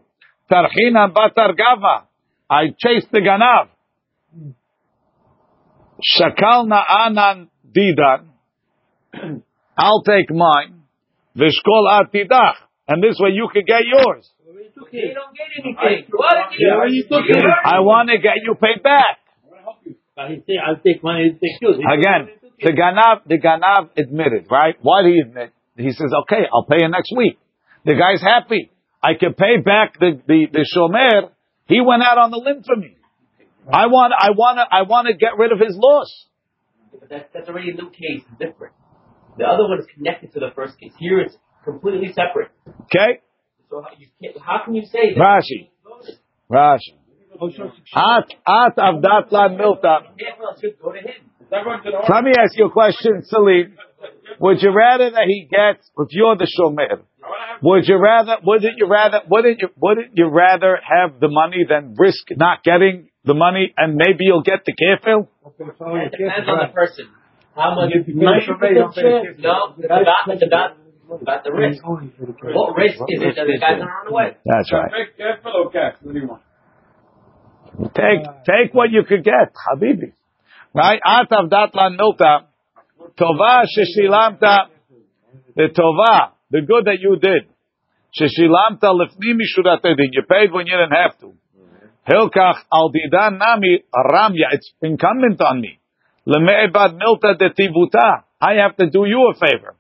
Tarchina 0.52 1.12
batar 1.14 1.54
gava, 1.56 2.06
I 2.50 2.68
chased 2.78 3.12
the 3.12 3.20
ganav. 3.20 3.70
Shakalna 6.16 6.84
anan 6.88 7.50
didan, 7.76 8.28
I'll 9.78 10.04
take 10.04 10.30
mine. 10.30 10.84
Vishkol 11.36 11.86
atidach, 11.88 12.56
and 12.88 13.04
this 13.04 13.18
way 13.20 13.30
you 13.32 13.48
could 13.52 13.66
get 13.66 13.82
yours. 13.84 14.30
You 14.78 15.14
don't 15.14 15.34
get 15.34 15.50
anything. 15.58 16.06
What 16.14 16.52
did 16.52 16.60
you, 16.60 16.70
you 16.90 17.04
took 17.10 17.26
it? 17.26 17.46
I 17.66 17.82
want 17.82 18.10
to 18.10 18.18
get 18.18 18.46
you 18.46 18.56
paid 18.56 18.84
back. 18.84 19.18
But 20.16 20.30
say, 20.46 20.58
I'll 20.58 20.82
take 20.82 21.04
money, 21.04 21.30
he'll 21.30 21.40
take 21.40 21.62
yours. 21.62 21.78
Again, 21.78 22.52
the 22.60 22.70
it. 22.70 22.76
ganav, 22.76 23.22
the 23.28 23.38
ganav 23.38 23.90
admitted, 23.98 24.48
right? 24.50 24.76
Why 24.82 25.04
did 25.04 25.14
he 25.14 25.22
admit? 25.22 25.54
He 25.78 25.92
says, 25.92 26.10
okay, 26.24 26.42
I'll 26.52 26.66
pay 26.66 26.82
you 26.82 26.90
next 26.90 27.14
week. 27.16 27.38
The 27.86 27.94
guy's 27.94 28.22
happy. 28.22 28.72
I 29.04 29.14
can 29.14 29.36
pay 29.36 29.62
back 29.64 30.00
the, 30.00 30.20
the, 30.28 30.48
the 30.52 30.66
shomer. 30.66 31.30
He 31.68 31.82
went 31.82 32.02
out 32.02 32.18
on 32.18 32.32
the 32.32 32.38
limb 32.38 32.64
for 32.64 32.76
me. 32.76 32.98
I 33.72 33.86
want, 33.88 34.14
I 34.18 34.32
want 34.32 34.58
to, 34.58 34.66
I 34.66 34.82
want 34.90 35.08
to 35.08 35.14
get 35.14 35.38
rid 35.38 35.52
of 35.52 35.60
his 35.60 35.78
loss. 35.78 36.10
But 36.92 37.10
that's, 37.10 37.30
that's 37.34 37.50
already 37.50 37.72
a 37.72 37.74
new 37.76 37.92
case, 37.92 38.26
it's 38.26 38.40
different. 38.40 38.74
The 39.38 39.46
other 39.46 39.70
one 39.70 39.78
is 39.78 39.86
connected 39.94 40.34
to 40.34 40.40
the 40.40 40.50
first 40.56 40.80
case. 40.80 40.94
Here 40.98 41.20
it's 41.20 41.36
completely 41.64 42.10
separate. 42.10 42.50
Okay? 42.90 43.22
So 43.70 43.82
how, 43.82 43.90
can't, 43.90 44.38
how 44.40 44.62
can 44.66 44.76
you 44.76 44.86
say 44.86 45.14
that? 45.14 45.20
Rashi. 45.20 45.70
Rashi. 46.52 46.94
At, 47.94 48.34
at 48.48 48.78
avdat 48.78 49.32
lan 49.32 49.58
milta. 49.58 50.00
Yeah, 50.18 50.40
well, 50.40 50.56
it 50.56 50.62
should 50.62 50.80
go 50.82 50.92
to 50.92 51.00
him. 51.00 51.30
Let 51.52 52.24
me 52.24 52.32
ask 52.38 52.58
you 52.58 52.66
a 52.66 52.72
question, 52.72 53.24
Salim. 53.24 53.78
Would 54.40 54.62
you 54.62 54.72
rather 54.72 55.12
that 55.12 55.26
he 55.28 55.48
gets, 55.50 55.90
if 55.98 56.08
you're 56.12 56.36
the 56.36 56.48
shomer, 56.48 57.04
would 57.62 57.88
you 57.88 57.98
rather, 57.98 58.38
wouldn't 58.44 58.78
you 58.78 58.88
rather, 58.88 59.22
wouldn't 59.30 59.62
you, 59.62 59.70
wouldn't 59.78 60.12
you 60.16 60.28
rather 60.28 60.78
have 60.84 61.20
the 61.20 61.30
money 61.30 61.66
than 61.68 61.96
risk 61.98 62.28
not 62.32 62.64
getting 62.64 63.10
the 63.24 63.34
money 63.34 63.74
and 63.78 63.96
maybe 63.96 64.26
you'll 64.26 64.44
get 64.44 64.66
the 64.66 64.74
kefil? 64.74 65.28
It 65.46 66.12
depends 66.12 66.48
on 66.48 66.68
the 66.68 66.74
person. 66.74 67.08
How 67.56 67.74
much? 67.76 67.92
You 67.94 68.04
can 68.04 68.18
make 68.18 68.44
sure 68.46 68.58
they 68.62 68.76
don't 68.76 68.94
pay 68.94 69.02
the 69.02 69.34
kid. 69.34 69.44
No, 69.44 69.74
it's 69.78 69.86
about, 69.86 70.28
it's 70.28 70.44
about, 70.46 70.72
it's 70.78 70.87
about 71.12 71.44
the 71.44 71.52
risk. 71.52 71.84
What 71.84 72.76
risk 72.76 73.00
is 73.08 73.22
it 73.22 73.36
that 73.36 73.46
the 73.48 73.58
guy's 73.60 73.80
gonna 73.80 73.86
run 73.86 74.08
away? 74.08 74.38
That's 74.46 74.72
right. 74.72 74.92
Make 74.92 75.18
careful 75.18 75.52
or 75.56 75.72
cash? 75.72 75.96
What 76.02 76.14
do 76.14 76.20
you 76.20 76.28
want? 76.28 76.42
Take, 77.94 78.24
take 78.46 78.74
what 78.74 78.90
you 78.92 79.04
could 79.08 79.24
get, 79.24 79.54
Habibi. 79.54 80.14
Right? 80.74 81.00
At 81.06 81.30
avdat 81.30 81.74
lan 81.74 81.98
milta. 81.98 82.48
Tova 83.20 83.66
sheshilamta. 83.66 84.70
The 85.56 85.70
tova, 85.74 86.32
the 86.52 86.62
good 86.62 86.86
that 86.86 86.98
you 87.00 87.18
did. 87.18 87.48
Sheshilamta 88.14 88.90
lefni 88.94 89.34
mishurat 89.34 89.80
edin. 89.84 90.10
You 90.12 90.24
paid 90.30 90.52
when 90.52 90.68
you 90.68 90.78
didn't 90.78 90.92
have 90.92 91.18
to. 91.20 91.34
Hilkach 92.08 92.64
al 92.72 92.92
didan 92.92 93.38
nami 93.38 93.84
ramya. 93.94 94.54
It's 94.54 94.72
incumbent 94.82 95.42
on 95.42 95.62
me. 95.62 95.80
Leme'ebad 96.28 96.98
milta 96.98 97.38
de 97.38 97.50
tivuta. 97.50 98.24
I 98.40 98.56
have 98.56 98.76
to 98.78 98.90
do 98.90 99.06
you 99.06 99.32
a 99.34 99.40
favor. 99.40 99.76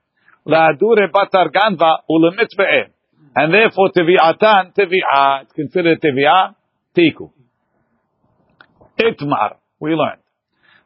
La'adure 0.47 1.11
batar 1.11 1.49
ganva 1.51 1.97
ulemitzve'eh. 2.09 2.87
And 3.35 3.53
therefore, 3.53 3.91
tevi'atan, 3.95 4.73
tevi'ah, 4.73 5.43
it's 5.43 5.51
considered 5.53 6.01
tevi'ah, 6.01 6.55
tiku. 6.97 7.31
Itmar, 8.99 9.57
we 9.79 9.91
learned. 9.91 10.21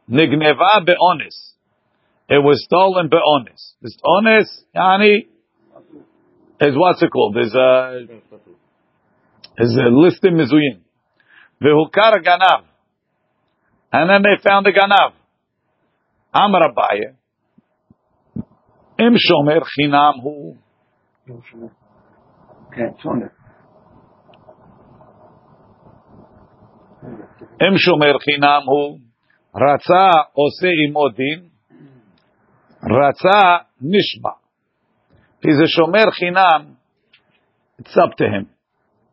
Nigneva 0.09 0.86
be'onis. 0.86 1.53
It 2.28 2.43
was 2.43 2.64
stolen 2.66 3.09
be'onis. 3.09 3.76
This 3.82 3.97
onis, 4.03 4.66
yani, 4.76 5.28
is 6.59 6.76
what's 6.76 7.01
it 7.01 7.09
called? 7.09 7.38
Is 7.38 7.53
a, 7.55 8.05
is 9.57 9.78
a 9.78 9.89
list 9.89 10.24
in 10.24 10.36
Mizuyin. 10.36 10.82
Vehukar 11.64 12.22
ganav. 12.26 12.64
And 13.93 14.09
then 14.09 14.22
they 14.24 14.41
found 14.43 14.66
the 14.66 14.72
ganav. 14.72 15.14
Amar 16.34 16.74
Abaye. 19.01 19.07
Im 19.07 19.14
shomer 19.16 19.62
chinam 19.78 20.22
hu. 20.22 20.57
Okay, 22.68 22.87
it's 22.93 23.05
on 23.05 23.22
it. 23.22 23.32
אם 27.62 27.78
שומר 27.78 28.18
חינם 28.18 28.62
הוא, 28.64 28.99
רצה 29.55 30.11
עושה 30.32 30.68
עמו 30.89 31.09
דין, 31.09 31.49
רצה 32.82 33.57
נשבע. 33.80 34.30
He's 35.43 35.61
a 35.61 35.68
shomer 35.80 36.11
chinam, 36.11 36.76
it's 37.80 37.97
up 37.97 38.16
to 38.16 38.24
him. 38.24 38.51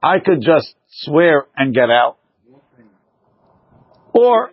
I 0.02 0.20
could 0.20 0.42
just 0.42 0.76
swear 0.88 1.46
and 1.56 1.74
get 1.74 1.90
out. 1.90 2.18
Or, 4.14 4.52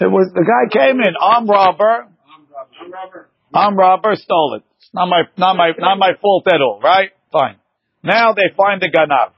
it 0.00 0.10
was, 0.10 0.30
the 0.34 0.44
guy 0.44 0.70
came 0.72 1.00
in, 1.00 1.14
armed 1.20 1.48
robber, 1.48 1.84
armed 1.84 2.88
robber 2.92 3.28
Arm 3.52 3.76
robber 3.76 4.14
stole 4.14 4.54
it. 4.54 4.62
It's 4.78 4.90
not 4.94 5.06
my, 5.06 5.22
not 5.36 5.56
my, 5.56 5.72
not 5.76 5.98
my 5.98 6.12
fault 6.20 6.46
at 6.46 6.60
all, 6.60 6.80
right? 6.82 7.10
Fine. 7.32 7.56
Now 8.02 8.32
they 8.32 8.54
find 8.56 8.80
the 8.80 8.88
ganav. 8.88 9.32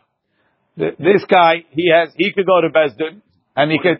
Th- 0.79 0.97
This 0.99 1.25
guy, 1.25 1.65
he 1.71 1.91
has, 1.91 2.11
he 2.17 2.33
could 2.33 2.47
go 2.47 2.61
to 2.61 2.69
Besdin, 2.69 3.23
and 3.57 3.73
he 3.73 3.79
could, 3.79 3.99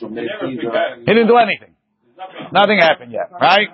he 0.00 0.06
didn't 0.06 1.28
do 1.28 1.36
anything. 1.36 1.74
Nothing 2.52 2.78
happened 2.78 3.12
yet, 3.12 3.30
right? 3.40 3.68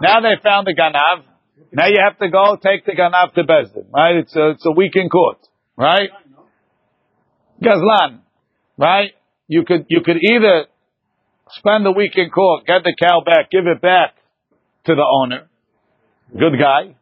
Now 0.00 0.20
they 0.20 0.40
found 0.42 0.66
the 0.66 0.74
ganav. 0.74 1.24
Now 1.72 1.86
you 1.88 1.98
have 2.02 2.18
to 2.18 2.30
go 2.30 2.56
take 2.56 2.86
the 2.86 2.92
ganav 2.92 3.34
to 3.34 3.44
Besdin, 3.44 3.92
right? 3.92 4.16
It's 4.16 4.34
a, 4.34 4.50
it's 4.50 4.64
a 4.64 4.72
week 4.72 4.92
in 4.94 5.10
court, 5.10 5.38
right? 5.76 6.10
Gazlan, 7.62 8.20
right? 8.78 9.10
You 9.46 9.64
could, 9.64 9.86
you 9.88 10.00
could 10.02 10.16
either 10.22 10.66
spend 11.49 11.85
the 11.85 11.91
week 11.91 12.13
in 12.15 12.29
court, 12.29 12.65
get 12.65 12.83
the 12.83 12.95
cow 12.99 13.21
back, 13.25 13.49
give 13.51 13.65
it 13.67 13.81
back 13.81 14.15
to 14.85 14.95
the 14.95 15.05
owner, 15.21 15.47
good 16.31 16.59
guy, 16.59 16.95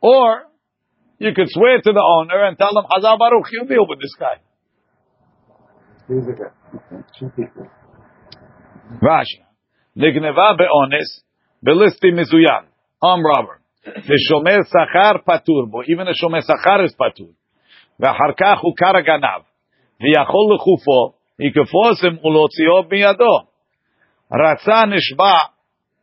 or 0.00 0.44
you 1.18 1.32
could 1.34 1.48
swear 1.48 1.80
to 1.80 1.92
the 1.92 2.02
owner 2.02 2.44
and 2.44 2.58
tell 2.58 2.70
him, 2.70 2.84
Hazal 2.84 3.18
Baruch, 3.18 3.46
you 3.52 3.64
deal 3.66 3.86
with 3.88 3.98
this 4.00 4.14
guy. 4.18 4.36
Rashi. 9.02 9.42
Nigneva 9.96 10.56
be'ones, 10.58 11.22
belisti 11.64 12.12
mizuyan, 12.12 12.66
arm 13.02 13.22
robber. 13.24 13.60
The 13.84 14.18
shomer 14.30 14.62
sachar 14.66 15.24
patur 15.24 15.70
bo. 15.70 15.82
Even 15.86 16.06
the 16.06 16.16
shomer 16.20 16.42
sachar 16.42 16.84
is 16.84 16.94
patur. 16.94 17.32
ואחר 18.00 18.32
כך 18.36 18.58
הוא 18.60 18.72
קר 18.76 18.96
הגנב, 18.96 19.42
ויכול 20.00 20.54
לחופו, 20.54 21.14
he 21.40 21.50
could 21.50 21.68
force 21.68 22.02
him 22.04 22.24
ולהוציאו 22.24 22.88
בידו. 22.88 23.36
Ratza 24.31 24.85
nishba, 24.87 25.39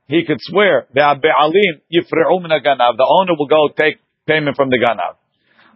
he 0.06 0.24
could 0.26 0.38
swear, 0.40 0.86
ve'abe'alim 0.94 1.80
yifre'u 1.90 2.42
min 2.42 2.50
ganav. 2.62 2.96
The 2.96 3.06
owner 3.20 3.32
will 3.38 3.46
go 3.46 3.68
take 3.74 3.98
payment 4.26 4.56
from 4.56 4.68
the 4.68 4.78
ganav. 4.78 5.16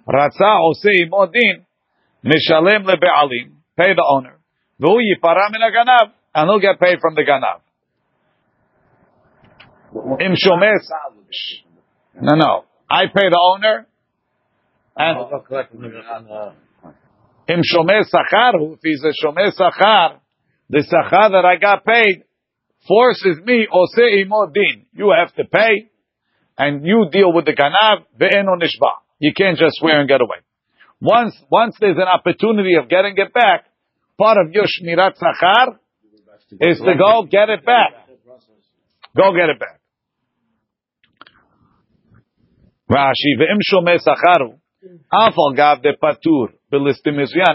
Ratza 0.06 0.58
osei 0.60 1.08
modin, 1.08 1.64
mishalem 2.24 2.84
lebe'alim, 2.84 3.52
pay 3.76 3.94
the 3.94 4.04
owner. 4.06 4.38
Ve'u 4.80 5.00
yipara 5.00 5.50
min 5.50 5.62
ganav, 5.62 6.12
and 6.34 6.50
he'll 6.50 6.60
get 6.60 6.78
paid 6.78 6.98
from 7.00 7.14
the 7.14 7.22
ganav. 7.22 7.60
Im 10.20 10.34
shomer 10.34 10.78
No, 12.20 12.34
no. 12.34 12.64
I 12.88 13.06
pay 13.06 13.28
the 13.30 13.40
owner, 13.40 13.86
and 14.96 15.18
im 17.48 17.62
shomer 17.62 18.02
sachar, 18.04 18.74
if 18.74 18.80
he's 18.82 19.02
a 19.04 19.12
shomer 19.24 19.50
sachar, 19.58 20.18
the 20.68 20.78
sachar 20.78 21.30
that 21.30 21.44
I 21.46 21.56
got 21.56 21.84
paid, 21.84 22.24
forces 22.86 23.38
me, 23.44 23.66
ose 23.72 24.22
imo 24.22 24.46
din. 24.52 24.86
You 24.92 25.14
have 25.16 25.34
to 25.34 25.44
pay, 25.44 25.90
and 26.58 26.84
you 26.84 27.08
deal 27.10 27.32
with 27.32 27.44
the 27.46 27.52
ganav, 27.52 28.04
ve'eno 28.18 28.56
nishba. 28.56 28.90
You 29.18 29.32
can't 29.36 29.56
just 29.56 29.78
swear 29.78 30.00
and 30.00 30.08
get 30.08 30.20
away. 30.20 30.38
Once, 31.00 31.34
once 31.50 31.76
there's 31.80 31.96
an 31.96 32.08
opportunity 32.08 32.74
of 32.74 32.88
getting 32.88 33.14
it 33.16 33.32
back, 33.32 33.64
part 34.18 34.38
of 34.38 34.52
your 34.52 34.64
shmirat 34.64 35.14
sachar 35.18 35.78
is 36.60 36.78
to 36.78 36.94
go 36.96 37.26
get 37.28 37.48
it 37.48 37.64
back. 37.64 37.92
Go 39.16 39.32
get 39.32 39.48
it 39.48 39.58
back. 39.58 39.80
Rashi, 42.90 43.38
ve'im 43.38 43.60
shomer 43.70 43.98
sacharu, 43.98 44.58
Afal 45.12 45.56
gav 45.56 45.82
de 45.82 45.92
patur. 45.96 46.48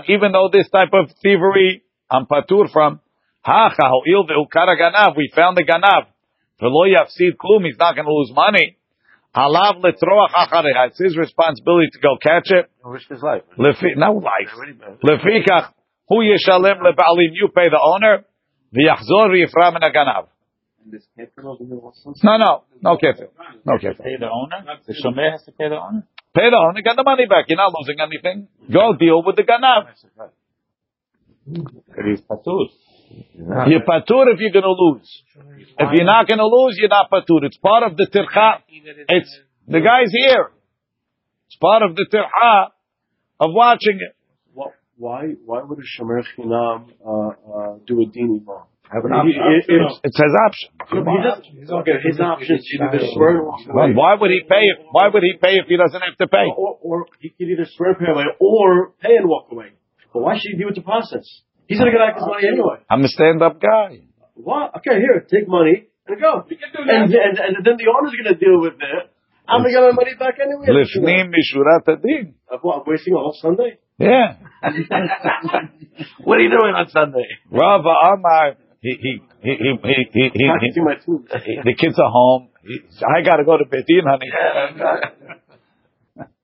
Even 0.07 0.31
though 0.31 0.49
this 0.51 0.69
type 0.69 0.89
of 0.93 1.11
thievery, 1.21 1.83
I'm 2.09 2.25
patur 2.25 2.71
from. 2.71 3.01
Hacha 3.47 3.87
ho'il 3.87 4.27
ve'ukara 4.27 4.75
ganav. 4.75 5.15
We 5.15 5.31
found 5.33 5.55
the 5.55 5.63
ganav. 5.63 6.11
V'lo 6.61 6.83
yafsid 6.83 7.37
klum. 7.39 7.63
He's 7.63 7.79
not 7.79 7.95
going 7.95 8.05
to 8.05 8.11
lose 8.11 8.31
money. 8.35 8.75
Halav 9.33 9.79
letroach 9.79 10.33
achareha. 10.35 10.87
It's 10.89 10.99
his 10.99 11.15
responsibility 11.15 11.87
to 11.93 11.99
go 11.99 12.17
catch 12.21 12.51
it. 12.51 12.69
Risk 12.83 13.07
his 13.09 13.21
life. 13.23 13.43
Lefi, 13.57 13.95
no 13.95 14.19
life. 14.19 14.51
Lefikach 15.01 15.71
hu 16.09 16.15
yeshalem 16.15 16.83
leba'alim. 16.83 17.31
You 17.31 17.47
pay 17.55 17.69
the 17.69 17.79
owner. 17.81 18.25
V'yachzor 18.75 19.31
v'yifra 19.31 19.71
min 19.71 19.81
haganav. 19.81 20.27
No, 22.23 22.37
no, 22.37 22.63
no 22.81 22.97
kefir. 22.97 23.29
No 23.65 23.77
kefir. 23.77 24.03
Pay 24.03 24.17
the 24.19 24.27
owner? 24.27 24.79
The 24.85 24.93
shomer 24.93 25.31
has 25.31 25.43
to 25.43 25.51
pay 25.51 25.69
the 25.69 25.75
owner? 25.75 26.03
Pay 26.33 26.49
the 26.49 26.55
owner, 26.55 26.81
get 26.81 26.95
the 26.95 27.03
money 27.03 27.25
back. 27.27 27.45
You're 27.47 27.57
not 27.57 27.73
losing 27.77 27.99
anything. 27.99 28.47
Go 28.71 28.93
deal 28.97 29.23
with 29.23 29.35
the 29.35 29.43
ganav. 29.43 29.87
You're 33.09 33.81
patur 33.81 34.33
if 34.33 34.39
you're 34.39 34.51
going 34.51 34.63
to 34.63 34.71
lose. 34.77 35.23
If 35.79 35.89
you're 35.93 36.05
not 36.05 36.27
going 36.27 36.39
to 36.39 36.45
lose, 36.47 36.75
you're 36.79 36.89
not 36.89 37.09
patur. 37.11 37.43
It's 37.43 37.57
part 37.57 37.83
of 37.83 37.97
the 37.97 38.07
tircha. 38.07 38.59
It's 39.09 39.39
the 39.67 39.79
guy's 39.79 40.11
here. 40.11 40.51
It's 41.47 41.55
part 41.57 41.83
of 41.83 41.95
the 41.95 42.05
tircha 42.11 42.67
of 43.39 43.49
watching 43.53 43.99
it. 44.01 44.13
Why, 44.99 45.35
why 45.45 45.61
would 45.61 45.77
a 45.77 45.83
shomer 45.85 46.23
chinam 46.35 46.89
uh, 47.05 47.29
uh, 47.29 47.77
do 47.85 48.01
a 48.01 48.05
dini 48.09 48.41
wrong? 48.47 48.65
Have 48.89 49.05
an 49.05 49.11
option. 49.11 49.35
it- 49.37 49.69
it's- 49.69 49.99
It's 50.03 50.17
his 50.17 50.33
option. 50.47 50.69
He 50.89 51.21
doesn't, 51.21 51.77
okay, 51.81 51.97
his 52.01 52.19
options 52.19 52.65
either 52.81 53.05
swear 53.13 53.37
and 53.37 53.45
walk 53.45 53.59
Well, 53.67 53.85
away, 53.85 53.93
why 53.93 54.15
would 54.15 54.31
he 54.31 54.41
pay? 54.49 54.63
If, 54.73 54.87
why 54.91 55.09
would 55.13 55.21
he 55.21 55.33
pay 55.39 55.59
if 55.61 55.67
he 55.67 55.77
doesn't 55.77 56.01
have 56.01 56.17
to 56.17 56.27
pay? 56.27 56.47
or, 56.57 56.79
or 56.81 57.05
he 57.19 57.29
could 57.29 57.45
either 57.47 57.65
swear 57.75 57.93
pay 57.93 58.09
away, 58.11 58.23
or 58.39 58.93
pay 58.99 59.17
and 59.17 59.27
walk 59.29 59.51
away. 59.51 59.67
But 60.13 60.23
why 60.23 60.33
should 60.39 60.51
he 60.53 60.57
deal 60.57 60.67
with 60.67 60.75
the 60.77 60.81
process? 60.81 61.25
He's 61.67 61.77
gonna 61.79 61.91
get 61.91 61.99
back 61.99 62.15
his 62.15 62.25
money 62.25 62.47
anyway. 62.47 62.79
I'm 62.89 63.03
a 63.03 63.07
stand-up 63.07 63.59
guy. 63.61 64.01
What? 64.35 64.75
Okay, 64.77 64.99
here, 64.99 65.25
take 65.29 65.47
money 65.47 65.87
and 66.07 66.19
go. 66.21 66.43
We 66.49 66.55
can 66.55 66.69
do 66.71 66.79
And, 66.87 67.11
that. 67.11 67.19
and, 67.19 67.35
and 67.39 67.65
then 67.65 67.75
the 67.77 67.87
owner's 67.91 68.15
gonna 68.15 68.37
deal 68.39 68.61
with 68.61 68.75
it. 68.79 69.03
I'm 69.47 69.61
gonna 69.63 69.71
get 69.71 69.81
my 69.81 69.91
money 69.91 70.15
back 70.19 70.35
anyway. 70.39 70.67
Lifnim 70.67 71.31
mishurat 71.31 71.87
adin. 71.87 72.35
I'm 72.51 72.59
wasting 72.85 73.13
a 73.13 73.17
whole 73.17 73.35
Sunday? 73.41 73.79
Yeah. 73.99 74.35
What 76.23 76.37
are 76.37 76.41
you 76.41 76.49
doing 76.51 76.73
on 76.75 76.87
Sunday? 76.89 77.25
Rav 77.51 77.81
Amar, 77.81 78.55
he, 78.81 78.91
he, 79.01 79.11
he, 79.41 79.51
he, 79.57 79.71
he, 79.83 79.95
he, 80.13 80.29
he, 80.33 80.45
Practicing 80.47 80.83
my 80.85 80.95
tools. 81.03 81.25
he- 81.43 81.59
the 81.63 81.73
kids 81.73 81.97
are 81.97 82.11
home. 82.11 82.49
He, 82.63 82.79
I 83.03 83.21
gotta 83.23 83.43
go 83.43 83.57
to 83.57 83.65
Bedin, 83.65 84.03
honey. 84.05 84.29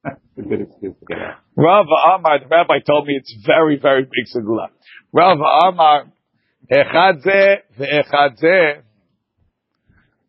Rav 0.05 1.85
Amar, 2.15 2.39
the 2.39 2.47
rabbi 2.49 2.79
told 2.85 3.07
me 3.07 3.15
it's 3.15 3.35
very, 3.45 3.77
very 3.81 4.03
big 4.03 4.25
segula. 4.35 4.67
Rav 5.13 5.37
Amar, 5.67 6.11
echad 6.71 7.23
zeh 7.25 7.57
ve'echad 7.79 8.37
zeh 8.43 8.81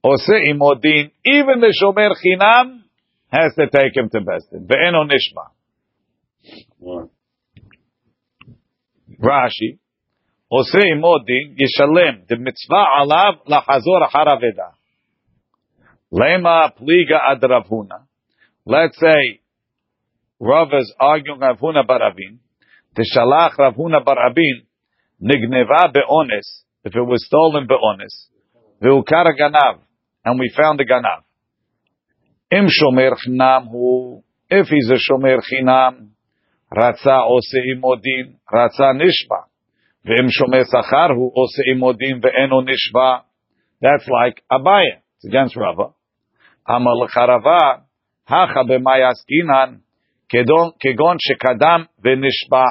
oseh 0.04 0.44
imodin. 0.50 1.10
Even 1.24 1.60
the 1.60 1.74
shomer 1.80 2.14
chinam 2.14 2.82
has 3.28 3.54
to 3.54 3.66
take 3.68 3.96
him 3.96 4.08
to 4.10 4.20
Besdin. 4.20 4.66
Ve'en 4.66 4.94
nishma. 5.08 5.50
Rashi, 9.20 9.78
oseh 10.52 10.84
imodin 10.92 11.56
yishalem 11.58 12.28
the 12.28 12.36
mitzvah 12.36 12.86
alav 13.00 13.46
lachazor 13.48 14.08
haraveda. 14.12 14.74
Lema 16.12 16.70
pliga 16.78 17.18
adravuna. 17.28 18.06
Let's 18.66 18.98
say 19.00 19.40
Rav 20.40 20.68
is 20.72 20.92
arguing 20.98 21.40
Rav 21.40 21.58
Huna 21.58 21.86
bar 21.86 22.02
Avin. 22.02 22.40
Tishalach 22.96 23.56
Rav 23.56 23.74
Huna 23.74 24.04
bar 24.04 24.18
Avin 24.26 24.66
nigneva 25.22 25.92
be'ones. 25.92 26.64
If 26.84 26.94
it 26.94 27.00
was 27.00 27.24
stolen 27.26 27.66
be'ones, 27.66 28.28
ve'ukara 28.82 29.32
ganav, 29.38 29.80
and 30.24 30.38
we 30.38 30.52
found 30.56 30.78
the 30.78 30.84
ganav. 30.84 31.22
Im 32.50 32.66
shomer 32.66 33.14
chinam 33.26 33.70
hu. 33.70 34.22
If 34.50 34.68
he's 34.68 34.90
a 34.90 34.98
shomer 34.98 35.40
chinam, 35.40 36.10
רצה 36.76 37.16
עושה 37.16 37.58
עמודין, 37.76 38.32
רצה 38.52 38.92
nishba. 38.92 39.46
Ve'im 40.04 40.28
shomer 40.28 40.64
שכר 40.64 41.08
hu 41.14 41.30
עושה 41.34 41.62
עמודין 41.72 42.20
ואינו 42.22 42.60
נשבע. 42.60 43.18
That's 43.80 44.08
like 44.08 44.42
Abaye. 44.52 45.00
It's 45.16 45.26
against 45.26 45.56
Rava. 45.56 45.94
Amal 46.68 47.08
charava 47.08 47.84
hacha 48.26 48.60
הכה 48.60 49.83
Kegon 50.32 51.18
shekadam 51.18 51.88
v'nishba. 52.04 52.64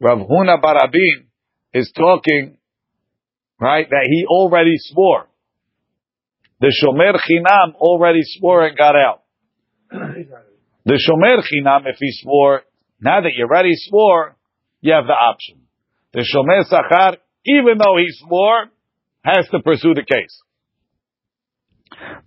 Rav 0.00 0.18
Huna 0.18 0.60
bar 0.60 0.76
Avin 0.84 1.26
is 1.72 1.90
talking, 1.96 2.58
right, 3.60 3.88
that 3.88 4.06
he 4.08 4.26
already 4.26 4.74
swore. 4.76 5.26
The 6.60 6.68
Shomer 6.68 7.14
Chinam 7.14 7.74
already 7.76 8.20
swore 8.22 8.66
and 8.66 8.76
got 8.76 8.94
out. 8.96 9.22
The 9.90 10.92
Shomer 10.92 11.42
Chinam, 11.42 11.86
if 11.86 11.96
he 11.98 12.12
swore, 12.12 12.62
now 13.00 13.20
that 13.20 13.32
you 13.36 13.44
already 13.44 13.74
swore, 13.74 14.36
you 14.80 14.92
have 14.92 15.06
the 15.06 15.12
option. 15.12 15.62
The 16.12 16.20
Shomer 16.20 16.64
Sachar, 16.64 17.16
even 17.44 17.78
though 17.78 17.96
he 17.98 18.06
swore, 18.10 18.66
has 19.22 19.48
to 19.50 19.60
pursue 19.60 19.94
the 19.94 20.04
case. 20.04 20.42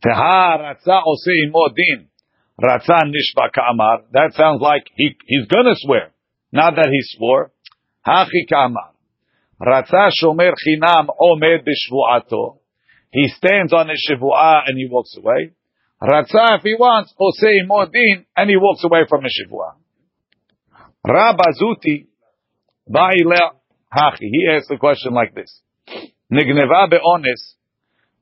Tehar 0.05 0.75
Atza 0.75 1.01
Osei 1.05 1.49
Modin 1.51 2.08
din. 2.59 2.69
Ratza 2.69 3.03
nishba 3.03 3.49
ka'amar. 3.53 4.03
That 4.11 4.33
sounds 4.33 4.61
like 4.61 4.83
he, 4.95 5.15
he's 5.25 5.47
gonna 5.47 5.75
swear. 5.75 6.11
Not 6.51 6.75
that 6.75 6.89
he 6.91 6.99
swore. 7.01 7.51
Hachi 8.05 8.47
ka'amar. 8.49 8.91
Ratza 9.61 10.09
shomer 10.21 10.53
chinam 10.53 11.07
omed 11.21 11.65
b'shvu'ato. 11.65 12.57
He 13.11 13.27
stands 13.27 13.73
on 13.73 13.89
his 13.89 14.07
shivu'ah 14.09 14.63
and 14.67 14.77
he 14.77 14.87
walks 14.89 15.15
away. 15.17 15.51
Ratza, 16.01 16.57
if 16.57 16.61
he 16.63 16.75
wants, 16.75 17.13
osei 17.19 17.67
modin, 17.67 18.25
and 18.37 18.49
he 18.49 18.55
walks 18.55 18.83
away 18.85 19.01
from 19.09 19.23
his 19.23 19.33
shivu'ah. 19.37 19.73
Rabba 21.05 21.43
Zuti, 21.61 22.07
ba'ile 22.89 23.39
hachi. 23.93 24.29
He 24.31 24.47
asks 24.49 24.69
the 24.69 24.77
question 24.77 25.13
like 25.13 25.35
this. 25.35 25.61
Nigneva 26.31 26.89
be'ones, 26.89 27.55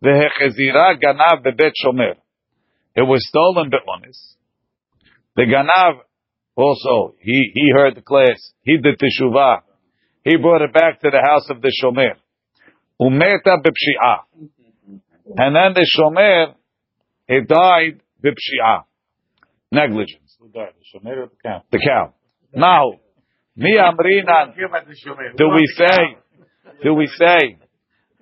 v'hechezira 0.04 0.96
ganav 1.00 1.46
bebet 1.46 1.74
shomer. 1.84 2.16
It 2.98 3.04
was 3.04 3.22
stolen 3.28 3.70
be'ones. 3.70 4.36
The 5.36 5.44
ganav 5.44 6.00
also, 6.56 7.14
he, 7.22 7.52
he 7.54 7.70
heard 7.72 7.96
the 7.96 8.02
class. 8.02 8.54
He 8.64 8.78
did 8.78 8.98
teshuvah. 8.98 9.60
He 10.24 10.36
brought 10.38 10.64
it 10.64 10.74
back 10.74 11.00
to 11.02 11.10
the 11.12 11.22
house 11.24 11.48
of 11.52 11.62
the 11.62 11.72
shomer. 11.80 12.16
Umeta 13.00 13.62
b'pshi'ah. 13.62 14.22
And 15.38 15.56
then 15.56 15.74
the 15.76 15.86
shomer, 15.96 16.56
he 17.28 17.42
died 17.48 18.02
b'pshi'ah. 18.24 18.86
Negligence. 19.72 20.36
Who 20.40 20.50
died? 20.50 20.74
The 20.80 21.00
shomer 21.00 21.18
or 21.18 21.28
the 21.28 21.36
cow? 21.44 21.62
The 21.72 21.78
cow. 21.78 22.14
Now, 22.52 22.94
mi 23.56 23.78
amrinan. 23.78 24.56
Do 25.38 25.50
we 25.54 25.68
say, 25.68 26.18
do 26.84 26.96
we 26.96 27.06
say, 27.06 27.60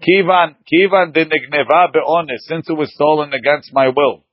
kivan, 0.01 0.55
kivan 0.67 1.13
de 1.13 1.23
nigneva 1.23 1.93
be'ones, 1.93 2.41
since 2.41 2.69
it 2.69 2.73
was 2.73 2.93
stolen 2.93 3.31
against 3.31 3.71
my 3.71 3.87
will. 3.87 4.24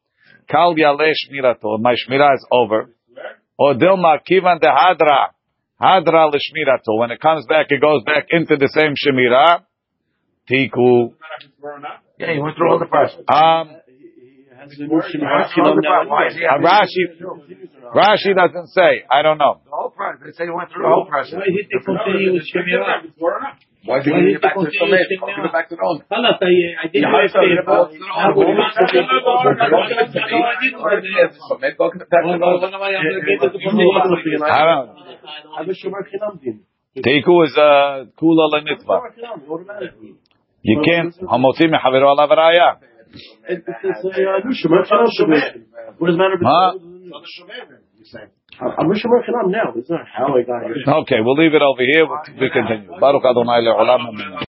Kal 0.53 0.75
yaleh 0.77 1.13
shmirato, 1.17 1.81
my 1.81 1.95
shmira 1.95 2.35
is 2.35 2.47
over. 2.53 2.91
Or 3.59 3.75
dilma 3.75 4.19
kivan 4.29 4.61
de 4.61 4.69
hadra, 4.69 5.33
hadra 5.81 6.29
l'shmirato. 6.29 6.99
When 6.99 7.11
it 7.11 7.21
comes 7.21 7.47
back, 7.47 7.67
it 7.71 7.81
goes 7.81 8.03
back 8.05 8.27
into 8.31 8.57
the 8.57 8.69
same 8.69 8.95
shemira. 8.95 9.65
Tiku. 10.51 11.15
Yeah, 12.19 12.35
he 12.35 12.39
went 12.39 12.57
through 12.57 12.71
all 12.71 12.79
the 12.79 12.87
process. 12.87 13.21
Um, 13.29 13.77
Has 14.63 14.71
the 14.79 14.87
new 14.87 15.03
Shema 15.11 15.49
Shalom 15.55 15.79
now 15.81 16.07
Why 16.07 16.29
is 16.29 16.35
he 16.35 16.45
Rashi, 16.45 17.19
Rashi 17.95 18.35
doesn't 18.37 18.69
say. 18.69 19.05
I 19.11 19.23
don't 19.23 19.39
know. 19.39 19.61
The 19.65 19.71
whole 19.71 19.91
process. 19.91 20.23
They 20.25 20.33
say 20.33 20.45
he 20.45 20.51
went 20.51 20.71
through 20.71 20.83
the 20.83 20.89
whole 20.89 21.07
process. 21.07 21.41
Why 23.85 23.99
did 23.99 24.13
they 24.13 24.13
continue 24.13 24.13
with 24.13 24.13
Shemirah? 24.13 24.13
Why 24.13 24.13
did 24.13 24.13
Why 24.13 24.19
he 24.23 24.31
did 24.31 24.39
get 24.39 24.43
back 24.43 24.55
they 24.55 24.63
to 24.63 24.67
the 24.67 24.79
continue 24.79 24.95
Shomer? 24.95 25.03
with 25.03 25.35
Give 25.37 25.43
it 25.43 25.53
back 25.53 25.67
to 25.69 25.75
the 25.75 25.83
owner. 25.83 26.05
Halas, 26.07 26.39
I, 26.39 26.55
I 26.83 26.87
did 26.87 27.03
Yeah, 27.03 27.11
my 27.11 27.23
I 27.23 27.35
saw 27.35 27.43
it. 27.43 27.51
favor. 27.51 27.83
I 27.83 28.31
would 28.31 28.47
want 28.47 28.75
to 28.79 28.85
be- 28.87 29.03
Shomer, 30.23 31.71
go 31.77 31.91
get 31.91 32.07
back 32.07 32.23
to 32.23 32.31
the 32.31 32.47
owner. 32.47 32.63
I 32.63 32.79
don't 33.51 34.79
know. 34.79 34.95
I 35.53 35.59
have 35.59 35.69
a 35.69 35.75
Shomer 35.75 36.03
Chinam 36.11 36.41
din. 36.41 36.63
Tiku 36.97 37.45
is 37.47 37.57
a 37.57 38.07
kula 38.19 38.45
lenitva. 38.53 38.87
Shomer 38.87 39.13
Chinam, 39.17 39.49
automatically. 39.51 40.15
You 40.63 40.83
can't. 40.87 41.15
Hamotzi 41.21 41.67
mechaviro 41.67 42.07
alav 42.15 42.31
raya. 42.31 42.77
It- 43.49 43.65
It's 43.67 43.83
it's 43.83 44.05
a 44.05 44.09
uh, 44.09 44.41
new 44.45 44.55
Shomer 44.55 44.83
Chinam 44.87 45.09
situation. 45.11 45.67
What 45.99 46.07
does 46.09 46.15
it 46.17 46.19
matter 46.19 46.35
if 46.35 46.43
Huh? 46.45 46.73
I'm 48.61 48.89
not 48.89 50.07
how 50.13 50.37
I 50.37 50.43
got 50.43 50.63
here. 50.63 50.77
Okay, 51.03 51.21
we'll 51.25 51.37
leave 51.37 51.55
it 51.55 51.63
over 51.63 51.83
here. 51.83 52.07
We 52.39 52.51
continue. 52.51 52.91
Baruch 53.01 53.25
Adonai 53.25 53.65
le'olam. 53.65 54.03